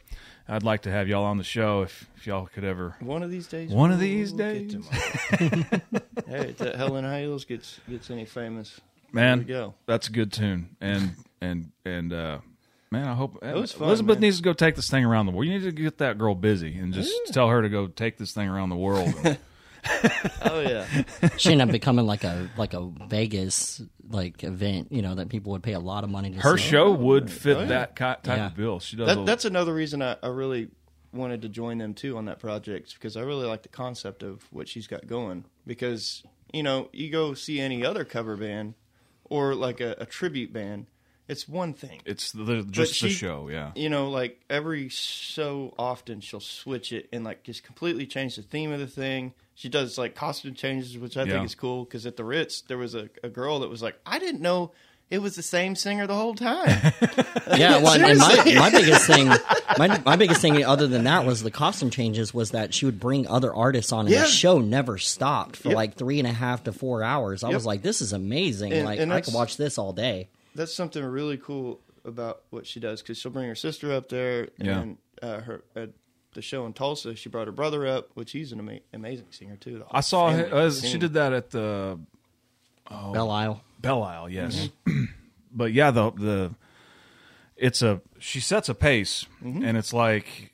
I'd 0.49 0.63
like 0.63 0.83
to 0.83 0.91
have 0.91 1.09
y'all 1.09 1.25
on 1.25 1.37
the 1.37 1.45
show 1.45 1.83
if, 1.83 2.09
if 2.17 2.27
y'all 2.27 2.47
could 2.47 2.65
ever. 2.65 2.97
One 3.01 3.23
of 3.23 3.31
these 3.31 3.47
days. 3.47 3.71
One 3.71 3.93
of 3.93 4.01
these 4.01 4.33
get 4.33 4.71
to 4.71 4.77
days. 4.77 4.87
hey, 6.27 6.53
that 6.53 6.75
Helen 6.77 7.05
Heels 7.21 7.45
gets 7.45 7.81
gets 7.89 8.11
any 8.11 8.25
famous. 8.25 8.81
Man, 9.13 9.45
go. 9.45 9.75
that's 9.87 10.09
a 10.09 10.13
good 10.13 10.33
tune, 10.33 10.77
and 10.81 11.15
and 11.41 11.71
and 11.85 12.13
uh, 12.13 12.39
man, 12.91 13.09
I 13.09 13.15
hope 13.15 13.43
was 13.43 13.73
fun, 13.73 13.89
Elizabeth 13.89 14.17
man. 14.17 14.23
needs 14.23 14.39
to 14.39 14.43
go 14.43 14.53
take 14.53 14.75
this 14.75 14.89
thing 14.89 15.05
around 15.05 15.27
the 15.27 15.33
world. 15.33 15.47
You 15.47 15.59
need 15.59 15.65
to 15.65 15.73
get 15.73 15.99
that 15.99 16.19
girl 16.19 16.35
busy 16.35 16.79
and 16.79 16.93
just 16.93 17.13
tell 17.33 17.49
her 17.49 17.63
to 17.63 17.69
go 17.69 17.87
take 17.87 18.17
this 18.17 18.33
thing 18.33 18.49
around 18.49 18.71
the 18.71 18.77
world. 18.77 19.13
Oh 20.43 20.61
yeah. 20.61 20.87
She 21.37 21.53
ended 21.53 21.69
up 21.69 21.73
becoming 21.73 22.07
like 22.07 22.25
a 22.25 22.49
like 22.57 22.75
a 22.75 22.89
Vegas 23.09 23.83
like 24.09 24.43
event, 24.45 24.89
you 24.91 25.03
know, 25.03 25.15
that 25.17 25.29
people 25.29 25.53
would 25.53 25.63
pay 25.63 25.73
a 25.75 25.81
lot 25.81 26.05
of 26.05 26.11
money 26.11 26.31
to 26.31 26.41
her 26.41 26.57
see. 26.57 26.65
show 26.71 26.91
would 26.93 27.31
fit 27.31 27.57
Oh, 27.57 27.61
yeah. 27.61 27.67
that 27.67 27.97
type 27.97 28.25
Yeah. 28.27 28.47
of 28.47 28.57
bill. 28.57 28.81
She 28.81 28.97
does. 28.97 29.07
That, 29.09 29.19
a- 29.19 29.25
that's 29.25 29.45
another 29.45 29.75
reason 29.75 30.01
I, 30.03 30.17
I 30.23 30.29
really 30.29 30.69
wanted 31.13 31.43
to 31.43 31.49
join 31.49 31.79
them 31.79 31.95
too 31.95 32.17
on 32.17 32.27
that 32.27 32.39
project 32.39 32.95
because 32.95 33.17
I 33.17 33.21
really 33.23 33.47
like 33.47 33.63
the 33.63 33.69
concept 33.69 34.23
of 34.23 34.43
what 34.53 34.69
she's 34.69 34.87
got 34.87 35.07
going. 35.07 35.45
Because 35.67 36.23
you 36.53 36.63
know, 36.63 36.89
you 36.93 37.11
go 37.11 37.35
see 37.35 37.61
any 37.61 37.85
other 37.85 38.05
cover 38.05 38.37
band 38.37 38.75
or 39.25 39.55
like 39.55 39.81
a, 39.81 39.95
a 39.99 40.07
tribute 40.07 40.53
band, 40.53 40.87
it's 41.29 41.49
one 41.49 41.75
thing. 41.75 42.01
it's 42.05 42.33
the, 42.33 42.63
just 42.71 43.01
the 43.03 43.09
show. 43.11 43.49
Yeah, 43.49 43.73
You 43.75 43.89
know, 43.91 44.11
like 44.11 44.41
every 44.51 44.89
so 44.89 45.75
often 45.79 46.21
she'll 46.21 46.41
switch 46.41 46.93
it 46.93 47.09
and 47.13 47.25
like 47.25 47.43
just 47.45 47.63
completely 47.65 48.07
change 48.07 48.37
the 48.37 48.43
theme 48.43 48.73
of 48.73 48.81
the 48.81 48.87
thing. 48.87 49.35
She 49.55 49.69
does 49.69 49.99
like 49.99 50.15
costume 50.15 50.55
changes, 50.55 50.97
which 50.99 51.17
I 51.17 51.25
Yeah. 51.25 51.35
think 51.35 51.47
is 51.47 51.55
cool. 51.55 51.85
Because 51.85 52.07
at 52.07 52.17
the 52.17 52.25
Ritz, 52.25 52.63
there 52.63 52.79
was 52.79 52.95
a, 52.95 53.09
a 53.23 53.29
girl 53.29 53.61
that 53.61 53.69
was 53.71 53.83
like, 53.83 53.97
I 54.07 54.19
didn't 54.19 54.41
know 54.41 54.73
it 55.11 55.19
was 55.23 55.37
the 55.37 55.43
same 55.43 55.75
singer 55.75 56.07
the 56.07 56.15
whole 56.15 56.35
time. 56.35 56.93
Yeah, 57.57 57.83
well, 57.83 57.95
and 57.95 58.19
my, 58.19 58.55
my 58.59 58.71
biggest 58.71 59.07
thing, 59.07 59.29
my, 59.79 59.99
my 60.05 60.17
biggest 60.17 60.43
thing, 60.43 60.63
other 60.65 60.87
than 60.87 61.05
that, 61.05 61.25
was 61.25 61.43
the 61.43 61.51
costume 61.51 61.89
changes. 61.89 62.35
Was 62.35 62.51
that 62.51 62.75
she 62.75 62.85
would 62.85 63.01
bring 63.01 63.27
other 63.27 63.53
artists 63.53 63.91
on, 63.91 64.01
and 64.05 64.11
Yeah. 64.15 64.21
the 64.23 64.27
show 64.29 64.59
never 64.59 64.99
stopped 64.99 65.57
for 65.57 65.69
Yep. 65.69 65.75
like 65.77 65.95
three 65.97 66.19
and 66.19 66.29
a 66.29 66.33
half 66.33 66.65
to 66.65 66.73
four 66.73 67.03
hours. 67.03 67.43
I 67.43 67.49
Yep. 67.49 67.55
was 67.55 67.65
like, 67.67 67.81
"This 67.83 68.03
is 68.03 68.13
amazing! 68.13 68.75
And- 68.75 68.85
like, 68.85 69.01
and 69.01 69.11
I 69.13 69.23
could 69.23 69.33
watch 69.33 69.57
this 69.57 69.79
all 69.79 69.95
day." 69.95 70.29
That's 70.59 70.75
something 70.75 71.03
really 71.05 71.39
cool 71.39 71.81
about 72.05 72.43
what 72.51 72.67
she 72.67 72.81
does 72.81 73.01
because 73.01 73.17
she'll 73.19 73.33
bring 73.33 73.49
her 73.49 73.55
sister 73.55 73.93
up 73.93 74.09
there, 74.09 74.49
Yeah. 74.59 74.81
and 74.81 74.99
uh, 75.23 75.41
her 75.41 75.63
at 75.75 75.91
the 76.35 76.43
show 76.43 76.67
in 76.67 76.73
Tulsa, 76.75 77.17
she 77.17 77.29
brought 77.29 77.47
her 77.47 77.53
brother 77.53 77.87
up, 77.87 78.11
which 78.15 78.33
he's 78.33 78.53
an 78.53 78.59
ama- 78.61 78.81
amazing 78.93 79.27
singer 79.31 79.57
too. 79.57 79.79
The 79.79 79.87
I 79.91 80.01
saw 80.01 80.31
her, 80.31 80.55
uh, 80.55 80.71
she 80.71 80.99
did 80.99 81.15
that 81.15 81.33
at 81.33 81.51
the 81.51 81.99
Belle 82.91 83.31
Isle. 83.31 83.63
Belle 83.81 84.03
Isle. 84.03 84.29
Yes, 84.29 84.69
Mm-hmm. 84.87 85.05
but 85.53 85.73
yeah, 85.73 85.91
the 85.91 86.11
the 86.13 86.55
it's 87.57 87.81
a 87.83 88.01
she 88.19 88.41
sets 88.41 88.69
a 88.69 88.75
pace, 88.75 89.27
Mm-hmm. 89.43 89.65
and 89.65 89.77
it's 89.79 89.93
like. 89.93 90.53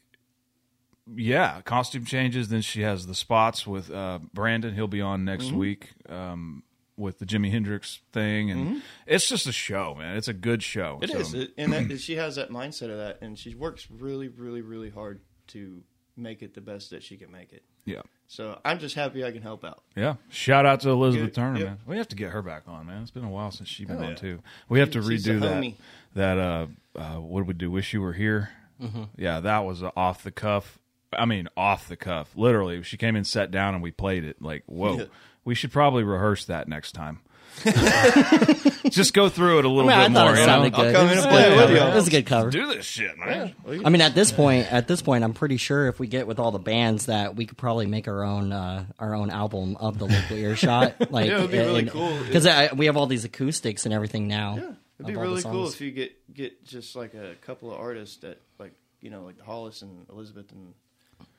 Yeah, 1.16 1.60
costume 1.60 2.06
changes. 2.06 2.48
Then 2.48 2.62
she 2.62 2.80
has 2.80 3.06
the 3.06 3.14
spots 3.14 3.66
with 3.66 3.90
uh, 3.90 4.20
Brandon. 4.32 4.74
He'll 4.74 4.86
be 4.88 5.02
on 5.02 5.22
next 5.24 5.46
Mm-hmm. 5.48 5.56
week 5.58 5.90
um, 6.08 6.62
with 6.96 7.18
the 7.18 7.26
Jimi 7.26 7.50
Hendrix 7.50 8.00
thing, 8.12 8.50
and 8.50 8.82
it's 9.06 9.28
just 9.28 9.46
a 9.46 9.52
show, 9.52 9.94
man. 9.98 10.16
It's 10.16 10.28
a 10.28 10.32
good 10.32 10.62
show. 10.62 10.98
Mm-hmm. 11.02 11.04
It 11.04 11.10
So, 11.10 11.18
is, 11.18 11.34
It- 11.34 11.54
and 11.58 11.72
that, 11.72 12.00
she 12.00 12.16
has 12.16 12.36
that 12.36 12.50
mindset 12.50 12.90
of 12.90 12.98
that, 12.98 13.18
and 13.20 13.38
she 13.38 13.54
works 13.54 13.88
really, 13.90 14.28
really, 14.28 14.60
really 14.60 14.90
hard 14.90 15.20
to 15.48 15.82
make 16.16 16.42
it 16.42 16.54
the 16.54 16.60
best 16.60 16.90
that 16.90 17.02
she 17.02 17.16
can 17.16 17.30
make 17.32 17.52
it. 17.52 17.62
Yeah, 17.86 18.00
So 18.28 18.58
I'm 18.64 18.78
just 18.78 18.94
happy 18.94 19.24
I 19.24 19.30
can 19.32 19.42
help 19.42 19.62
out. 19.64 19.82
yeah. 19.94 20.14
Shout 20.30 20.64
out 20.64 20.80
to 20.80 20.90
Elizabeth. 20.90 21.34
Turner, 21.34 21.58
Yep. 21.58 21.66
man. 21.66 21.78
We 21.86 21.96
have 21.98 22.08
to 22.08 22.16
get 22.16 22.30
her 22.30 22.40
back 22.40 22.62
on, 22.66 22.86
man. 22.86 23.02
It's 23.02 23.10
been 23.10 23.24
a 23.24 23.28
while 23.30 23.50
since 23.50 23.68
she's 23.68 23.86
been 23.86 23.98
Oh, 23.98 24.04
on 24.04 24.08
yeah. 24.10 24.14
too. 24.14 24.38
We 24.70 24.78
have 24.78 24.90
to 24.92 25.02
She's 25.02 25.26
redo 25.26 25.40
that. 25.40 25.52
homie. 25.62 25.74
That 26.14 26.38
uh, 26.38 26.66
uh, 26.96 27.16
what 27.20 27.40
did 27.40 27.48
we 27.48 27.54
do? 27.54 27.70
Wish 27.70 27.92
you 27.92 28.00
were 28.00 28.14
here. 28.14 28.50
Mm-hmm. 28.80 29.02
Yeah, 29.18 29.40
that 29.40 29.64
was 29.66 29.82
off 29.96 30.22
the 30.22 30.30
cuff. 30.30 30.78
I 31.12 31.26
mean, 31.26 31.48
off 31.58 31.86
the 31.88 31.96
cuff. 31.96 32.34
Literally, 32.36 32.82
she 32.84 32.96
came 32.96 33.16
and 33.16 33.26
sat 33.26 33.50
down, 33.50 33.74
and 33.74 33.82
we 33.82 33.90
played 33.90 34.24
it. 34.24 34.40
Like, 34.40 34.62
whoa, 34.66 34.98
Yeah. 35.00 35.04
We 35.44 35.54
should 35.54 35.72
probably 35.72 36.02
rehearse 36.02 36.44
that 36.46 36.68
next 36.68 36.92
time. 36.92 37.20
Just 38.90 39.14
go 39.14 39.28
through 39.28 39.60
it 39.60 39.64
a 39.64 39.68
little 39.68 39.88
mean, 39.90 39.98
I 39.98 40.08
bit 40.08 40.14
thought 40.14 40.26
more. 40.26 40.34
it 40.34 40.40
you 40.40 40.46
know? 40.46 40.52
sounded 40.52 40.74
I'll 40.74 40.82
good. 40.84 40.94
come 40.94 41.08
in 41.08 41.16
was 41.16 41.24
and 41.24 41.26
a 41.26 41.30
play 41.30 41.42
good 41.44 41.50
with 41.50 41.60
cover. 41.66 41.74
y'all. 41.76 41.88
It 41.90 41.94
was 41.94 42.08
a 42.08 42.10
good 42.10 42.26
cover. 42.26 42.50
Do 42.50 42.66
this 42.66 42.84
shit, 42.86 43.18
man. 43.18 43.54
I 43.84 43.90
mean, 43.90 44.00
at 44.00 44.14
this 44.14 44.32
point, 44.32 44.72
at 44.72 44.88
this 44.88 45.02
point, 45.02 45.24
I'm 45.24 45.34
pretty 45.34 45.56
sure 45.56 45.86
if 45.88 45.98
we 46.00 46.06
get 46.06 46.26
with 46.26 46.38
all 46.38 46.50
the 46.50 46.58
bands 46.58 47.06
that 47.06 47.36
we 47.36 47.46
could 47.46 47.56
probably 47.58 47.86
make 47.86 48.08
our 48.08 48.24
own 48.24 48.52
uh, 48.52 48.86
our 48.98 49.14
own 49.14 49.30
album 49.30 49.76
of 49.78 49.98
the 49.98 50.06
local 50.06 50.36
earshot. 50.36 50.94
Like, 51.10 51.28
Yeah, 51.30 51.38
it 51.38 51.40
would 51.42 51.50
be 51.52 51.58
really 51.58 51.84
cool. 51.86 52.18
because 52.24 52.48
we 52.76 52.86
have 52.86 52.96
all 52.96 53.06
these 53.06 53.24
acoustics 53.24 53.84
and 53.84 53.94
everything 53.94 54.26
now. 54.26 54.56
Yeah, 54.56 54.62
it'd 54.98 55.06
be 55.06 55.12
of 55.12 55.18
all 55.18 55.24
the 55.24 55.28
really 55.30 55.42
cool 55.42 55.52
songs. 55.66 55.74
if 55.74 55.80
you 55.80 55.90
get 55.92 56.34
get 56.34 56.64
just 56.64 56.96
like 56.96 57.14
a 57.14 57.34
couple 57.42 57.72
of 57.72 57.78
artists 57.78 58.16
that 58.18 58.40
like 58.58 58.72
you 59.00 59.10
know 59.10 59.22
like 59.22 59.40
Hollis 59.40 59.82
and 59.82 60.06
Elizabeth 60.10 60.50
and 60.52 60.74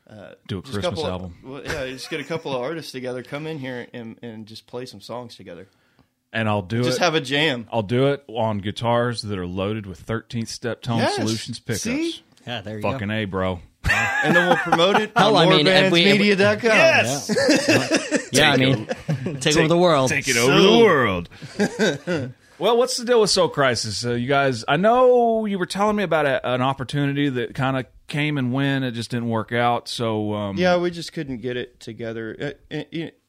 Uh, 0.09 0.33
do 0.47 0.59
a 0.59 0.61
just 0.61 0.73
Christmas 0.73 0.83
couple 0.83 1.05
of- 1.05 1.11
album, 1.11 1.37
well, 1.43 1.63
yeah, 1.63 1.87
just 1.87 2.09
get 2.11 2.19
a 2.19 2.23
couple 2.23 2.53
of 2.55 2.61
artists 2.61 2.91
together, 2.91 3.23
come 3.23 3.47
in 3.47 3.57
here 3.57 3.87
and 3.93 4.17
and 4.21 4.45
just 4.45 4.67
play 4.67 4.85
some 4.85 5.01
songs 5.01 5.35
together. 5.35 5.67
and 6.31 6.47
I'll 6.47 6.61
do 6.61 6.77
Just 6.77 6.87
it. 6.87 6.91
Just 6.91 6.99
have 7.01 7.15
a 7.15 7.21
jam. 7.21 7.67
I'll 7.71 7.81
do 7.81 8.07
it 8.07 8.23
on 8.27 8.59
guitars 8.59 9.23
that 9.23 9.39
are 9.39 9.47
loaded 9.47 9.85
with 9.87 10.05
13th 10.05 10.47
step 10.49 10.81
tone 10.83 10.99
Yes. 10.99 11.15
solutions 11.15 11.59
pickups. 11.59 11.81
See? 11.83 12.21
Yeah, 12.45 12.61
there 12.61 12.75
you 12.75 12.81
Fucking 12.83 12.91
go. 12.99 13.05
Fucking 13.05 13.11
A, 13.11 13.25
bro. 13.25 13.59
and 13.89 14.35
then 14.35 14.47
we'll 14.49 14.57
promote 14.57 14.97
it 15.01 15.11
Hell, 15.17 15.35
on 15.37 15.47
I 15.47 15.49
mean, 15.57 15.65
if 15.67 15.91
we- 15.91 16.03
morebandsmedia.com. 16.05 16.69
Yes, 16.69 18.29
Yeah, 18.31 18.51
I 18.53 18.57
mean, 18.57 18.85
take, 19.39 19.57
over 19.57 19.67
the 19.67 19.77
world. 19.77 20.09
Take 20.11 20.27
it 20.27 20.35
So- 20.35 20.51
over 20.51 20.61
the 20.61 20.77
world. 20.83 21.29
well, 22.59 22.77
what's 22.77 22.97
the 22.97 23.05
deal 23.05 23.21
with 23.21 23.29
Soul 23.29 23.49
Crisis? 23.49 24.05
Uh, 24.05 24.13
you 24.13 24.27
guys, 24.27 24.63
I 24.67 24.77
know 24.77 25.45
you 25.45 25.59
were 25.59 25.65
telling 25.65 25.95
me 25.95 26.03
about 26.03 26.25
a, 26.25 26.47
an 26.53 26.61
opportunity 26.61 27.29
that 27.29 27.53
kind 27.55 27.77
of 27.77 27.85
came 28.07 28.37
and 28.37 28.53
went. 28.53 28.85
It 28.85 28.91
just 28.91 29.11
didn't 29.11 29.29
work 29.29 29.51
out. 29.51 29.87
So, 29.89 30.33
um, 30.33 30.57
Yeah, 30.57 30.77
we 30.77 30.91
just 30.91 31.11
couldn't 31.13 31.37
get 31.41 31.57
it 31.57 31.79
together. 31.79 32.31
It, 32.31 32.61
it, 32.91 33.19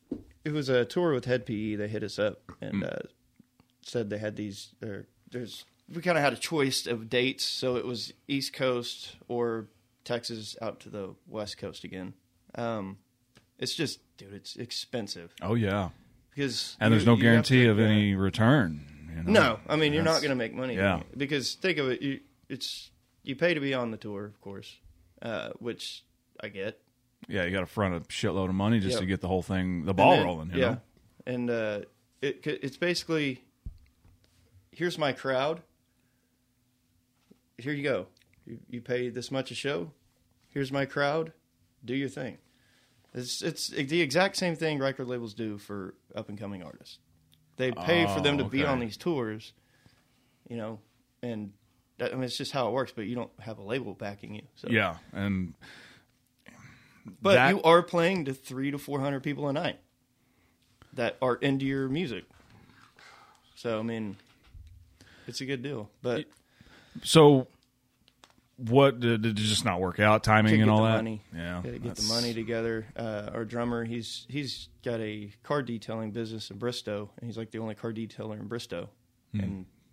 it 0.44 0.52
was 0.52 0.68
a 0.68 0.84
tour 0.84 1.12
with 1.12 1.24
Hed 1.24 1.44
PE. 1.46 1.74
They 1.76 1.88
hit 1.88 2.02
us 2.04 2.18
up 2.18 2.40
and 2.60 2.84
uh, 2.84 2.98
said 3.82 4.10
they 4.10 4.18
had 4.18 4.36
these. 4.36 4.74
Or 4.82 5.06
there's 5.30 5.64
we 5.92 6.02
kind 6.02 6.16
of 6.18 6.22
had 6.24 6.32
a 6.32 6.36
choice 6.36 6.86
of 6.86 7.08
dates, 7.10 7.44
so 7.44 7.76
it 7.76 7.84
was 7.86 8.12
East 8.28 8.52
Coast 8.52 9.16
or 9.28 9.66
Texas 10.04 10.56
out 10.62 10.80
to 10.80 10.88
the 10.88 11.14
West 11.28 11.58
Coast 11.58 11.82
again. 11.84 12.14
Um, 12.54 12.98
it's 13.58 13.74
just, 13.74 13.98
dude, 14.18 14.32
it's 14.34 14.56
expensive 14.56 15.34
oh 15.42 15.54
yeah, 15.54 15.90
because 16.34 16.76
and 16.80 16.92
there's 16.92 17.04
you- 17.04 17.10
no 17.14 17.16
guarantee 17.16 17.64
to- 17.64 17.70
of 17.70 17.78
any 17.80 18.14
return. 18.14 18.80
You 19.16 19.22
know? 19.22 19.32
No, 19.32 19.58
I 19.68 19.76
mean 19.76 19.92
you're 19.92 20.02
not 20.02 20.18
going 20.20 20.30
to 20.30 20.36
make 20.36 20.54
money. 20.54 20.76
yeah. 20.76 21.02
because 21.16 21.54
think 21.54 21.78
of 21.78 21.88
it, 21.88 22.02
you, 22.02 22.20
it's 22.48 22.90
you 23.22 23.34
pay 23.34 23.54
to 23.54 23.60
be 23.60 23.72
on 23.74 23.90
the 23.90 23.96
tour, 23.96 24.24
of 24.26 24.40
course, 24.40 24.76
uh, 25.22 25.50
which 25.58 26.04
I 26.40 26.48
get. 26.48 26.80
Yeah, 27.28 27.44
you 27.44 27.50
got 27.50 27.60
to 27.60 27.66
front 27.66 27.94
a 27.94 28.00
shitload 28.00 28.48
of 28.50 28.54
money 28.54 28.78
just 28.78 28.92
Yep. 28.92 29.00
to 29.00 29.06
get 29.06 29.20
the 29.20 29.28
whole 29.28 29.42
thing, 29.42 29.84
the 29.84 29.94
ball 29.94 30.16
then- 30.16 30.24
rolling. 30.24 30.50
You 30.52 30.60
yeah, 30.60 30.68
know? 30.70 30.80
and 31.26 31.50
uh, 31.50 31.80
it 32.20 32.46
it's 32.46 32.76
basically 32.76 33.42
here's 34.70 34.98
my 34.98 35.12
crowd. 35.12 35.62
Here 37.58 37.72
you 37.72 37.82
go. 37.82 38.06
You, 38.44 38.58
you 38.68 38.80
pay 38.82 39.08
this 39.08 39.30
much 39.30 39.50
a 39.50 39.54
show. 39.54 39.92
Here's 40.50 40.70
my 40.70 40.84
crowd. 40.84 41.32
Do 41.84 41.94
your 41.94 42.08
thing. 42.10 42.38
It's 43.14 43.40
it's 43.42 43.68
the 43.68 44.02
exact 44.02 44.36
same 44.36 44.56
thing 44.56 44.78
record 44.78 45.06
labels 45.08 45.32
do 45.32 45.56
for 45.58 45.94
up 46.14 46.28
and 46.28 46.38
coming 46.38 46.62
artists. 46.62 46.98
They 47.56 47.72
pay 47.72 48.06
for 48.06 48.20
them 48.20 48.38
to 48.38 48.44
Oh, 48.44 48.48
be 48.48 48.64
on 48.64 48.80
these 48.80 48.96
tours, 48.96 49.52
you 50.48 50.56
know, 50.56 50.78
and 51.22 51.52
that, 51.98 52.12
I 52.12 52.14
mean 52.14 52.24
it's 52.24 52.36
just 52.36 52.52
how 52.52 52.68
it 52.68 52.72
works. 52.72 52.92
But 52.94 53.06
you 53.06 53.14
don't 53.14 53.30
have 53.40 53.58
a 53.58 53.62
label 53.62 53.94
backing 53.94 54.34
you. 54.34 54.42
So. 54.56 54.68
Yeah, 54.70 54.96
and 55.12 55.54
But 57.22 57.34
That- 57.34 57.50
you 57.50 57.62
are 57.62 57.82
playing 57.82 58.24
to 58.26 58.34
three 58.34 58.70
to 58.70 58.78
four 58.78 59.00
hundred 59.00 59.22
people 59.22 59.48
a 59.48 59.52
night 59.52 59.78
that 60.92 61.16
are 61.22 61.36
into 61.36 61.64
your 61.64 61.88
music. 61.88 62.24
So 63.54 63.78
I 63.78 63.82
mean, 63.82 64.16
it's 65.26 65.40
a 65.40 65.46
good 65.46 65.62
deal. 65.62 65.88
But 66.02 66.26
so 67.02 67.46
what 68.56 69.00
did, 69.00 69.22
did 69.22 69.38
it 69.38 69.42
just 69.42 69.64
not 69.64 69.80
work 69.80 70.00
out? 70.00 70.24
Timing 70.24 70.62
and 70.62 70.70
all 70.70 70.84
that. 70.84 70.96
money. 70.96 71.22
Yeah, 71.34 71.60
gotta 71.62 71.78
get 71.78 71.96
the 71.96 72.02
money 72.04 72.32
together. 72.34 72.86
Uh, 72.96 73.30
our 73.34 73.44
drummer, 73.44 73.84
he's 73.84 74.26
he's 74.28 74.68
got 74.84 75.00
a 75.00 75.30
car 75.42 75.62
detailing 75.62 76.10
business 76.12 76.50
in 76.50 76.58
Bristow, 76.58 77.10
and 77.18 77.28
he's 77.28 77.36
like 77.38 77.50
the 77.50 77.58
only 77.58 77.74
car 77.74 77.92
detailer 77.92 78.38
in 78.40 78.46
Bristow, 78.48 78.88
and 79.32 79.42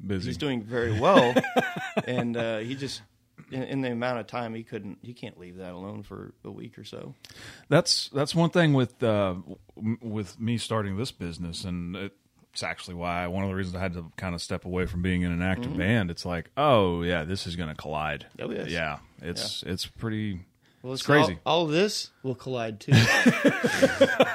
Hmm. 0.02 0.08
Busy. 0.08 0.30
he's 0.30 0.38
doing 0.38 0.62
very 0.64 1.00
well. 1.00 1.34
and 2.08 2.36
uh, 2.36 2.58
he 2.58 2.76
just 2.76 3.02
in, 3.52 3.64
in 3.64 3.82
the 3.82 3.92
amount 3.92 4.20
of 4.20 4.28
time 4.28 4.54
he 4.54 4.64
couldn't, 4.64 4.98
he 5.02 5.14
can't 5.14 5.40
leave 5.40 5.58
that 5.58 5.72
alone 5.72 6.04
for 6.04 6.34
a 6.44 6.52
week 6.52 6.78
or 6.78 6.84
so. 6.84 7.14
That's 7.70 8.10
that's 8.10 8.36
one 8.36 8.50
thing 8.50 8.74
with 8.74 9.02
uh, 9.02 9.36
with 10.02 10.40
me 10.40 10.58
starting 10.58 10.98
this 10.98 11.12
business, 11.12 11.64
and 11.64 11.96
it's 12.54 12.64
actually 12.64 12.94
why 12.96 13.28
one 13.28 13.44
of 13.44 13.50
the 13.50 13.56
reasons 13.56 13.76
I 13.76 13.80
had 13.80 13.94
to 13.94 14.06
kind 14.16 14.34
of 14.36 14.42
step 14.42 14.64
away 14.66 14.86
from 14.86 15.02
being 15.02 15.24
in 15.24 15.32
an 15.32 15.42
active 15.42 15.76
band. 15.76 16.10
It's 16.12 16.24
like, 16.26 16.50
oh 16.56 17.02
yeah, 17.02 17.24
this 17.24 17.46
is 17.48 17.56
going 17.56 17.70
to 17.70 17.76
collide. 17.76 18.28
Oh, 18.40 18.52
yes. 18.52 18.70
yeah, 18.70 19.00
it's 19.22 19.64
it's 19.66 19.86
pretty. 19.86 20.40
Well, 20.84 20.94
It's 20.94 21.02
crazy. 21.02 21.40
All, 21.46 21.62
all 21.62 21.68
this 21.68 22.10
will 22.24 22.36
collide 22.36 22.80
too. 22.82 22.92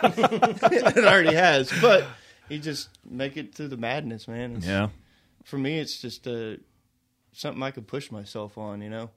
it 0.02 1.04
already 1.04 1.34
has, 1.34 1.72
but 1.80 2.04
you 2.48 2.58
just 2.58 2.88
make 3.08 3.36
it 3.36 3.54
through 3.54 3.68
the 3.68 3.76
madness, 3.76 4.26
man. 4.28 4.52
It's- 4.56 4.66
Yeah, 4.66 4.88
For 5.44 5.58
me, 5.58 5.78
it's 5.78 6.00
just 6.00 6.26
uh, 6.26 6.56
something 7.32 7.62
I 7.62 7.70
could 7.70 7.86
push 7.86 8.10
myself 8.10 8.56
on. 8.58 8.80
You 8.82 8.90
know, 8.90 9.10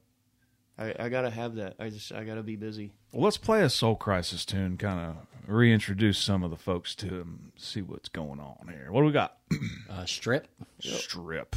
I, 0.78 0.94
I 0.98 1.08
gotta 1.08 1.30
have 1.30 1.56
that. 1.56 1.76
I 1.78 1.90
just 1.90 2.12
I 2.12 2.24
gotta 2.24 2.42
be 2.42 2.56
busy. 2.56 2.92
Well, 3.12 3.24
let's 3.24 3.36
play 3.36 3.62
a 3.62 3.68
Soul 3.68 3.96
Crisis 3.96 4.44
tune, 4.44 4.76
kind 4.78 4.98
of 5.00 5.16
reintroduce 5.46 6.18
some 6.18 6.42
of 6.42 6.50
the 6.50 6.56
folks 6.56 6.94
to 6.96 7.06
him, 7.06 7.52
see 7.56 7.82
what's 7.82 8.08
going 8.08 8.40
on 8.40 8.68
here. 8.68 8.90
What 8.90 9.00
do 9.00 9.06
we 9.06 9.12
got? 9.12 9.36
Uh, 9.90 10.06
strip. 10.06 10.48
Strip. 10.80 11.54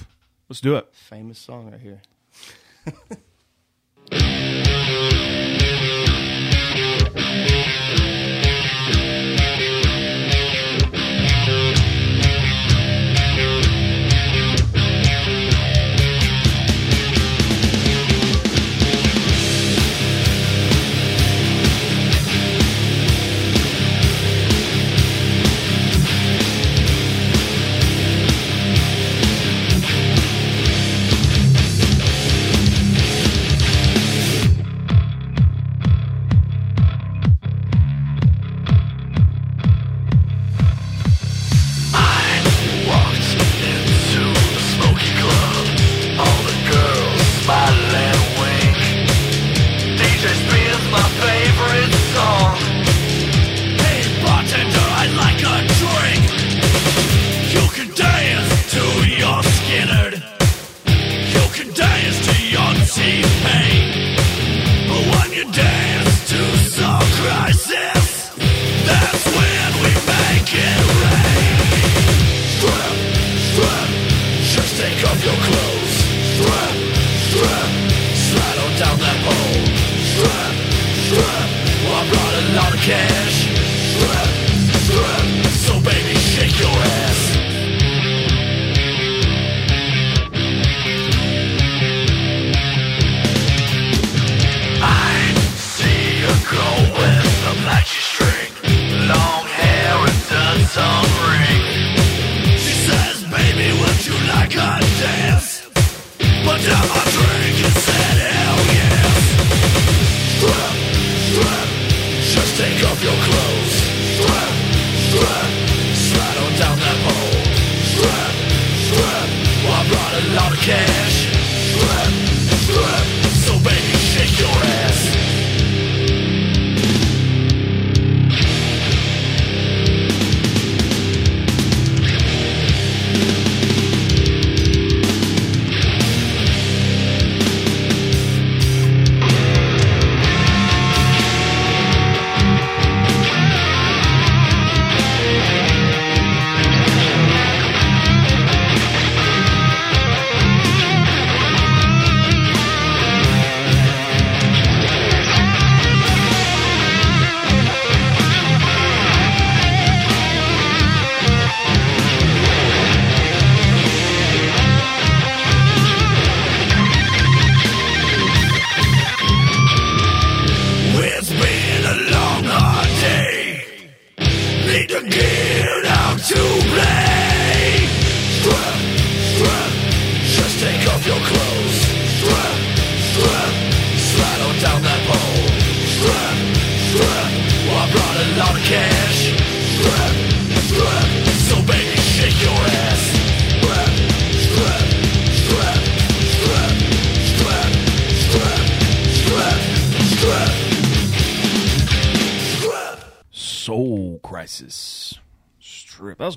Let's 0.49 0.59
do 0.59 0.75
it. 0.75 0.89
Famous 0.91 1.39
song 1.39 1.71
right 1.71 1.79
here. 1.79 2.01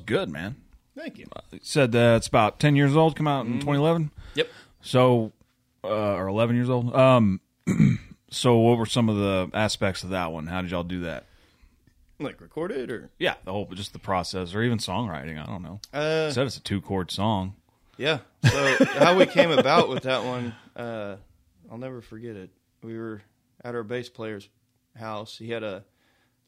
good, 0.09 0.29
man. 0.31 0.57
Thank 0.97 1.19
you. 1.19 1.27
It 1.53 1.65
said 1.65 1.93
that 1.93 2.17
it's 2.17 2.27
about 2.27 2.59
10 2.59 2.75
years 2.75 2.97
old, 2.97 3.15
come 3.15 3.29
out 3.29 3.47
in 3.47 3.55
2011. 3.61 4.11
Yep. 4.35 4.49
So, 4.81 5.33
uh, 5.85 5.89
or 6.15 6.27
11 6.27 6.57
years 6.57 6.69
old. 6.69 6.93
Um, 6.95 7.41
so 8.31 8.59
what 8.59 8.79
were 8.79 8.87
some 8.87 9.09
of 9.09 9.17
the 9.17 9.49
aspects 9.55 10.03
of 10.03 10.11
that 10.11 10.33
one? 10.33 10.47
How 10.49 10.61
did 10.63 10.71
y'all 10.73 10.83
do 10.83 11.03
that? 11.03 11.27
Like 12.19 12.41
recorded 12.41 12.91
or 12.91 13.11
Yeah, 13.21 13.35
the 13.45 13.53
whole, 13.53 13.67
just 13.67 13.93
the 13.93 14.01
process 14.01 14.53
or 14.55 14.63
even 14.63 14.79
songwriting. 14.79 15.41
I 15.41 15.47
don't 15.47 15.63
know. 15.63 15.81
uh 15.93 16.33
said 16.33 16.47
it's 16.49 16.57
a 16.57 16.61
two 16.63 16.81
chord 16.81 17.13
song. 17.13 17.55
yeah. 17.97 18.19
So 18.45 18.77
how 18.99 19.17
we 19.17 19.25
came 19.27 19.53
about 19.53 19.89
with 19.89 20.03
that 20.03 20.25
one, 20.25 20.53
uh 20.75 21.17
I'll 21.71 21.79
never 21.79 22.01
forget 22.01 22.35
it. 22.35 22.51
We 22.83 22.99
were 22.99 23.23
at 23.63 23.77
our 23.77 23.85
bass 23.85 24.09
player's 24.09 24.49
house. 24.99 25.39
He 25.39 25.51
had 25.51 25.63
a 25.63 25.85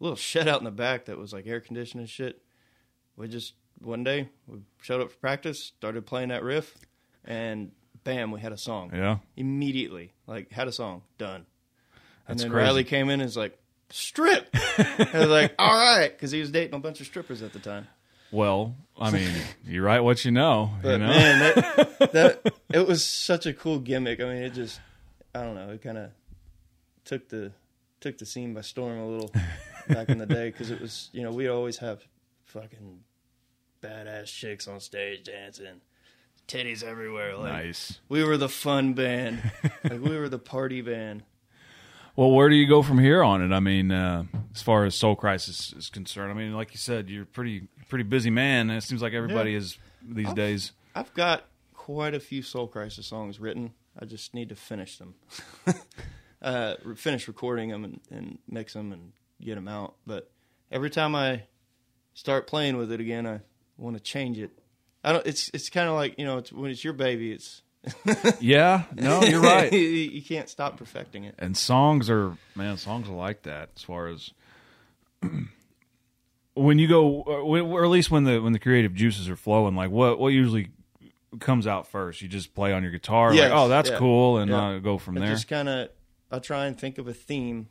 little 0.00 0.16
shed 0.30 0.48
out 0.48 0.58
in 0.58 0.64
the 0.64 0.72
back 0.72 1.04
that 1.04 1.16
was 1.18 1.32
like 1.32 1.46
air 1.46 1.60
conditioned 1.60 2.00
and 2.00 2.10
shit. 2.10 2.42
We 3.16 3.28
just 3.28 3.54
one 3.80 4.04
day 4.04 4.28
we 4.46 4.60
showed 4.82 5.00
up 5.00 5.10
for 5.10 5.18
practice, 5.18 5.62
started 5.62 6.06
playing 6.06 6.28
that 6.28 6.42
riff, 6.42 6.74
and 7.24 7.72
bam, 8.04 8.30
we 8.30 8.40
had 8.40 8.52
a 8.52 8.58
song. 8.58 8.90
Yeah. 8.94 9.18
Immediately. 9.36 10.12
Like 10.26 10.52
had 10.52 10.68
a 10.68 10.72
song. 10.72 11.02
Done. 11.18 11.34
and 11.36 11.44
That's 12.28 12.42
then 12.42 12.50
crazy. 12.50 12.64
Riley 12.64 12.84
came 12.84 13.08
in 13.08 13.20
and 13.20 13.28
was 13.28 13.36
like, 13.36 13.58
strip. 13.90 14.48
I 14.54 15.10
was 15.14 15.28
like, 15.28 15.54
all 15.58 15.72
right, 15.72 16.10
because 16.10 16.30
he 16.30 16.40
was 16.40 16.50
dating 16.50 16.74
a 16.74 16.78
bunch 16.78 17.00
of 17.00 17.06
strippers 17.06 17.42
at 17.42 17.52
the 17.52 17.58
time. 17.58 17.86
Well, 18.32 18.76
I 18.98 19.10
mean, 19.10 19.30
you 19.66 19.82
write 19.82 20.00
what 20.00 20.24
you 20.24 20.30
know. 20.30 20.70
But 20.82 20.92
you 20.92 20.98
know? 20.98 21.08
man, 21.08 21.38
that, 21.38 22.12
that 22.12 22.54
it 22.72 22.86
was 22.86 23.04
such 23.04 23.46
a 23.46 23.52
cool 23.52 23.80
gimmick. 23.80 24.20
I 24.20 24.24
mean, 24.24 24.42
it 24.42 24.54
just 24.54 24.80
I 25.34 25.42
don't 25.42 25.54
know, 25.54 25.70
it 25.70 25.82
kind 25.82 25.98
of 25.98 26.10
took 27.04 27.28
the 27.28 27.52
took 28.00 28.18
the 28.18 28.26
scene 28.26 28.54
by 28.54 28.60
storm 28.60 28.98
a 28.98 29.06
little 29.06 29.30
back 29.88 30.08
in 30.08 30.18
the 30.18 30.26
day 30.26 30.50
because 30.50 30.70
it 30.70 30.80
was 30.80 31.10
you 31.12 31.22
know 31.22 31.32
we 31.32 31.48
always 31.48 31.78
have 31.78 32.02
fucking 32.50 33.00
badass 33.82 34.26
chicks 34.26 34.68
on 34.68 34.80
stage 34.80 35.24
dancing, 35.24 35.80
titties 36.48 36.82
everywhere. 36.82 37.36
Like 37.36 37.52
nice. 37.52 38.00
we 38.08 38.22
were 38.24 38.36
the 38.36 38.48
fun 38.48 38.94
band, 38.94 39.50
like 39.84 40.00
we 40.00 40.16
were 40.16 40.28
the 40.28 40.38
party 40.38 40.80
band. 40.82 41.22
Well, 42.16 42.32
where 42.32 42.48
do 42.48 42.56
you 42.56 42.66
go 42.68 42.82
from 42.82 42.98
here 42.98 43.22
on 43.22 43.40
it? 43.40 43.54
I 43.54 43.60
mean, 43.60 43.90
uh, 43.92 44.24
as 44.54 44.60
far 44.62 44.84
as 44.84 44.94
Soul 44.94 45.14
Crisis 45.16 45.72
is 45.72 45.88
concerned, 45.88 46.30
I 46.30 46.34
mean, 46.34 46.52
like 46.54 46.72
you 46.72 46.78
said, 46.78 47.08
you're 47.08 47.22
a 47.22 47.26
pretty 47.26 47.68
pretty 47.88 48.04
busy 48.04 48.30
man. 48.30 48.68
And 48.68 48.78
it 48.78 48.82
seems 48.82 49.00
like 49.00 49.12
everybody 49.14 49.52
Yeah. 49.52 49.58
is 49.58 49.78
these 50.02 50.26
I've- 50.26 50.34
days. 50.34 50.72
I've 50.94 51.14
got 51.14 51.44
quite 51.72 52.14
a 52.14 52.20
few 52.20 52.42
Soul 52.42 52.66
Crisis 52.66 53.06
songs 53.06 53.38
written. 53.38 53.72
I 53.98 54.04
just 54.06 54.34
need 54.34 54.48
to 54.48 54.54
finish 54.56 54.98
them, 54.98 55.14
uh, 56.42 56.74
finish 56.96 57.26
recording 57.28 57.70
them 57.70 57.84
and, 57.84 58.00
and 58.10 58.38
mix 58.48 58.72
them 58.74 58.92
and 58.92 59.12
get 59.40 59.54
them 59.56 59.68
out. 59.68 59.94
But 60.06 60.30
every 60.70 60.90
time 60.90 61.14
I 61.14 61.44
start 62.20 62.46
playing 62.46 62.76
with 62.76 62.92
it 62.92 63.00
again, 63.00 63.26
I 63.26 63.40
want 63.78 63.96
to 63.96 64.02
change 64.02 64.38
it. 64.38 64.50
I 65.02 65.12
don't. 65.14 65.26
It's 65.26 65.50
it's 65.54 65.70
kind 65.70 65.88
of 65.88 65.94
like 65.94 66.18
you 66.18 66.26
know, 66.26 66.36
it's, 66.38 66.52
when 66.52 66.70
it's 66.70 66.84
your 66.84 66.92
baby, 66.92 67.32
it's 67.32 67.62
Yeah, 68.40 68.82
no, 68.94 69.22
you're 69.24 69.40
right. 69.40 69.72
you, 69.72 69.78
you 69.78 70.20
can't 70.22 70.48
stop 70.50 70.76
perfecting 70.76 71.24
it. 71.24 71.34
and 71.38 71.56
songs 71.56 72.10
are 72.10 72.36
man 72.54 72.76
songs 72.76 73.08
are 73.08 73.14
like 73.14 73.42
that 73.44 73.70
as 73.76 73.82
far 73.82 74.08
as 74.08 74.30
when 76.54 76.78
you 76.78 76.88
go 76.88 77.06
or 77.22 77.84
at 77.84 77.90
least 77.90 78.10
when 78.10 78.24
the 78.24 78.40
when 78.40 78.52
the 78.52 78.58
creative 78.58 78.94
juices 78.94 79.28
are 79.28 79.36
flowing 79.36 79.74
like 79.74 79.90
what 79.90 80.18
what 80.18 80.28
usually 80.28 80.68
comes 81.38 81.66
out 81.66 81.86
first 81.86 82.20
you 82.22 82.28
just 82.28 82.54
play 82.54 82.72
on 82.72 82.82
your 82.82 82.90
guitar 82.92 83.32
Yes, 83.32 83.50
like 83.50 83.58
oh 83.58 83.68
that's 83.68 83.88
yeah. 83.90 83.96
cool 83.98 84.38
and 84.38 84.50
Yeah. 84.50 84.68
uh, 84.68 84.78
go 84.80 84.98
from 84.98 85.16
I 85.16 85.20
there 85.20 85.30
just 85.30 85.48
kind 85.48 85.68
of 85.68 85.88
I 86.30 86.38
try 86.40 86.66
and 86.66 86.78
think 86.78 86.98
of 86.98 87.08
a 87.08 87.14
theme, 87.14 87.68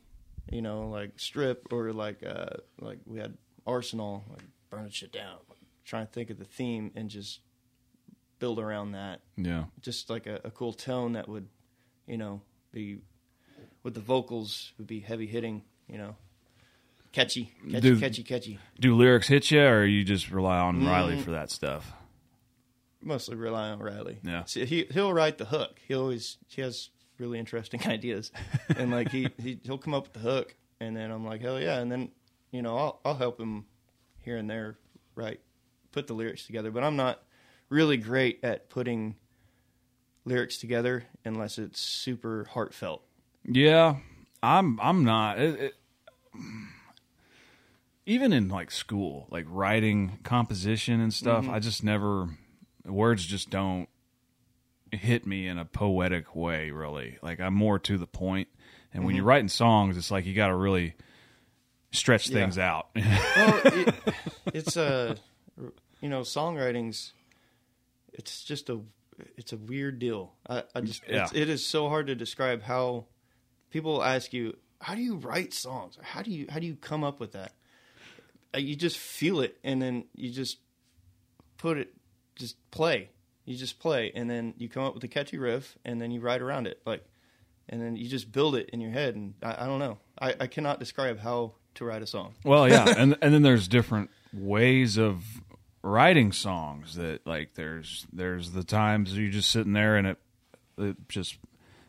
you 0.52 0.62
know, 0.62 0.90
like 0.90 1.12
strip 1.20 1.72
or 1.72 1.94
like 1.94 2.24
uh 2.26 2.48
like 2.82 3.00
we 3.06 3.20
had 3.20 3.38
Arsenal, 3.68 4.24
like 4.30 4.44
burning 4.70 4.92
shit 4.92 5.12
down. 5.12 5.38
Try 5.86 6.02
and 6.02 6.12
think 6.12 6.30
of 6.30 6.38
the 6.38 6.46
theme 6.46 6.92
and 6.96 7.10
just 7.10 7.40
build 8.40 8.60
around 8.60 8.92
that. 8.94 9.22
yeah 9.38 9.66
Just 9.82 10.10
like 10.10 10.28
a, 10.28 10.40
a 10.44 10.52
cool 10.52 10.72
tone 10.74 11.14
that 11.14 11.28
would, 11.28 11.48
you 12.08 12.18
know, 12.18 12.42
be 12.72 13.00
with 13.84 13.94
the 13.96 14.00
vocals 14.00 14.72
would 14.78 14.88
be 14.88 15.00
heavy 15.00 15.26
hitting, 15.28 15.64
you 15.88 15.98
know. 15.98 16.16
Catchy, 17.12 17.52
catchy, 17.72 17.80
Dude. 17.82 18.00
catchy, 18.00 18.24
catchy. 18.24 18.60
do 18.80 18.96
lyrics 18.96 19.28
hit 19.30 19.50
you 19.50 19.62
or 19.64 19.84
you 19.84 20.04
just 20.04 20.30
rely 20.30 20.60
on 20.60 20.86
Riley 20.86 21.16
Mm. 21.18 21.24
for 21.24 21.32
that 21.32 21.50
stuff 21.50 21.92
Mostly 23.02 23.36
rely 23.36 23.70
on 23.70 23.80
Riley. 23.80 24.20
Yeah. 24.24 24.44
See, 24.44 24.66
he 24.66 24.86
he'll 24.92 25.14
write 25.14 25.38
the 25.38 25.46
hook. 25.46 25.80
He 25.88 25.94
always 25.96 26.38
he 26.48 26.62
has 26.62 26.90
really 27.18 27.40
interesting 27.40 27.82
ideas, 27.88 28.30
and 28.76 28.92
like 28.92 29.10
he, 29.10 29.30
he 29.42 29.58
he'll 29.64 29.78
come 29.78 29.94
up 29.94 30.04
with 30.04 30.14
the 30.14 30.20
hook, 30.20 30.54
and 30.82 30.96
then 30.98 31.10
I'm 31.10 31.26
like 31.26 31.40
hell 31.42 31.60
yeah, 31.62 31.80
and 31.80 31.90
then 31.90 32.12
you 32.52 32.62
know 32.62 32.78
I'll 32.78 33.00
I'll 33.06 33.16
help 33.16 33.40
him 33.40 33.66
here 34.22 34.38
and 34.38 34.50
there, 34.50 34.78
right, 35.16 35.40
put 35.92 36.08
the 36.08 36.14
lyrics 36.14 36.46
together. 36.46 36.72
But 36.72 36.84
I'm 36.84 36.96
not 36.96 37.22
really 37.70 37.98
great 37.98 38.40
at 38.44 38.70
putting 38.70 39.16
lyrics 40.26 40.58
together 40.58 41.06
unless 41.26 41.58
it's 41.58 41.80
super 41.80 42.48
heartfelt. 42.52 43.04
Yeah, 43.46 43.96
I'm. 44.44 44.80
I'm 44.82 45.04
not. 45.04 45.40
It, 45.40 45.60
it, 45.60 45.74
even 48.06 48.34
in 48.34 48.50
like 48.50 48.72
school, 48.72 49.28
like 49.30 49.46
writing 49.48 50.20
composition 50.24 51.00
and 51.00 51.14
stuff, 51.14 51.46
Mm-hmm. 51.46 51.54
I 51.54 51.60
just 51.60 51.84
never 51.84 52.30
words 52.86 53.26
just 53.26 53.50
don't 53.50 53.88
hit 54.92 55.28
me 55.28 55.48
in 55.48 55.58
a 55.60 55.66
poetic 55.66 56.36
way. 56.36 56.72
Really, 56.72 57.18
like 57.22 57.40
I'm 57.40 57.54
more 57.54 57.80
to 57.80 57.98
the 57.98 58.08
point. 58.08 58.48
And 58.92 59.02
Mm-hmm. 59.02 59.06
when 59.06 59.16
you're 59.16 59.26
writing 59.26 59.50
songs, 59.50 59.98
it's 59.98 60.10
like 60.12 60.26
you 60.26 60.34
got 60.34 60.48
to 60.48 60.56
really 60.56 60.96
stretch 61.92 62.30
Yeah. 62.30 62.40
things 62.40 62.58
out. 62.58 62.90
Well, 62.96 63.62
it, 63.66 63.96
it's 64.54 64.78
a 64.78 65.16
you 66.02 66.10
know 66.10 66.22
songwriting's 66.22 67.14
it's 68.14 68.44
just 68.44 68.70
a 68.70 68.80
it's 69.38 69.52
a 69.54 69.58
weird 69.58 70.00
deal. 70.00 70.34
I, 70.50 70.64
I 70.76 70.82
just 70.82 71.04
Yeah. 71.08 71.24
it's, 71.24 71.34
it 71.34 71.50
is 71.50 71.66
so 71.66 71.90
hard 71.90 72.08
to 72.08 72.16
describe 72.16 72.64
how 72.64 73.06
people 73.70 74.04
ask 74.04 74.34
you 74.34 74.56
how 74.82 74.96
do 74.96 75.02
you 75.02 75.16
write 75.16 75.54
songs? 75.54 75.98
How 76.02 76.22
do 76.22 76.32
you 76.32 76.46
how 76.50 76.60
do 76.60 76.66
you 76.68 76.76
come 76.76 77.04
up 77.04 77.20
with 77.20 77.34
that? 77.34 77.54
Uh, 78.56 78.60
You 78.60 78.76
just 78.76 78.98
feel 78.98 79.42
it 79.42 79.58
and 79.64 79.82
then 79.82 80.06
you 80.16 80.32
just 80.32 80.58
put 81.58 81.78
it 81.78 81.94
just 82.36 82.56
play. 82.72 83.10
You 83.46 83.56
just 83.58 83.80
play 83.80 84.12
and 84.16 84.30
then 84.30 84.54
you 84.58 84.70
come 84.70 84.84
up 84.84 84.94
with 84.94 85.04
a 85.04 85.08
catchy 85.08 85.38
riff 85.38 85.78
and 85.84 86.00
then 86.02 86.12
you 86.12 86.22
write 86.22 86.42
around 86.42 86.68
it 86.68 86.82
like 86.86 87.04
and 87.68 87.82
then 87.82 87.96
you 87.96 88.08
just 88.08 88.32
build 88.32 88.56
it 88.56 88.70
in 88.72 88.80
your 88.82 88.92
head 88.92 89.16
and 89.16 89.34
I, 89.44 89.64
I 89.64 89.66
don't 89.68 89.80
know. 89.80 89.98
I, 90.20 90.36
I 90.40 90.48
cannot 90.48 90.80
describe 90.80 91.20
how 91.20 91.54
to 91.80 91.86
write 91.86 92.02
a 92.02 92.08
song. 92.08 92.36
Well, 92.46 92.70
yeah, 92.70 92.86
and 92.98 93.18
and 93.22 93.34
then 93.34 93.42
there's 93.42 93.68
different 93.68 94.10
ways 94.32 94.98
of 94.98 95.24
writing 95.82 96.32
songs. 96.32 96.96
That 96.96 97.26
like 97.26 97.56
there's 97.56 98.06
there's 98.14 98.52
the 98.52 98.64
times 98.64 99.18
you're 99.18 99.32
just 99.32 99.50
sitting 99.50 99.74
there 99.74 99.98
and 99.98 100.08
it 100.08 100.18
it 100.78 100.96
just 101.10 101.38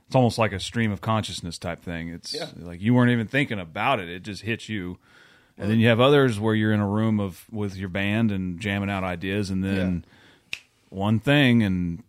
it's 0.07 0.17
almost 0.17 0.39
like 0.39 0.53
a 0.53 0.59
stream 0.59 0.91
of 0.91 1.01
consciousness 1.01 1.59
type 1.59 1.83
thing. 1.83 2.09
It's 2.09 2.35
Yeah. 2.35 2.47
like 2.57 2.81
you 2.81 2.95
weren't 2.95 3.13
even 3.13 3.27
thinking 3.29 3.61
about 3.61 4.01
it; 4.01 4.09
it 4.09 4.23
just 4.25 4.43
hits 4.43 4.69
you. 4.69 4.99
And 5.59 5.71
then 5.71 5.79
you 5.79 5.89
have 5.89 6.01
others 6.01 6.41
where 6.41 6.55
you're 6.55 6.73
in 6.73 6.81
a 6.81 6.89
room 6.89 7.21
of 7.21 7.45
with 7.51 7.77
your 7.77 7.91
band 7.91 8.33
and 8.33 8.59
jamming 8.59 8.89
out 8.89 9.05
ideas, 9.05 9.51
and 9.51 9.63
then 9.63 10.07
one 10.89 11.21
thing, 11.21 11.63
and 11.63 12.03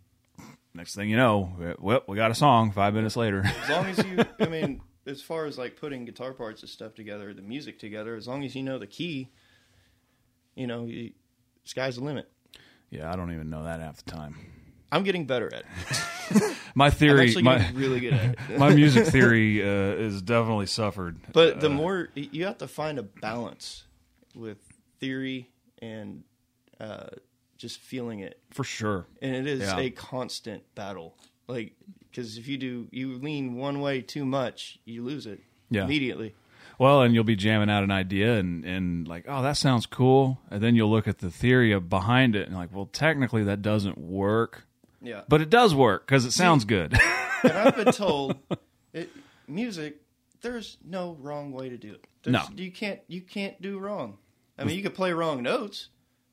next 0.72 0.94
thing 0.94 1.10
you 1.10 1.16
know, 1.18 1.52
well, 1.78 2.02
we 2.08 2.16
got 2.16 2.30
a 2.30 2.34
song. 2.34 2.72
Five 2.72 2.94
minutes 2.94 3.14
later, 3.14 3.42
as 3.44 3.68
long 3.68 3.84
as 3.86 3.98
you 3.98 4.24
i 4.40 4.46
mean 4.46 4.80
as 5.06 5.20
far 5.22 5.46
as 5.46 5.58
like 5.58 5.76
putting 5.76 6.04
guitar 6.04 6.32
parts 6.32 6.62
and 6.62 6.70
stuff 6.70 6.94
together 6.94 7.32
the 7.34 7.42
music 7.42 7.78
together 7.78 8.14
as 8.16 8.26
long 8.28 8.44
as 8.44 8.54
you 8.54 8.62
know 8.62 8.78
the 8.78 8.86
key 8.86 9.30
you 10.54 10.66
know 10.66 10.84
you, 10.86 11.12
sky's 11.64 11.96
the 11.96 12.04
limit 12.04 12.28
yeah, 12.90 13.10
I 13.10 13.16
don't 13.16 13.32
even 13.32 13.48
know 13.48 13.64
that 13.64 13.80
half 13.80 14.04
the 14.04 14.10
time. 14.10 14.36
i'm 14.90 15.02
getting 15.02 15.26
better 15.26 15.52
at 15.52 15.64
it 16.30 16.56
My 16.74 16.88
theory, 16.88 17.34
my 17.42 17.68
really 17.72 18.00
good 18.00 18.14
at 18.14 18.30
it 18.30 18.38
my 18.58 18.74
music 18.74 19.06
theory 19.08 19.62
uh, 19.62 19.66
is 19.96 20.22
definitely 20.22 20.64
suffered. 20.66 21.20
but 21.32 21.60
the 21.60 21.68
more 21.68 22.08
you 22.14 22.46
have 22.46 22.56
to 22.58 22.68
find 22.68 22.98
a 22.98 23.02
balance 23.02 23.84
with 24.34 24.56
theory 24.98 25.50
and 25.82 26.24
uh, 26.80 27.08
just 27.58 27.78
feeling 27.80 28.20
it 28.20 28.40
for 28.50 28.64
sure. 28.64 29.06
and 29.20 29.34
it 29.34 29.46
is 29.46 29.60
Yeah. 29.60 29.78
a 29.80 29.90
constant 29.90 30.62
battle 30.74 31.14
like 31.52 31.72
because 32.10 32.36
if 32.38 32.46
you 32.48 32.56
do 32.58 32.88
you 32.90 33.18
lean 33.18 33.54
one 33.54 33.80
way 33.80 34.00
too 34.00 34.24
much 34.24 34.78
you 34.84 35.02
lose 35.04 35.26
it 35.26 35.40
Yeah. 35.70 35.84
immediately 35.84 36.34
Well, 36.78 37.02
and 37.02 37.14
you'll 37.14 37.22
be 37.24 37.36
jamming 37.36 37.70
out 37.70 37.84
an 37.84 37.90
idea 37.92 38.38
and, 38.38 38.64
and 38.64 39.06
like, 39.06 39.26
oh, 39.28 39.42
that 39.42 39.56
sounds 39.56 39.86
cool. 39.86 40.38
And 40.50 40.60
then 40.62 40.74
you'll 40.74 40.90
look 40.90 41.06
at 41.06 41.18
the 41.18 41.30
theory 41.30 41.70
of 41.70 41.88
behind 41.88 42.34
it 42.34 42.48
and 42.48 42.56
like, 42.56 42.74
well, 42.74 42.86
technically 42.86 43.44
that 43.44 43.62
doesn't 43.62 43.98
work, 43.98 44.66
yeah 45.00 45.22
but 45.28 45.40
it 45.40 45.50
does 45.50 45.74
work 45.74 46.06
because 46.06 46.24
it 46.24 46.32
sounds 46.32 46.64
good. 46.64 46.92
and 47.44 47.52
I've 47.52 47.76
been 47.76 47.92
told 47.92 48.36
it, 48.92 49.10
music. 49.46 50.00
There's 50.40 50.78
no 50.84 51.16
wrong 51.20 51.52
way 51.52 51.68
to 51.68 51.76
do 51.76 51.92
it. 51.92 52.04
There's, 52.24 52.32
No. 52.32 52.42
you 52.56 52.72
can't. 52.72 52.98
You 53.06 53.20
can't 53.20 53.60
do 53.62 53.78
wrong. 53.78 54.18
I 54.58 54.64
mean, 54.64 54.76
you 54.76 54.82
could 54.82 54.94
play 54.94 55.12
wrong 55.12 55.42
notes, 55.42 55.88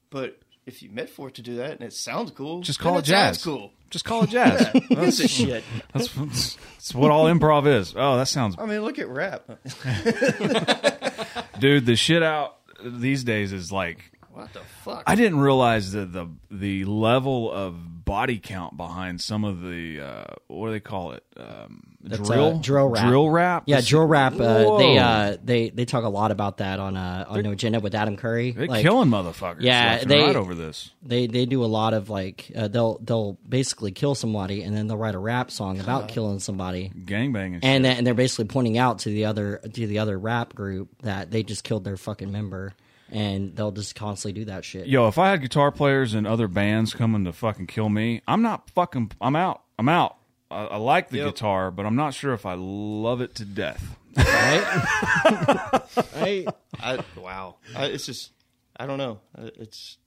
but 0.09 0.39
if 0.70 0.82
you 0.82 0.89
meant 0.89 1.09
for 1.09 1.28
it 1.28 1.36
to 1.36 1.41
do 1.41 1.57
that 1.57 1.72
and 1.72 1.82
it 1.82 1.91
sounds 1.93 2.32
cool, 2.32 2.61
Just 2.61 2.80
call 2.80 2.97
it 2.97 3.01
jazz. 3.01 3.41
Sounds 3.41 3.43
cool. 3.43 3.72
Just 3.89 4.05
call 4.05 4.24
it 4.24 4.30
jazz. 4.30 4.67
A 4.91 5.11
shit? 5.28 5.63
That's, 5.93 6.07
that's, 6.13 6.55
that's 6.76 6.93
what 6.93 7.09
all 7.09 7.26
improv 7.26 7.65
is. 7.67 7.95
Oh, 7.97 8.17
that 8.17 8.28
sounds, 8.28 8.55
I 8.59 8.67
mean, 8.67 8.82
look 8.82 8.99
at 8.99 9.09
rap. 9.09 9.49
dude. 11.59 11.86
The 11.88 11.95
shit 11.95 12.22
out 12.22 12.57
these 12.84 13.24
days 13.24 13.51
is 13.51 13.72
like 13.72 14.11
What 14.32 14.53
the 14.53 14.61
fuck? 14.84 15.03
I 15.07 15.15
didn't 15.15 15.39
realize 15.39 15.93
that 15.93 16.13
the 16.13 16.28
the 16.51 16.86
level 16.86 17.51
of 17.51 18.05
body 18.05 18.38
count 18.39 18.78
behind 18.78 19.22
some 19.22 19.43
of 19.43 19.61
the 19.61 20.01
uh, 20.01 20.24
what 20.47 20.67
do 20.67 20.74
they 20.74 20.80
call 20.80 21.13
it? 21.13 21.24
Um, 21.36 21.89
That's, 22.02 22.22
drill, 22.28 22.56
uh, 22.56 22.62
drill 22.62 22.88
rap. 22.88 23.08
drill 23.10 23.30
rap. 23.30 23.64
Yeah, 23.66 23.82
drill 23.82 24.06
rap. 24.06 24.34
Uh, 24.39 24.78
they 24.78 24.97
uh, 24.97 25.38
they 25.43 25.70
they 25.70 25.84
talk 25.86 26.06
a 26.06 26.10
lot 26.10 26.32
about 26.32 26.58
that 26.58 26.80
on 26.80 26.95
uh, 26.95 27.26
on 27.28 27.41
No 27.43 27.52
Agenda 27.52 27.82
with 27.82 27.93
Adam 27.93 28.16
Curry. 28.16 28.52
They're 28.52 28.68
Like, 28.68 28.84
killing 28.84 29.10
motherfuckers. 29.10 29.62
Yeah, 29.62 30.04
they- 30.06 30.22
right 30.22 30.36
over 30.36 30.56
this. 30.56 30.91
They 31.04 31.28
they 31.28 31.45
do 31.45 31.64
a 31.64 31.68
lot 31.68 31.93
of 31.93 32.10
like 32.10 32.52
uh, 32.56 32.70
they'll 32.70 33.00
they'll 33.00 33.38
basically 33.47 33.91
kill 33.91 34.16
somebody 34.16 34.64
and 34.64 34.76
then 34.76 34.88
they'll 34.88 34.97
write 34.97 35.16
a 35.16 35.20
rap 35.20 35.52
song 35.52 35.80
about 35.80 36.08
killing 36.08 36.39
somebody. 36.39 36.89
Gang 37.06 37.34
gangbanging. 37.34 37.60
And 37.64 37.84
then, 37.84 37.97
and 37.97 38.08
they're 38.08 38.14
basically 38.14 38.45
pointing 38.45 38.78
out 38.78 39.00
to 39.00 39.10
the 39.10 39.26
other 39.26 39.58
to 39.58 39.88
the 39.88 40.00
other 40.00 40.18
rap 40.18 40.56
group 40.56 40.89
that 41.02 41.32
they 41.32 41.43
just 41.43 41.64
killed 41.66 41.84
their 41.84 41.97
fucking 41.97 42.32
member, 42.32 42.74
and 43.12 43.56
they'll 43.56 43.72
just 43.72 43.95
constantly 43.95 44.39
do 44.41 44.45
that 44.45 44.64
shit. 44.64 44.88
Yo, 44.88 45.08
if 45.10 45.18
I 45.18 45.32
had 45.32 45.41
guitar 45.41 45.72
players 45.72 46.14
and 46.14 46.26
other 46.26 46.47
bands 46.47 46.93
coming 46.93 47.26
to 47.26 47.34
fucking 47.34 47.68
kill 47.68 47.89
me, 47.89 48.22
I'm 48.28 48.41
not 48.41 48.70
fucking. 48.70 49.12
I'm 49.20 49.36
out. 49.36 49.64
I'm 49.78 49.89
out. 49.89 50.16
I, 50.52 50.66
I 50.66 50.78
like 50.78 51.10
the 51.10 51.18
Yep. 51.18 51.28
guitar, 51.36 51.72
but 51.72 51.86
I'm 51.86 51.95
not 51.95 52.14
sure 52.14 52.34
if 52.34 52.45
I 52.45 52.56
love 52.58 53.22
it 53.22 53.36
to 53.36 53.45
death. 53.45 53.95
Right? 54.18 55.82
right? 56.16 56.47
I, 56.80 57.00
wow. 57.18 57.56
I, 57.76 57.86
it's 57.86 58.06
just. 58.06 58.32
I 58.78 58.86
don't 58.88 58.97
know. 58.97 59.20
Uh, 59.38 59.50
It's 59.60 59.97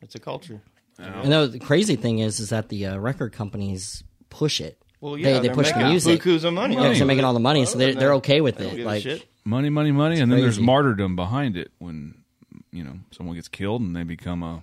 it's 0.00 0.14
a 0.14 0.18
culture. 0.20 0.60
And 0.98 1.32
the 1.32 1.46
the 1.46 1.58
crazy 1.58 1.96
thing 1.96 2.18
is, 2.18 2.40
is 2.40 2.50
that 2.50 2.68
the 2.68 2.86
uh, 2.86 2.98
record 2.98 3.32
companies 3.32 4.02
push 4.30 4.60
it. 4.60 4.80
Well, 5.00 5.14
They- 5.14 5.20
yeah, 5.32 5.38
they 5.40 5.48
are 5.48 5.54
push 5.54 5.68
the 5.70 5.76
making 5.76 5.90
music. 5.90 6.22
bukus 6.22 6.44
of 6.44 6.52
money. 6.54 6.74
Yeah, 6.74 6.88
'cause 6.88 6.98
they're 6.98 7.06
making 7.06 7.24
all 7.24 7.34
the 7.34 7.40
money, 7.40 7.64
so 7.66 7.78
they're, 7.78 7.94
they're 7.94 8.14
okay 8.14 8.40
with 8.40 8.60
it. 8.60 8.84
Like, 8.84 9.02
shit. 9.02 9.24
Money, 9.44 9.70
money, 9.70 9.92
money, 9.92 10.20
and 10.20 10.30
then 10.30 10.40
there's 10.40 10.56
crazy. 10.56 10.66
martyrdom 10.66 11.16
behind 11.16 11.56
it 11.56 11.70
when 11.78 12.14
you 12.72 12.84
know 12.84 12.98
someone 13.12 13.34
gets 13.36 13.48
killed 13.48 13.80
and 13.80 13.94
they 13.96 14.02
become 14.04 14.42
a. 14.42 14.62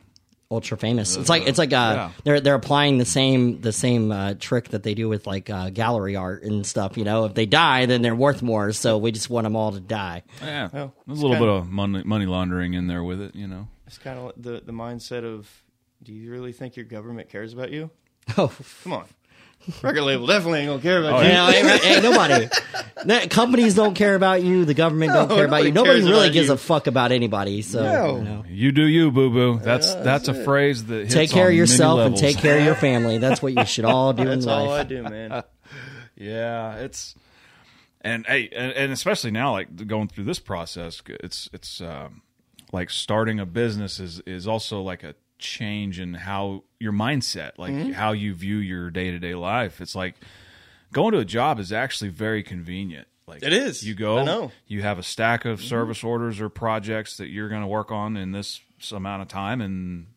ultra 0.51 0.77
famous. 0.77 1.17
It's 1.17 1.29
like 1.29 1.47
it's 1.47 1.57
like 1.57 1.73
uh, 1.73 1.93
Yeah. 1.95 2.11
they're 2.23 2.39
they're 2.41 2.55
applying 2.55 2.97
the 2.97 3.05
same 3.05 3.61
the 3.61 3.71
same 3.71 4.11
uh, 4.11 4.35
trick 4.39 4.69
that 4.69 4.83
they 4.83 4.93
do 4.93 5.09
with 5.09 5.25
like 5.27 5.49
uh, 5.49 5.69
gallery 5.71 6.15
art 6.15 6.43
and 6.43 6.65
stuff. 6.65 6.97
You 6.97 7.03
know, 7.03 7.25
if 7.25 7.33
they 7.33 7.45
die, 7.45 7.85
then 7.87 8.01
they're 8.01 8.15
worth 8.15 8.41
more. 8.41 8.71
So 8.71 8.97
we 8.97 9.11
just 9.11 9.29
want 9.29 9.45
them 9.45 9.55
all 9.55 9.71
to 9.71 9.79
die. 9.79 10.23
Yeah, 10.41 10.69
Well, 10.71 10.93
there's 11.07 11.19
a 11.19 11.21
little 11.21 11.37
kinda- 11.37 11.45
bit 11.53 11.55
of 11.61 11.69
money, 11.69 12.03
money 12.03 12.25
laundering 12.25 12.73
in 12.73 12.87
there 12.87 13.03
with 13.03 13.21
it. 13.21 13.35
You 13.35 13.47
know. 13.47 13.67
It's 13.87 13.97
kind 13.97 14.17
of 14.19 14.33
the 14.37 14.61
the 14.65 14.71
mindset 14.73 15.23
of, 15.23 15.49
do 16.03 16.13
you 16.13 16.31
really 16.31 16.51
think 16.53 16.75
your 16.75 16.85
government 16.85 17.29
cares 17.29 17.53
about 17.53 17.71
you? 17.71 17.89
Oh, 18.37 18.51
Come 18.83 18.93
on. 18.93 19.05
Record 19.81 20.01
label 20.03 20.27
definitely 20.27 20.59
ain't 20.59 20.69
gonna 20.69 20.81
care 20.81 20.99
about 20.99 21.13
Oh, 21.13 21.21
you. 21.21 21.27
You 21.27 21.33
know, 21.33 21.49
ain't, 21.73 21.85
ain't 21.85 22.03
nobody. 22.03 22.47
No, 23.05 23.27
companies 23.27 23.73
don't 23.75 23.93
care 23.95 24.15
about 24.15 24.43
you. 24.43 24.65
The 24.65 24.73
government 24.73 25.13
don't 25.13 25.29
No, 25.29 25.35
care 25.35 25.45
about 25.45 25.63
you. 25.63 25.71
nobody 25.71 25.71
Nobody 25.71 25.99
cares 26.01 26.09
really 26.11 26.25
about 26.27 26.33
gives 26.33 26.47
you. 26.49 26.53
a 26.53 26.57
fuck 26.57 26.87
about 26.87 27.11
anybody. 27.11 27.61
So 27.61 27.81
No. 27.83 28.15
you 28.17 28.23
know, 28.23 28.45
You 28.47 28.71
do 28.71 28.83
you, 28.85 29.11
boo 29.11 29.29
boo. 29.29 29.59
That's 29.63 29.87
Yeah, 29.93 30.01
that's, 30.03 30.25
that's 30.25 30.39
a 30.39 30.43
phrase 30.43 30.85
that 30.85 30.95
hits 31.03 31.13
take 31.13 31.29
care 31.31 31.43
on 31.43 31.47
of 31.47 31.51
many 31.51 31.57
yourself 31.59 31.99
and 31.99 32.03
levels. 32.15 32.21
take 32.21 32.37
care 32.37 32.57
of 32.59 32.65
your 32.65 32.75
family. 32.75 33.17
That's 33.25 33.41
what 33.41 33.53
you 33.53 33.65
should 33.65 33.85
all 33.85 34.13
do 34.13 34.25
That's 34.25 34.45
in 34.45 34.51
all 34.51 34.65
I 34.71 34.77
life. 34.77 34.87
do, 34.87 35.03
man. 35.03 35.43
Yeah, 36.17 36.75
it's 36.77 37.15
and 38.01 38.25
hey, 38.25 38.49
and, 38.55 38.71
and 38.71 38.91
especially 38.93 39.31
now, 39.31 39.51
like 39.51 39.87
going 39.87 40.07
through 40.07 40.23
this 40.25 40.39
process, 40.39 41.01
it's 41.07 41.49
it's 41.51 41.81
um, 41.81 42.21
like 42.71 42.89
starting 42.89 43.39
a 43.39 43.45
business 43.45 43.99
is 43.99 44.21
is 44.21 44.47
also 44.47 44.81
like 44.81 45.03
a 45.03 45.15
change 45.37 45.99
in 45.99 46.13
how 46.13 46.63
your 46.79 46.93
mindset, 46.93 47.51
like 47.57 47.73
Mm-hmm. 47.73 47.91
how 47.91 48.11
you 48.11 48.33
view 48.33 48.57
your 48.57 48.89
day 48.89 49.11
to 49.11 49.19
day 49.19 49.35
life. 49.35 49.81
It's 49.81 49.95
like 49.95 50.15
going 50.93 51.11
to 51.13 51.19
a 51.19 51.25
job 51.25 51.59
is 51.59 51.71
actually 51.73 52.09
very 52.09 52.43
convenient. 52.43 53.07
Like 53.27 53.43
It 53.43 53.53
is. 53.53 53.83
You 53.83 53.95
go, 53.95 54.19
I 54.19 54.23
know. 54.23 54.51
you 54.67 54.81
have 54.83 54.99
a 54.99 55.03
stack 55.03 55.45
of 55.45 55.61
service 55.61 56.03
orders 56.03 56.39
or 56.39 56.47
projects 56.49 57.17
that 57.17 57.27
you're 57.29 57.49
going 57.49 57.61
to 57.61 57.67
work 57.67 57.91
on 57.91 58.15
in 58.17 58.31
this 58.31 58.61
amount 58.91 59.23
of 59.23 59.27
time, 59.27 59.61
and 59.61 60.07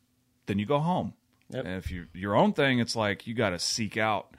then 0.46 0.58
you 0.58 0.66
go 0.66 0.78
home. 0.78 1.14
Yep. 1.50 1.64
And 1.64 1.74
if 1.76 1.90
you 1.90 2.06
your 2.12 2.36
own 2.36 2.52
thing, 2.52 2.78
it's 2.80 2.94
like 2.94 3.26
you 3.26 3.32
got 3.34 3.50
to 3.50 3.58
seek 3.58 3.96
out 3.96 4.34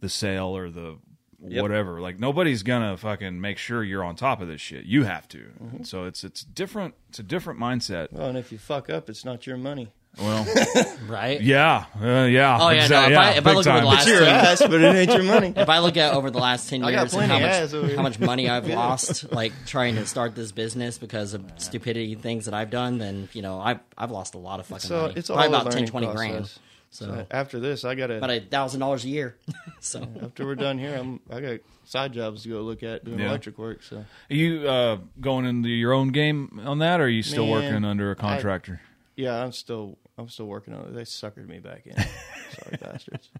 the 0.00 0.08
sale 0.08 0.56
or 0.56 0.68
the 0.70 0.98
Yep. 1.46 1.60
whatever. 1.60 2.00
Like 2.00 2.18
nobody's 2.18 2.62
gonna 2.62 2.96
fucking 2.96 3.38
make 3.38 3.58
sure 3.58 3.84
you're 3.84 4.02
on 4.04 4.16
top 4.16 4.40
of 4.40 4.48
this 4.48 4.62
shit. 4.62 4.86
You 4.86 5.02
have 5.04 5.28
to. 5.28 5.38
Mm-hmm. 5.62 5.82
So 5.82 6.04
it's 6.04 6.24
it's 6.24 6.42
different. 6.42 6.94
It's 7.10 7.18
a 7.18 7.22
different 7.22 7.60
mindset. 7.60 8.12
Well, 8.12 8.28
and 8.30 8.38
if 8.38 8.50
you 8.50 8.56
fuck 8.56 8.88
up, 8.88 9.10
it's 9.10 9.26
not 9.26 9.46
your 9.46 9.58
money. 9.58 9.92
Well, 10.18 10.46
Right? 11.08 11.40
yeah, 11.40 11.86
uh, 12.00 12.24
yeah. 12.24 12.58
Oh, 12.60 12.70
yeah, 12.70 12.86
no, 12.86 12.96
exa- 12.96 13.10
if 13.10 13.18
I- 13.18 13.30
if 13.32 13.36
I 13.38 13.40
big 13.40 13.44
look 13.46 13.56
over 13.56 13.62
time. 13.64 13.82
the 13.82 13.88
last- 13.88 14.08
It's 14.08 14.18
your 14.20 14.24
ass, 14.28 14.60
but 14.60 14.80
it 14.80 14.94
ain't 14.94 15.12
your 15.12 15.22
money. 15.24 15.52
If 15.56 15.68
I 15.68 15.78
look 15.80 15.96
at 15.96 16.14
over 16.14 16.30
the 16.30 16.38
last 16.38 16.68
ten 16.70 16.82
years 16.84 17.14
and 17.14 17.30
how 17.30 17.38
much 17.40 17.50
ass 17.50 17.74
over 17.74 17.86
here. 17.88 17.96
how 17.96 18.02
much 18.02 18.20
money 18.20 18.48
I've 18.48 18.68
lost, 18.68 19.32
like 19.32 19.52
trying 19.66 19.96
to 19.96 20.06
start 20.14 20.34
this 20.36 20.52
business 20.52 20.98
because 20.98 21.34
of 21.34 21.44
stupidity 21.56 22.14
things 22.14 22.44
that 22.44 22.54
I've 22.54 22.70
done, 22.70 22.98
then 22.98 23.28
you 23.32 23.42
know 23.42 23.60
I've 23.60 23.80
I've 23.98 24.10
lost 24.12 24.34
a 24.34 24.38
lot 24.38 24.60
of 24.60 24.66
fucking 24.66 24.88
So 24.88 25.00
money. 25.02 25.14
it's 25.16 25.28
Probably 25.28 25.46
a 25.46 25.48
about 25.48 25.64
10, 25.64 25.72
learning 25.72 25.86
20 25.88 26.06
grand. 26.12 26.32
process. 26.36 26.58
So 26.90 27.10
Uh, 27.10 27.24
After 27.32 27.58
this, 27.58 27.84
I 27.84 27.96
gotta. 27.96 28.18
about 28.18 28.30
a 28.30 28.38
thousand 28.40 28.78
dollars 28.80 29.04
a 29.04 29.08
year. 29.08 29.36
so 29.80 30.06
after 30.22 30.46
we're 30.46 30.54
done 30.54 30.78
here, 30.78 30.94
I'm. 30.96 31.18
I 31.28 31.40
got 31.40 31.58
side 31.86 32.12
jobs 32.12 32.44
to 32.44 32.50
go 32.50 32.60
look 32.60 32.84
at 32.84 33.04
doing 33.04 33.18
Yeah. 33.18 33.30
electric 33.30 33.58
work. 33.58 33.82
So 33.82 33.96
Are 33.96 34.04
you 34.34 34.68
uh, 34.68 34.98
going 35.20 35.44
into 35.44 35.68
your 35.70 35.92
own 35.92 36.08
game 36.12 36.60
on 36.64 36.78
that, 36.78 37.00
or 37.00 37.04
are 37.04 37.08
you 37.08 37.24
still 37.24 37.46
Man, 37.46 37.52
working 37.52 37.84
under 37.84 38.12
a 38.12 38.14
contractor? 38.16 38.80
yeah, 39.16 39.42
I'm 39.42 39.50
still. 39.50 39.98
I'm 40.18 40.28
still 40.28 40.46
working 40.46 40.74
on 40.74 40.82
it. 40.86 40.94
They 40.94 41.02
suckered 41.02 41.48
me 41.48 41.58
back 41.58 41.86
in. 41.86 41.96
Sorry, 41.96 42.76
bastards. 42.80 43.30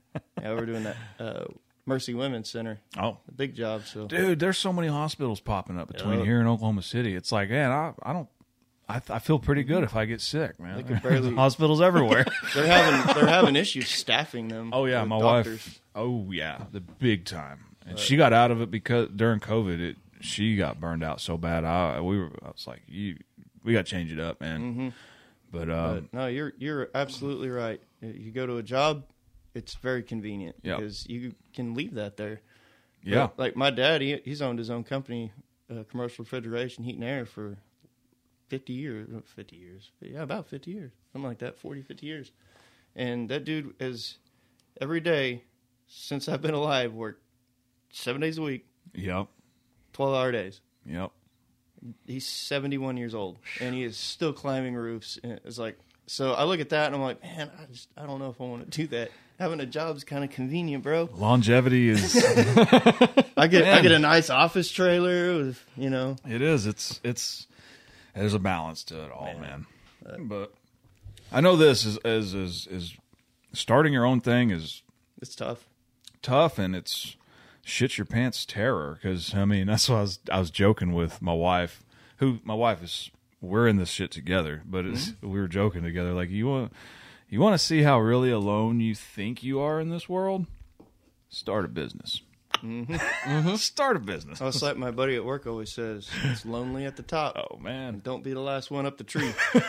Yeah, 0.41 0.55
we're 0.55 0.67
doing 0.67 0.83
that 0.85 0.97
uh, 1.21 1.45
Mercy 1.87 2.15
Women's 2.15 2.51
Center, 2.51 2.81
oh, 2.99 3.19
a 3.29 3.33
big 3.33 3.55
job. 3.55 3.83
So 3.87 4.07
dude, 4.07 4.41
there's 4.41 4.59
so 4.59 4.73
many 4.73 4.89
hospitals 4.89 5.41
popping 5.41 5.79
up 5.79 5.89
between 5.89 6.19
Yep. 6.19 6.27
here 6.27 6.39
and 6.41 6.49
Oklahoma 6.49 6.83
City. 6.83 7.15
It's 7.15 7.31
like, 7.31 7.51
man, 7.51 7.71
I, 7.71 7.93
I 8.03 8.13
don't. 8.13 8.29
I, 8.87 9.01
I 9.09 9.19
feel 9.19 9.39
pretty 9.39 9.63
good 9.63 9.83
if 9.83 9.97
I 9.97 10.05
get 10.05 10.21
sick, 10.21 10.61
man. 10.61 10.77
They 10.77 10.95
barely- 10.95 11.35
hospitals 11.37 11.81
everywhere. 11.81 12.27
they're 12.55 12.67
having 12.67 13.15
they're 13.15 13.27
having 13.29 13.57
issues 13.57 13.89
staffing 13.89 14.49
them. 14.49 14.71
Oh 14.75 14.85
yeah, 14.87 15.01
with 15.03 15.09
my 15.11 15.21
doctors. 15.21 15.53
wife. 15.67 15.81
Oh 15.95 16.31
yeah, 16.33 16.65
the 16.73 16.81
big 16.81 17.25
time. 17.25 17.61
And 17.87 17.99
she 17.99 18.17
got 18.17 18.33
out 18.33 18.51
of 18.51 18.61
it 18.63 18.71
because 18.71 19.09
during 19.15 19.41
COVID, 19.41 19.79
it 19.81 19.97
she 20.21 20.57
got 20.57 20.81
burned 20.81 21.05
out 21.05 21.21
so 21.21 21.37
bad. 21.39 21.65
I 21.65 22.01
we 22.01 22.19
were. 22.19 22.31
I 22.43 22.49
was 22.49 22.67
like, 22.67 22.83
you, 22.89 23.17
we 23.63 23.73
got 23.75 23.87
to 23.87 23.91
change 23.91 24.11
it 24.13 24.19
up, 24.21 24.41
man. 24.41 24.93
But, 25.55 25.71
um, 25.71 26.09
But 26.11 26.13
no, 26.13 26.27
you're 26.27 26.53
you're 26.59 26.91
absolutely 26.95 27.49
right. 27.49 27.81
You 28.01 28.31
go 28.33 28.45
to 28.47 28.57
a 28.57 28.63
job, 28.63 29.05
it's 29.55 29.75
very 29.77 30.03
convenient 30.03 30.57
Yep. 30.63 30.79
because 30.79 31.09
you 31.09 31.35
can 31.55 31.75
leave 31.75 31.95
that 31.95 32.17
there. 32.17 32.41
yeah, 33.05 33.29
But, 33.29 33.39
like 33.39 33.57
my 33.57 33.71
dad, 33.71 34.01
he, 34.03 34.21
he's 34.25 34.43
owned 34.43 34.59
his 34.59 34.69
own 34.71 34.83
company, 34.85 35.33
uh, 35.71 35.85
commercial 35.91 36.25
refrigeration, 36.25 36.83
heat 36.85 36.97
and 36.97 37.05
air 37.05 37.25
for 37.25 37.57
50 38.49 38.73
years. 38.73 39.09
uh, 39.17 39.21
50 39.25 39.57
years. 39.57 39.91
Yeah, 40.01 40.23
about 40.23 40.47
50 40.49 40.71
years. 40.71 40.93
Something 41.13 41.29
like 41.29 41.39
that, 41.39 41.57
40, 41.59 41.83
50 41.83 42.05
years. 42.07 42.33
And 42.97 43.29
that 43.29 43.45
dude 43.45 43.75
is, 43.81 44.19
every 44.81 45.01
day 45.01 45.45
since 45.87 46.29
I've 46.29 46.43
been 46.43 46.55
alive, 46.55 46.93
worked 46.95 47.23
seven 47.93 48.21
days 48.21 48.39
a 48.39 48.43
week, 48.43 48.67
yep, 48.93 49.29
12 49.93 50.15
hour 50.15 50.33
days. 50.33 50.61
yep. 50.85 51.11
He's 52.07 52.27
71 52.27 52.97
years 52.97 53.15
old 53.15 53.39
and 53.61 53.75
he 53.75 53.83
is 53.83 53.97
still 53.97 54.33
climbing 54.33 54.75
roofs. 54.75 55.19
And 55.23 55.41
it's 55.45 55.59
like, 55.59 55.79
so 56.07 56.33
I 56.33 56.45
look 56.45 56.61
at 56.61 56.71
that 56.71 56.87
and 56.87 56.95
I'm 56.95 57.03
like, 57.03 57.23
man, 57.23 57.51
I 57.61 57.65
just, 57.67 57.89
I 57.97 58.07
don't 58.07 58.19
know 58.19 58.31
if 58.31 58.41
I 58.41 58.45
want 58.45 58.71
to 58.71 58.79
do 58.79 58.87
that. 58.89 59.11
Having 59.39 59.61
a 59.61 59.67
job 59.67 59.97
is 59.97 60.05
kind 60.05 60.23
of 60.23 60.31
convenient, 60.31 60.85
bro. 60.85 61.09
Longevity 61.13 61.89
is 61.89 62.17
I 63.37 63.49
get, 63.49 63.65
I 63.65 63.81
get 63.81 63.93
a 63.93 63.99
nice 63.99 64.31
office 64.31 64.71
trailer 64.71 65.37
with, 65.37 65.65
you 65.77 65.91
know, 65.91 66.17
it 66.27 66.41
is. 66.41 66.67
It's 66.67 67.01
it's 67.03 67.49
there's 68.15 68.35
a 68.35 68.39
balance 68.39 68.85
to 68.85 69.05
it 69.05 69.11
all, 69.11 69.37
man. 69.39 69.67
But 70.21 70.55
I 71.33 71.41
know 71.41 71.57
this 71.57 71.85
is 71.85 71.99
is 72.05 72.33
is 72.33 72.69
is 72.71 72.95
starting 73.53 73.93
your 73.93 74.05
own 74.07 74.21
thing 74.21 74.51
is 74.51 74.83
it's 75.21 75.35
tough. 75.35 75.67
tough 76.23 76.59
and 76.59 76.77
it's 76.77 77.17
shit 77.65 77.99
your 77.99 78.05
pants 78.05 78.45
terror 78.47 78.99
because 79.03 79.35
I 79.35 79.45
mean 79.45 79.67
that's 79.67 79.89
what 79.89 79.97
I 79.97 80.01
was 80.03 80.19
I 80.33 80.39
was 80.39 80.51
joking 80.51 80.93
with 80.95 81.21
my 81.23 81.33
wife 81.35 81.83
who 82.19 82.39
my 82.45 82.55
wife 82.55 82.83
is 82.83 83.11
we're 83.41 83.69
in 83.69 83.77
this 83.77 83.91
shit 83.91 84.11
together 84.11 84.63
but 84.65 84.87
it's 84.87 85.11
Mm-hmm. 85.11 85.31
we 85.31 85.41
were 85.41 85.49
joking 85.49 85.83
together 85.83 86.13
like 86.13 86.31
you 86.31 86.47
want 86.47 86.73
you 87.29 87.41
want 87.41 87.55
to 87.55 87.59
see 87.65 87.83
how 87.83 88.01
really 88.01 88.31
alone 88.31 88.81
you 88.81 88.95
think 88.95 89.43
you 89.43 89.61
are 89.61 89.81
in 89.81 89.91
this 89.91 90.09
world 90.09 90.47
start 91.29 91.65
a 91.65 91.69
business 91.69 92.23
Mm-hmm. 92.63 93.55
start 93.57 93.97
a 93.97 94.01
business 94.01 94.41
I 94.41 94.47
was 94.47 94.63
like 94.63 94.77
my 94.79 94.91
buddy 94.91 95.17
at 95.17 95.25
work 95.25 95.47
always 95.47 95.71
says, 95.73 96.09
it's 96.25 96.47
lonely 96.47 96.87
at 96.87 96.97
the 96.97 97.03
top. 97.03 97.37
oh 97.37 97.59
man 97.59 98.01
Don't 98.03 98.25
be 98.25 98.33
the 98.33 98.41
last 98.41 98.71
one 98.71 98.87
up 98.87 98.97
the 98.97 99.05
tree. 99.05 99.33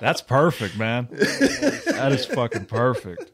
That's 0.00 0.20
perfect, 0.20 0.76
man. 0.76 1.08
that 1.10 2.10
is 2.12 2.26
fucking 2.26 2.66
perfect. 2.66 3.30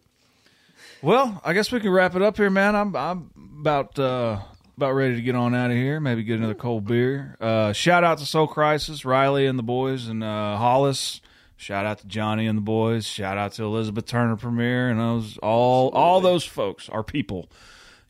Well, 1.03 1.40
I 1.44 1.53
guess 1.53 1.72
we 1.72 1.80
can 1.80 1.90
wrap 1.90 2.14
it 2.14 2.22
up 2.22 2.36
here, 2.36 2.51
man. 2.51 2.76
I'm 2.76 2.94
I'm 2.94 3.30
about 3.61 3.98
uh 3.98 4.40
about 4.76 4.92
ready 4.92 5.14
to 5.16 5.22
get 5.22 5.34
on 5.34 5.55
out 5.55 5.70
of 5.70 5.76
here. 5.76 6.01
Maybe 6.01 6.22
get 6.22 6.38
another 6.38 6.55
cold 6.55 6.86
beer. 6.86 7.36
Uh 7.40 7.72
shout 7.72 8.05
out 8.05 8.18
to 8.18 8.26
Soul 8.26 8.46
Crisis, 8.46 9.05
Riley 9.05 9.46
and 9.46 9.59
the 9.59 9.62
boys 9.62 10.09
and 10.09 10.22
uh 10.22 10.57
Hollis. 10.57 11.20
Shout 11.57 11.84
out 11.84 11.98
to 11.98 12.07
Johnny 12.07 12.46
and 12.46 12.57
the 12.57 12.62
boys. 12.62 13.07
Shout 13.07 13.36
out 13.38 13.53
to 13.53 13.64
Elizabeth 13.64 14.07
Turner 14.07 14.36
Premier 14.36 14.90
and 14.90 14.98
those 15.01 15.38
all 15.38 15.88
all 15.90 16.20
those 16.20 16.44
folks, 16.44 16.88
our 16.88 17.03
people. 17.03 17.51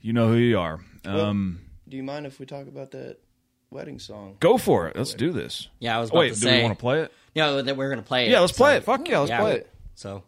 You 0.01 0.13
know 0.13 0.29
who 0.29 0.37
you 0.37 0.59
are. 0.59 0.81
Um 1.05 1.61
Do 1.89 1.97
you 1.97 2.03
mind 2.03 2.27
if 2.27 2.39
we 2.41 2.47
talk 2.47 2.67
about 2.67 2.91
that 2.93 3.19
wedding 3.71 4.01
song? 4.01 4.37
go 4.41 4.59
for 4.59 4.89
it. 4.89 4.97
Let's 4.97 5.15
do 5.15 5.31
this. 5.33 5.69
yeah, 5.79 5.97
I 5.97 6.01
was 6.01 6.11
about 6.11 6.19
Wait, 6.21 6.29
to 6.35 6.41
do 6.41 6.41
say. 6.41 6.57
we 6.59 6.63
want 6.65 6.77
to 6.77 6.81
play 6.81 7.03
it? 7.03 7.13
Yeah, 7.35 7.53
that 7.63 7.77
we're 7.77 7.91
gonna 7.91 8.03
play 8.03 8.27
it. 8.27 8.31
Yeah, 8.33 8.41
let's 8.41 8.53
so- 8.57 8.65
play 8.65 8.77
it. 8.77 8.85
Fuck 8.85 9.09
yeah, 9.09 9.21
let's 9.21 9.31
yeah, 9.31 9.41
play 9.41 9.55
it. 9.55 9.71
So, 9.95 10.23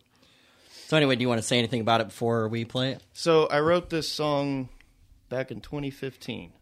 so 0.93 0.99
anyway, 0.99 1.17
do 1.17 1.23
you 1.23 1.29
want 1.31 1.41
to 1.41 1.47
say 1.47 1.57
anything 1.57 1.81
about 1.81 2.03
it 2.03 2.09
before 2.09 2.49
we 2.49 2.67
play 2.67 2.91
it? 2.91 3.03
So 3.15 3.47
I 3.47 3.61
wrote 3.61 3.89
this 3.89 4.07
song 4.07 4.69
back 5.31 5.51
in 5.51 5.63
2015, 5.63 6.53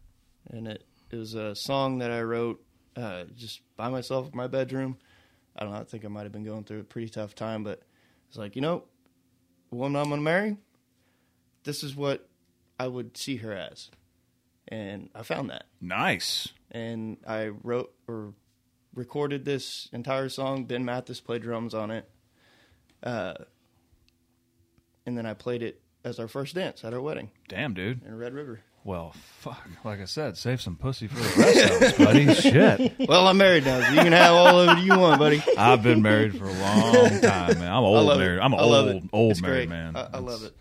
and 0.51 0.69
it, 0.69 0.85
it 1.09 1.17
was 1.17 1.33
a 1.33 1.53
song 1.53 1.97
that 1.97 2.11
I 2.11 2.21
wrote 2.21 2.63
uh, 2.95 3.25
just 3.35 3.59
by 3.75 3.89
myself 3.89 4.29
in 4.31 4.37
my 4.37 4.47
bedroom. 4.47 4.97
I 5.53 5.65
don't 5.65 5.73
know. 5.73 5.81
I 5.81 5.83
think 5.83 6.05
I 6.05 6.07
might 6.07 6.23
have 6.23 6.31
been 6.31 6.45
going 6.45 6.63
through 6.63 6.79
a 6.79 6.83
pretty 6.85 7.09
tough 7.09 7.35
time, 7.35 7.65
but 7.65 7.81
it's 8.29 8.37
like 8.37 8.55
you 8.55 8.61
know, 8.61 8.85
the 9.69 9.75
woman 9.75 10.01
I'm 10.01 10.07
gonna 10.09 10.21
marry. 10.21 10.55
This 11.65 11.83
is 11.83 11.93
what 11.93 12.25
I 12.79 12.87
would 12.87 13.17
see 13.17 13.35
her 13.35 13.51
as, 13.51 13.89
and 14.69 15.09
I 15.13 15.23
found 15.23 15.49
that. 15.49 15.65
Nice. 15.81 16.47
and 16.71 17.17
I 17.27 17.47
wrote 17.47 17.93
or 18.07 18.33
recorded 18.95 19.43
this 19.43 19.89
entire 19.91 20.29
song. 20.29 20.63
Ben 20.63 20.85
Mathis 20.85 21.19
played 21.19 21.41
drums 21.41 21.73
on 21.73 21.91
it, 21.91 22.09
uh, 23.03 23.33
and 25.05 25.17
then 25.17 25.25
I 25.25 25.33
played 25.33 25.63
it 25.63 25.81
as 26.03 26.19
our 26.19 26.27
first 26.27 26.55
dance 26.55 26.83
at 26.83 26.93
our 26.93 27.01
wedding 27.01 27.29
Damn, 27.47 27.73
dude. 27.73 28.03
in 28.05 28.17
Red 28.17 28.33
River. 28.33 28.61
Well, 28.83 29.13
fuck. 29.41 29.61
Like 29.83 30.01
I 30.01 30.05
said, 30.05 30.37
save 30.37 30.59
some 30.59 30.75
pussy 30.75 31.05
for 31.07 31.15
the 31.17 31.41
rest 31.41 31.65
of 31.75 31.81
us, 31.83 31.97
buddy. 31.99 32.33
Shit. 32.33 33.07
Well, 33.07 33.27
I'm 33.27 33.37
married 33.37 33.63
now, 33.63 33.79
so 33.81 33.89
you 33.91 33.99
can 34.01 34.11
have 34.11 34.33
all 34.33 34.59
of 34.61 34.77
it 34.77 34.81
you 34.81 34.97
want, 34.97 35.19
buddy. 35.19 35.43
I've 35.55 35.83
been 35.83 36.01
married 36.01 36.35
for 36.35 36.45
a 36.45 36.53
long 36.53 37.21
time, 37.21 37.59
man. 37.59 37.71
I'm 37.71 37.83
old 37.83 38.07
love 38.07 38.17
married. 38.17 38.37
it. 38.37 38.41
I'm 38.41 38.53
an 38.53 38.59
I 38.59 38.63
love 38.63 38.87
old, 38.87 39.03
it. 39.03 39.09
old 39.13 39.31
It's 39.33 39.41
married 39.41 39.67
great. 39.67 39.69
man. 39.69 39.95
I, 39.95 40.07
I 40.15 40.17
love 40.17 40.43
it. 40.43 40.55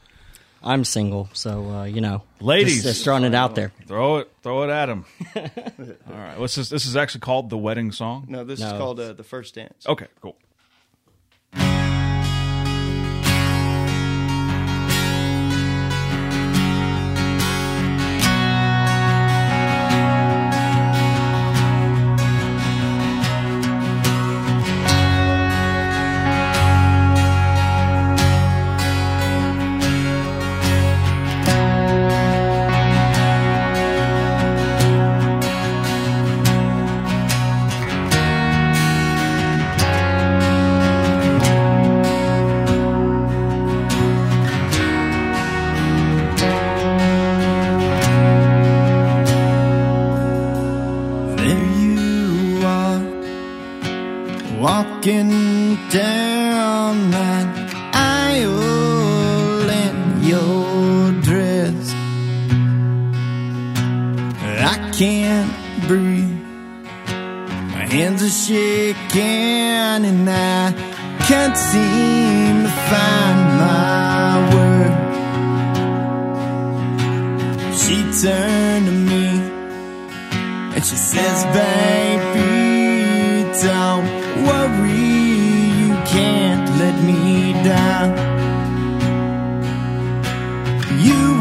I'm 0.63 0.85
single, 0.85 1.31
so 1.33 1.71
uh, 1.71 1.85
you 1.85 2.03
know, 2.03 2.23
Ladies. 2.39 2.75
just, 2.75 2.85
just 2.87 3.05
throwing 3.05 3.25
it 3.25 3.35
out 3.35 3.55
there. 3.55 3.73
Throw 3.87 4.19
it, 4.19 4.31
throw 4.43 4.65
it 4.65 4.69
at 4.71 4.91
him. 4.91 5.07
All 5.35 5.43
right. 6.15 6.39
What's 6.39 6.55
this? 6.57 6.69
This 6.69 6.85
is 6.85 6.97
actually 6.99 7.21
called 7.23 7.49
the 7.49 7.57
wedding 7.57 7.91
song. 7.93 8.27
No, 8.29 8.45
this 8.45 8.59
is 8.61 8.71
No. 8.71 8.77
called 8.77 9.01
uh, 9.01 9.15
the 9.15 9.25
first 9.25 9.55
dance. 9.55 9.87
Okay, 9.87 10.09
cool. 10.21 10.37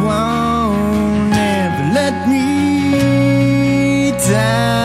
Won't 0.04 1.34
ever 1.34 1.94
let 1.94 2.28
me 2.28 4.12
down. 4.28 4.79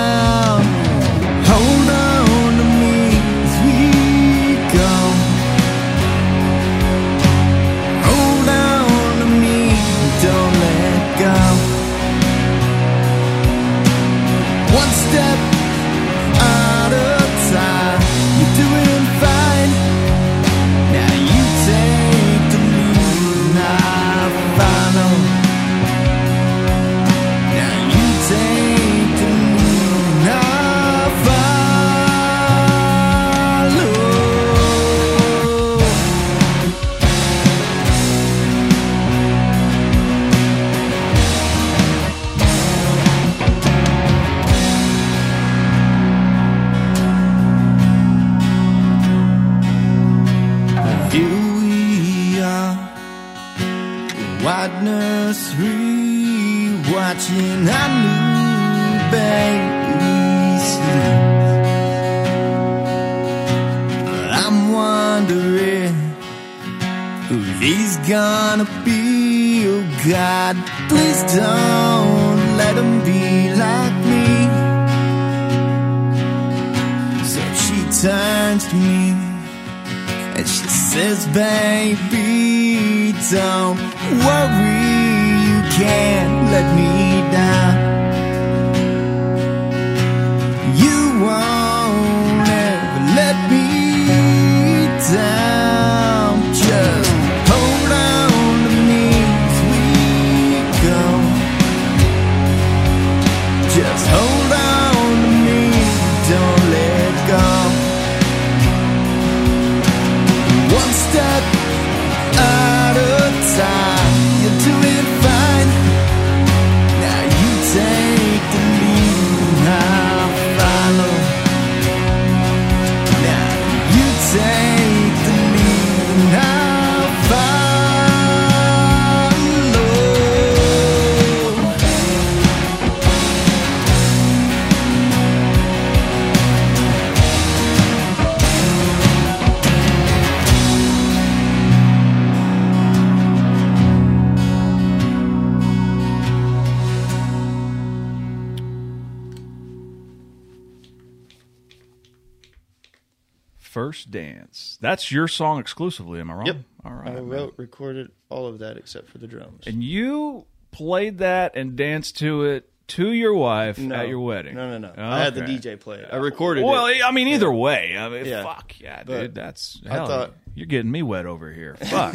Dance. 154.15 154.79
That's 154.81 155.11
your 155.11 155.27
song 155.29 155.59
exclusively, 155.59 156.21
am 156.21 156.31
I 156.31 156.35
wrong? 156.35 156.47
Yep. 156.47 156.57
All 156.85 156.93
right. 156.93 157.09
I 157.17 157.21
wrote, 157.21 157.55
recorded 157.57 158.11
all 158.29 158.47
of 158.47 158.61
that 158.61 158.77
except 158.77 159.09
for 159.09 159.19
the 159.19 159.27
drums. 159.27 159.67
And 159.67 159.83
you 159.83 160.47
played 160.71 161.19
that 161.19 161.57
and 161.57 161.75
danced 161.77 162.19
to 162.19 162.45
it 162.45 162.71
to 162.89 163.11
your 163.11 163.35
wife 163.35 163.79
No. 163.79 163.95
at 163.95 164.09
your 164.09 164.21
wedding. 164.21 164.55
No, 164.55 164.79
no, 164.79 164.93
no. 164.95 165.03
I 165.03 165.19
had 165.21 165.35
the 165.35 165.43
Okay. 165.43 165.57
DJ 165.57 165.81
play 165.81 165.99
it. 165.99 166.09
I 166.13 166.17
recorded 166.17 166.61
it. 166.61 166.65
Well, 166.67 166.87
it. 166.87 166.99
I 167.05 167.11
mean, 167.11 167.29
either 167.29 167.51
way. 167.53 167.97
I 167.99 168.09
mean, 168.09 168.25
Yeah. 168.27 168.43
fuck 168.45 168.79
yeah, 168.79 169.03
But 169.05 169.21
dude. 169.21 169.35
That's 169.35 169.81
I 169.89 169.93
hell. 169.95 170.07
thought- 170.07 170.35
you're 170.55 170.67
getting 170.67 170.91
me 170.93 171.03
wet 171.03 171.27
over 171.27 171.51
here. 171.53 171.75
Fuck. 171.87 172.13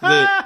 The- 0.00 0.44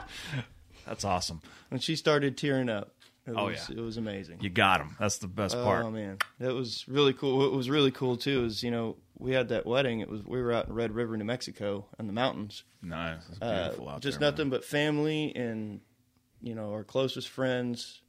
That's 0.86 1.04
awesome. 1.04 1.40
when 1.68 1.80
she 1.80 1.94
started 1.96 2.36
tearing 2.36 2.68
up, 2.68 2.94
it 3.26 3.34
Oh, 3.36 3.46
was, 3.46 3.68
yeah. 3.68 3.76
it 3.78 3.80
was 3.80 3.96
amazing. 3.96 4.38
You 4.40 4.50
got 4.50 4.80
him. 4.80 4.96
That's 4.98 5.18
the 5.18 5.28
best 5.28 5.54
part. 5.54 5.84
Oh 5.84 5.90
man, 5.92 6.18
that 6.40 6.54
was 6.54 6.84
really 6.88 7.12
cool. 7.12 7.38
What 7.38 7.52
was 7.52 7.70
really 7.70 7.92
cool 7.92 8.16
too 8.16 8.44
is 8.46 8.62
you 8.64 8.70
know 8.72 8.96
we 9.18 9.32
had 9.32 9.48
that 9.48 9.66
wedding. 9.66 10.00
It 10.00 10.08
was 10.08 10.22
we 10.24 10.40
were 10.42 10.52
out 10.52 10.68
in 10.68 10.74
Red 10.74 10.92
River, 10.92 11.16
New 11.16 11.24
Mexico, 11.24 11.86
in 11.98 12.06
the 12.06 12.12
mountains. 12.12 12.64
nice. 12.82 13.22
It's 13.30 13.38
Uh, 13.40 13.64
beautiful 13.68 13.88
out 13.88 14.00
just 14.02 14.20
there. 14.20 14.30
nothing 14.30 14.50
but 14.50 14.64
family 14.64 15.34
and 15.36 15.80
you 16.40 16.54
know 16.54 16.72
our 16.72 16.84
closest 16.84 17.28
friends, 17.28 18.00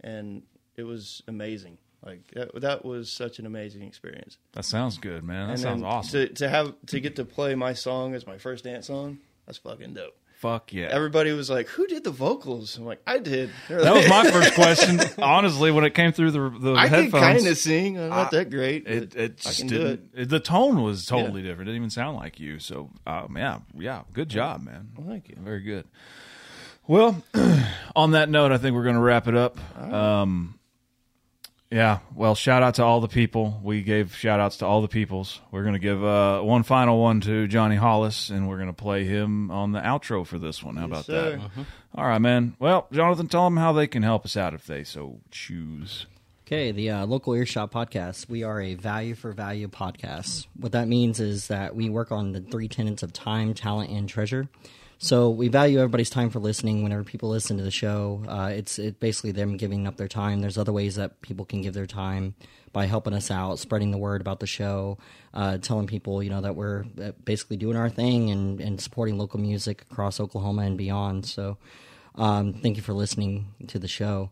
and 0.00 0.42
it 0.76 0.84
was 0.84 1.22
amazing. 1.28 1.78
Like 2.04 2.30
that, 2.34 2.60
that 2.60 2.84
was 2.84 3.10
such 3.12 3.38
an 3.38 3.46
amazing 3.46 3.82
experience. 3.82 4.38
That 4.52 4.64
sounds 4.64 4.98
good, 4.98 5.24
man. 5.24 5.46
That 5.48 5.52
and 5.54 5.60
sounds 5.60 5.82
awesome. 5.82 6.26
To 6.28 6.34
to 6.34 6.48
have 6.48 6.74
to 6.86 7.00
get 7.00 7.16
to 7.16 7.24
play 7.24 7.54
my 7.54 7.72
song 7.72 8.14
as 8.14 8.26
my 8.26 8.38
first 8.38 8.64
dance 8.64 8.86
song, 8.86 9.18
that's 9.46 9.58
fucking 9.58 9.94
dope. 9.94 10.16
Fuck 10.38 10.72
yeah. 10.72 10.86
Everybody 10.86 11.32
was 11.32 11.50
like, 11.50 11.66
"Who 11.70 11.88
did 11.88 12.04
the 12.04 12.12
vocals?" 12.12 12.78
I'm 12.78 12.84
like, 12.84 13.02
"I 13.04 13.18
did." 13.18 13.50
that 13.68 13.92
was 13.92 14.08
my 14.08 14.22
first 14.30 14.54
question. 14.54 15.00
Honestly, 15.20 15.72
when 15.72 15.82
it 15.84 15.94
came 15.94 16.12
through 16.12 16.30
the 16.30 16.48
the 16.50 16.74
I 16.74 16.88
can 16.88 17.02
headphones, 17.02 17.22
kind 17.24 17.46
of 17.48 17.56
sing. 17.56 17.98
I'm 17.98 18.08
not 18.10 18.30
that 18.30 18.48
great. 18.48 18.86
it 18.86 19.16
it 19.16 19.32
I 19.32 19.48
just 19.48 19.58
can 19.58 19.66
do 19.66 19.86
it. 19.86 20.12
didn't. 20.12 20.22
It. 20.22 20.28
The 20.28 20.38
tone 20.38 20.82
was 20.82 21.06
totally 21.06 21.42
different. 21.42 21.62
It 21.62 21.72
didn't 21.72 21.76
even 21.82 21.90
sound 21.90 22.16
like 22.16 22.38
you. 22.38 22.60
So, 22.60 22.88
um, 23.04 23.36
yeah, 23.36 23.58
yeah, 23.76 24.02
good 24.12 24.28
job, 24.28 24.62
man. 24.62 24.90
Well, 24.96 25.08
thank 25.08 25.28
you. 25.28 25.34
Very 25.40 25.60
good. 25.62 25.86
Well, 26.86 27.20
on 27.96 28.12
that 28.12 28.28
note, 28.30 28.52
I 28.52 28.58
think 28.58 28.74
we're 28.76 28.84
going 28.84 28.94
to 28.94 29.00
wrap 29.00 29.26
it 29.28 29.36
up. 29.36 29.58
Um, 29.76 30.57
yeah. 31.70 31.98
Well, 32.14 32.34
shout 32.34 32.62
out 32.62 32.74
to 32.76 32.84
all 32.84 33.00
the 33.00 33.08
people. 33.08 33.60
We 33.62 33.82
gave 33.82 34.14
shout 34.14 34.40
outs 34.40 34.58
to 34.58 34.66
all 34.66 34.80
the 34.80 34.88
peoples. 34.88 35.40
We're 35.50 35.62
going 35.62 35.74
to 35.74 35.78
give 35.78 36.02
uh, 36.02 36.40
one 36.40 36.62
final 36.62 37.00
one 37.00 37.20
to 37.22 37.46
Johnny 37.46 37.76
Hollis, 37.76 38.30
and 38.30 38.48
we're 38.48 38.56
going 38.56 38.68
to 38.68 38.72
play 38.72 39.04
him 39.04 39.50
on 39.50 39.72
the 39.72 39.80
outro 39.80 40.26
for 40.26 40.38
this 40.38 40.62
one. 40.62 40.76
How 40.76 40.86
about 40.86 41.04
sir. 41.04 41.36
that? 41.36 41.66
All 41.94 42.06
right, 42.06 42.20
man. 42.20 42.56
Well, 42.58 42.86
Jonathan, 42.92 43.28
tell 43.28 43.44
them 43.44 43.56
how 43.56 43.72
they 43.72 43.86
can 43.86 44.02
help 44.02 44.24
us 44.24 44.36
out 44.36 44.54
if 44.54 44.66
they 44.66 44.84
so 44.84 45.20
choose. 45.30 46.06
Okay, 46.46 46.72
the 46.72 46.88
uh, 46.88 47.06
local 47.06 47.34
earshot 47.34 47.70
podcast. 47.70 48.30
We 48.30 48.42
are 48.42 48.58
a 48.58 48.72
value 48.72 49.14
for 49.14 49.32
value 49.32 49.68
podcast. 49.68 50.46
What 50.56 50.72
that 50.72 50.88
means 50.88 51.20
is 51.20 51.48
that 51.48 51.76
we 51.76 51.90
work 51.90 52.10
on 52.10 52.32
the 52.32 52.40
three 52.40 52.68
tenets 52.68 53.02
of 53.02 53.12
time, 53.12 53.52
talent, 53.52 53.90
and 53.90 54.08
treasure. 54.08 54.48
So 55.00 55.30
we 55.30 55.46
value 55.46 55.78
everybody's 55.78 56.10
time 56.10 56.28
for 56.28 56.40
listening. 56.40 56.82
Whenever 56.82 57.04
people 57.04 57.28
listen 57.28 57.56
to 57.56 57.62
the 57.62 57.70
show, 57.70 58.24
uh, 58.26 58.50
it's 58.52 58.80
it 58.80 58.98
basically 58.98 59.30
them 59.30 59.56
giving 59.56 59.86
up 59.86 59.96
their 59.96 60.08
time. 60.08 60.40
There's 60.40 60.58
other 60.58 60.72
ways 60.72 60.96
that 60.96 61.20
people 61.22 61.44
can 61.44 61.62
give 61.62 61.72
their 61.72 61.86
time 61.86 62.34
by 62.72 62.86
helping 62.86 63.14
us 63.14 63.30
out, 63.30 63.60
spreading 63.60 63.92
the 63.92 63.98
word 63.98 64.20
about 64.20 64.40
the 64.40 64.46
show, 64.48 64.98
uh, 65.32 65.58
telling 65.58 65.86
people 65.86 66.20
you 66.20 66.30
know 66.30 66.40
that 66.40 66.56
we're 66.56 66.84
uh, 67.00 67.12
basically 67.24 67.56
doing 67.56 67.76
our 67.76 67.88
thing 67.88 68.30
and, 68.30 68.60
and 68.60 68.80
supporting 68.80 69.18
local 69.18 69.38
music 69.38 69.82
across 69.88 70.18
Oklahoma 70.18 70.62
and 70.62 70.76
beyond. 70.76 71.26
So 71.26 71.58
um, 72.16 72.52
thank 72.54 72.76
you 72.76 72.82
for 72.82 72.92
listening 72.92 73.54
to 73.68 73.78
the 73.78 73.88
show. 73.88 74.30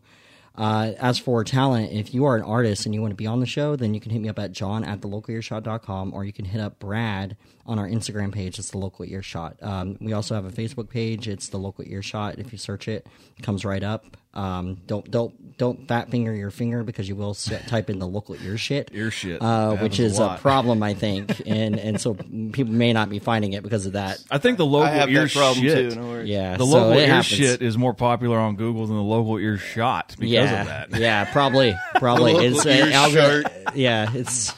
Uh, 0.53 0.93
as 0.99 1.17
for 1.19 1.43
talent, 1.43 1.93
if 1.93 2.13
you 2.13 2.25
are 2.25 2.35
an 2.35 2.43
artist 2.43 2.85
and 2.85 2.93
you 2.93 2.99
want 2.99 3.11
to 3.11 3.15
be 3.15 3.27
on 3.27 3.39
the 3.39 3.45
show, 3.45 3.75
then 3.75 3.93
you 3.93 4.01
can 4.01 4.11
hit 4.11 4.19
me 4.19 4.27
up 4.27 4.39
at 4.39 4.51
john 4.51 4.83
at 4.83 4.99
thelocal.earshot.com 5.01 6.13
or 6.13 6.25
you 6.25 6.33
can 6.33 6.45
hit 6.45 6.59
up 6.59 6.79
Brad 6.79 7.37
on 7.67 7.77
our 7.79 7.87
Instagram 7.87 8.31
page. 8.31 8.57
It's 8.59 8.71
the 8.71 8.77
local 8.77 9.05
earshot. 9.05 9.57
Um, 9.61 9.97
we 9.99 10.13
also 10.13 10.35
have 10.35 10.45
a 10.45 10.51
Facebook 10.51 10.89
page. 10.89 11.27
It's 11.27 11.49
the 11.49 11.57
local 11.57 11.83
earshot. 11.87 12.39
If 12.39 12.51
you 12.51 12.57
search 12.57 12.87
it, 12.87 13.05
it 13.37 13.43
comes 13.43 13.65
right 13.65 13.83
up. 13.83 14.05
Um, 14.33 14.81
don't 14.85 15.09
don't 15.09 15.57
don't 15.57 15.87
fat 15.87 16.11
finger 16.11 16.31
your 16.33 16.51
finger 16.51 16.83
because 16.83 17.09
you 17.09 17.15
will 17.15 17.31
s- 17.31 17.51
type 17.67 17.89
in 17.89 17.97
the 17.97 18.05
local 18.07 18.35
ear 18.35 18.55
shit, 18.55 18.91
Ear 18.93 19.09
shit. 19.09 19.41
uh, 19.41 19.77
which 19.77 19.99
is 19.99 20.19
a 20.19 20.23
a, 20.23 20.37
problem, 20.37 20.83
I 20.83 20.93
think, 20.93 21.41
and 21.47 21.79
and 21.79 21.99
so 21.99 22.13
people 22.13 22.71
may 22.71 22.93
not 22.93 23.09
be 23.09 23.17
finding 23.17 23.53
it 23.53 23.63
because 23.63 23.87
of 23.87 23.93
that. 23.93 24.19
I 24.29 24.37
think 24.37 24.59
the 24.59 24.65
local 24.65 24.85
I 24.87 24.91
have 24.91 25.09
ear 25.09 25.23
that 25.23 25.31
problem 25.33 25.65
shit. 25.65 25.93
too. 25.93 25.99
No. 25.99 26.19
Yeah, 26.19 26.55
The 26.55 26.65
local 26.67 26.91
it 26.91 27.01
ear 27.01 27.07
happens. 27.07 27.25
shit 27.25 27.61
is 27.63 27.79
more 27.79 27.95
popular 27.95 28.37
on 28.37 28.57
Google 28.57 28.85
than 28.85 28.95
the 28.97 29.01
local 29.01 29.39
earshot 29.39 30.09
because 30.19 30.29
yeah, 30.31 30.61
of 30.61 30.67
that. 30.91 30.99
Yeah, 30.99 31.25
probably, 31.31 31.75
probably. 31.95 32.33
The 32.33 32.43
it's 32.45 32.57
local 32.57 32.71
ear 32.73 32.85
an 32.85 32.91
algor- 32.91 33.71
Yeah, 33.75 34.11
it's 34.13 34.53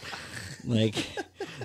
like 0.66 0.96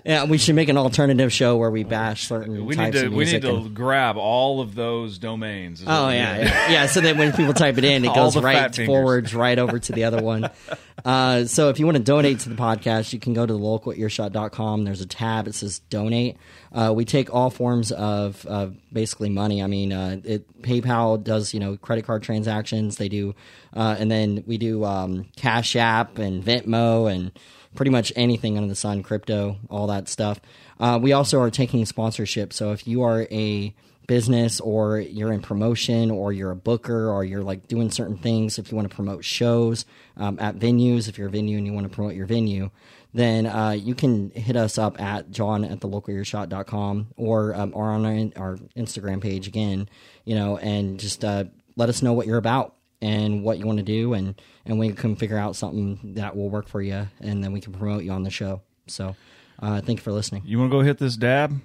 yeah. 0.05 0.25
We 0.25 0.39
should 0.39 0.55
make 0.55 0.69
an 0.69 0.77
alternative 0.77 1.33
show 1.33 1.57
where 1.57 1.71
we 1.71 1.85
bash 1.85 2.29
certain 2.29 2.65
We 2.65 2.75
need 2.75 2.77
types 2.77 3.01
to 3.01 3.07
of 3.07 3.13
we 3.13 3.19
music. 3.19 3.43
need 3.43 3.49
to 3.51 3.57
and- 3.57 3.75
grab 3.75 4.17
all 4.17 4.61
of 4.61 4.75
those 4.75 5.19
domains. 5.19 5.83
Oh 5.87 6.09
yeah, 6.09 6.39
yeah, 6.39 6.71
yeah. 6.71 6.87
So 6.87 7.01
that 7.01 7.17
when 7.17 7.33
people 7.33 7.55
type 7.55 7.79
it 7.79 7.85
in, 7.85 8.05
it 8.05 8.15
goes 8.15 8.37
right 8.37 8.75
forwards, 8.75 9.35
right 9.35 9.59
over 9.59 9.79
to 9.79 9.93
the 9.93 10.05
other 10.05 10.23
one. 10.23 10.51
Uh, 11.05 11.45
so 11.45 11.69
if 11.69 11.79
you 11.79 11.85
want 11.85 11.99
to 11.99 12.03
donate 12.03 12.39
to 12.39 12.49
the 12.49 12.55
podcast, 12.55 13.13
you 13.13 13.19
can 13.19 13.35
go 13.35 13.45
to 13.45 13.53
the 13.53 13.59
localearshot.com. 13.59 14.85
There's 14.85 15.03
a 15.03 15.07
tab. 15.07 15.47
It 15.47 15.55
says 15.55 15.81
donate. 15.91 16.37
Uh, 16.73 16.93
we 16.97 17.05
take 17.05 17.33
all 17.35 17.51
forms 17.51 17.93
of 17.93 18.47
uh, 18.49 18.69
basically 18.93 19.29
money. 19.29 19.63
I 19.63 19.67
mean, 19.67 19.93
uh, 19.93 20.21
it, 20.25 20.63
PayPal 20.63 21.23
does 21.23 21.53
you 21.53 21.61
know 21.61 21.77
credit 21.77 22.07
card 22.07 22.23
transactions. 22.23 22.97
They 22.97 23.09
do, 23.09 23.35
uh, 23.75 23.97
and 23.99 24.11
then 24.11 24.45
we 24.47 24.57
do 24.57 24.85
um, 24.85 25.27
Cash 25.37 25.77
App 25.77 26.19
and 26.19 26.43
Venmo 26.43 27.13
and 27.13 27.33
pretty 27.75 27.91
much 27.91 28.13
anything 28.17 28.57
under 28.57 28.69
the 28.69 28.75
sun, 28.75 29.03
crypto, 29.03 29.57
all 29.69 29.87
that 29.89 30.09
stuff. 30.09 30.41
Uh, 30.79 30.99
we 31.01 31.13
also 31.13 31.41
are 31.41 31.51
taking 31.51 31.85
sponsorship. 31.85 32.53
So 32.53 32.73
if 32.73 32.87
you 32.87 33.03
are 33.03 33.27
a 33.31 33.75
business 34.07 34.61
or 34.61 34.99
you're 34.99 35.33
in 35.33 35.41
promotion 35.41 36.11
or 36.11 36.33
you're 36.33 36.51
a 36.51 36.57
booker 36.57 37.09
or 37.09 37.25
you're 37.25 37.43
like 37.43 37.67
doing 37.69 37.91
certain 37.91 38.17
things 38.17 38.59
if 38.59 38.71
you 38.71 38.77
want 38.77 38.89
to 38.89 38.95
promote 38.95 39.25
shows 39.25 39.87
um, 40.17 40.39
at 40.41 40.57
venues 40.57 41.09
if 41.09 41.17
you're 41.17 41.29
a 41.29 41.31
venue 41.31 41.57
and 41.57 41.67
you 41.67 41.73
want 41.73 41.89
to 41.89 41.95
promote 41.95 42.15
your 42.15 42.27
venue 42.27 42.71
then 43.15 43.47
uh, 43.47 43.71
you 43.71 43.95
can 43.95 44.31
hit 44.31 44.57
us 44.57 44.77
up 44.77 45.01
at 45.01 45.31
john 45.31 45.65
at 45.65 45.81
the 45.81 45.89
localearshot.com 45.89 47.07
or 47.17 47.55
um, 47.55 47.73
or 47.75 47.91
on 47.93 48.05
our, 48.05 48.43
our 48.43 48.57
instagram 48.77 49.23
page 49.23 49.49
again 49.49 49.89
you 50.25 50.35
know 50.35 50.59
and 50.59 51.01
just 51.01 51.25
uh, 51.25 51.45
let 51.77 51.89
us 51.89 52.03
know 52.03 52.13
what 52.13 52.27
you're 52.27 52.37
about 52.37 52.75
and 53.05 53.43
what 53.43 53.59
you 53.59 53.67
want 53.67 53.79
to 53.79 53.85
do 53.85 54.15
and 54.15 54.41
and 54.65 54.79
we 54.79 54.91
can 54.93 55.15
figure 55.17 55.37
out 55.39 55.55
something 55.57 56.15
that 56.15 56.35
will 56.37 56.49
work 56.49 56.67
for 56.69 56.81
you 56.81 57.07
and 57.21 57.45
then 57.45 57.53
we 57.53 57.61
can 57.61 57.73
promote 57.73 58.03
you 58.03 58.11
on 58.13 58.23
the 58.23 58.31
show 58.31 58.61
so 58.87 59.15
uh, 59.61 59.81
thank 59.81 59.99
you 59.99 60.03
for 60.03 60.13
listening 60.13 60.43
You 60.47 60.59
want 60.59 60.71
to 60.71 60.77
go 60.79 60.83
hit 60.83 60.99
this 60.99 61.17
dab? 61.17 61.61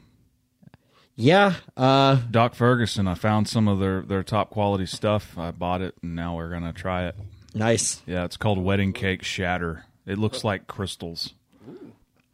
yeah 1.16 1.54
uh, 1.76 2.16
Doc 2.32 2.56
Ferguson. 2.56 3.08
I 3.08 3.14
found 3.16 3.48
some 3.48 3.68
of 3.68 3.80
their 3.80 4.02
their 4.02 4.24
top 4.24 4.50
quality 4.50 4.86
stuff. 4.86 5.38
I 5.38 5.52
bought 5.52 5.82
it, 5.82 5.96
and 6.02 6.16
now 6.16 6.36
we're 6.38 6.50
gonna 6.50 6.74
try 6.74 7.08
it. 7.08 7.16
nice 7.54 8.02
Yeah, 8.06 8.26
it's 8.26 8.38
called 8.38 8.58
Wedding 8.64 8.94
Cake 8.94 9.24
Shatter. 9.24 9.86
It 10.06 10.18
looks 10.18 10.44
like 10.44 10.68
crystals. 10.68 11.34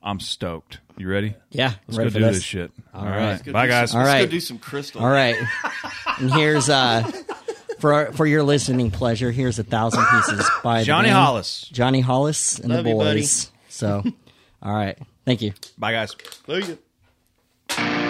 I'm 0.04 0.20
stoked. 0.20 0.80
You 0.98 1.10
ready? 1.10 1.36
yeah 1.50 1.74
Let's 1.88 1.98
ready 1.98 2.10
go 2.10 2.14
for 2.14 2.20
do 2.20 2.26
this. 2.26 2.36
this 2.38 2.44
shit. 2.44 2.72
All 2.94 3.06
right. 3.06 3.42
right. 3.44 3.52
Bye, 3.54 3.68
guys. 3.68 3.92
Some, 3.92 4.02
All 4.02 4.06
let's 4.06 4.14
right. 4.16 4.26
go 4.26 4.32
do 4.32 4.40
some 4.40 4.60
crystal. 4.60 5.02
All 5.02 5.10
right. 5.10 5.36
And 6.20 6.32
here's 6.34 6.70
uh 6.70 7.04
for 7.80 7.94
our, 7.94 8.12
for 8.14 8.26
your 8.26 8.44
listening 8.44 8.92
pleasure, 8.92 9.32
here's 9.32 9.60
a 9.60 9.64
thousand 9.64 10.06
pieces 10.06 10.50
by 10.64 10.84
Johnny 10.84 11.10
Hollis. 11.10 11.70
Johnny 11.72 12.02
Hollis 12.02 12.60
and 12.60 12.74
Love 12.74 12.86
the 12.86 12.92
boys. 12.94 13.46
You, 13.46 13.52
so, 13.70 14.04
all 14.62 14.74
right, 14.74 14.98
thank 15.26 15.42
you. 15.42 15.54
Bye, 15.78 15.92
guys. 15.92 16.16
Love 16.48 16.70
you. 16.70 18.05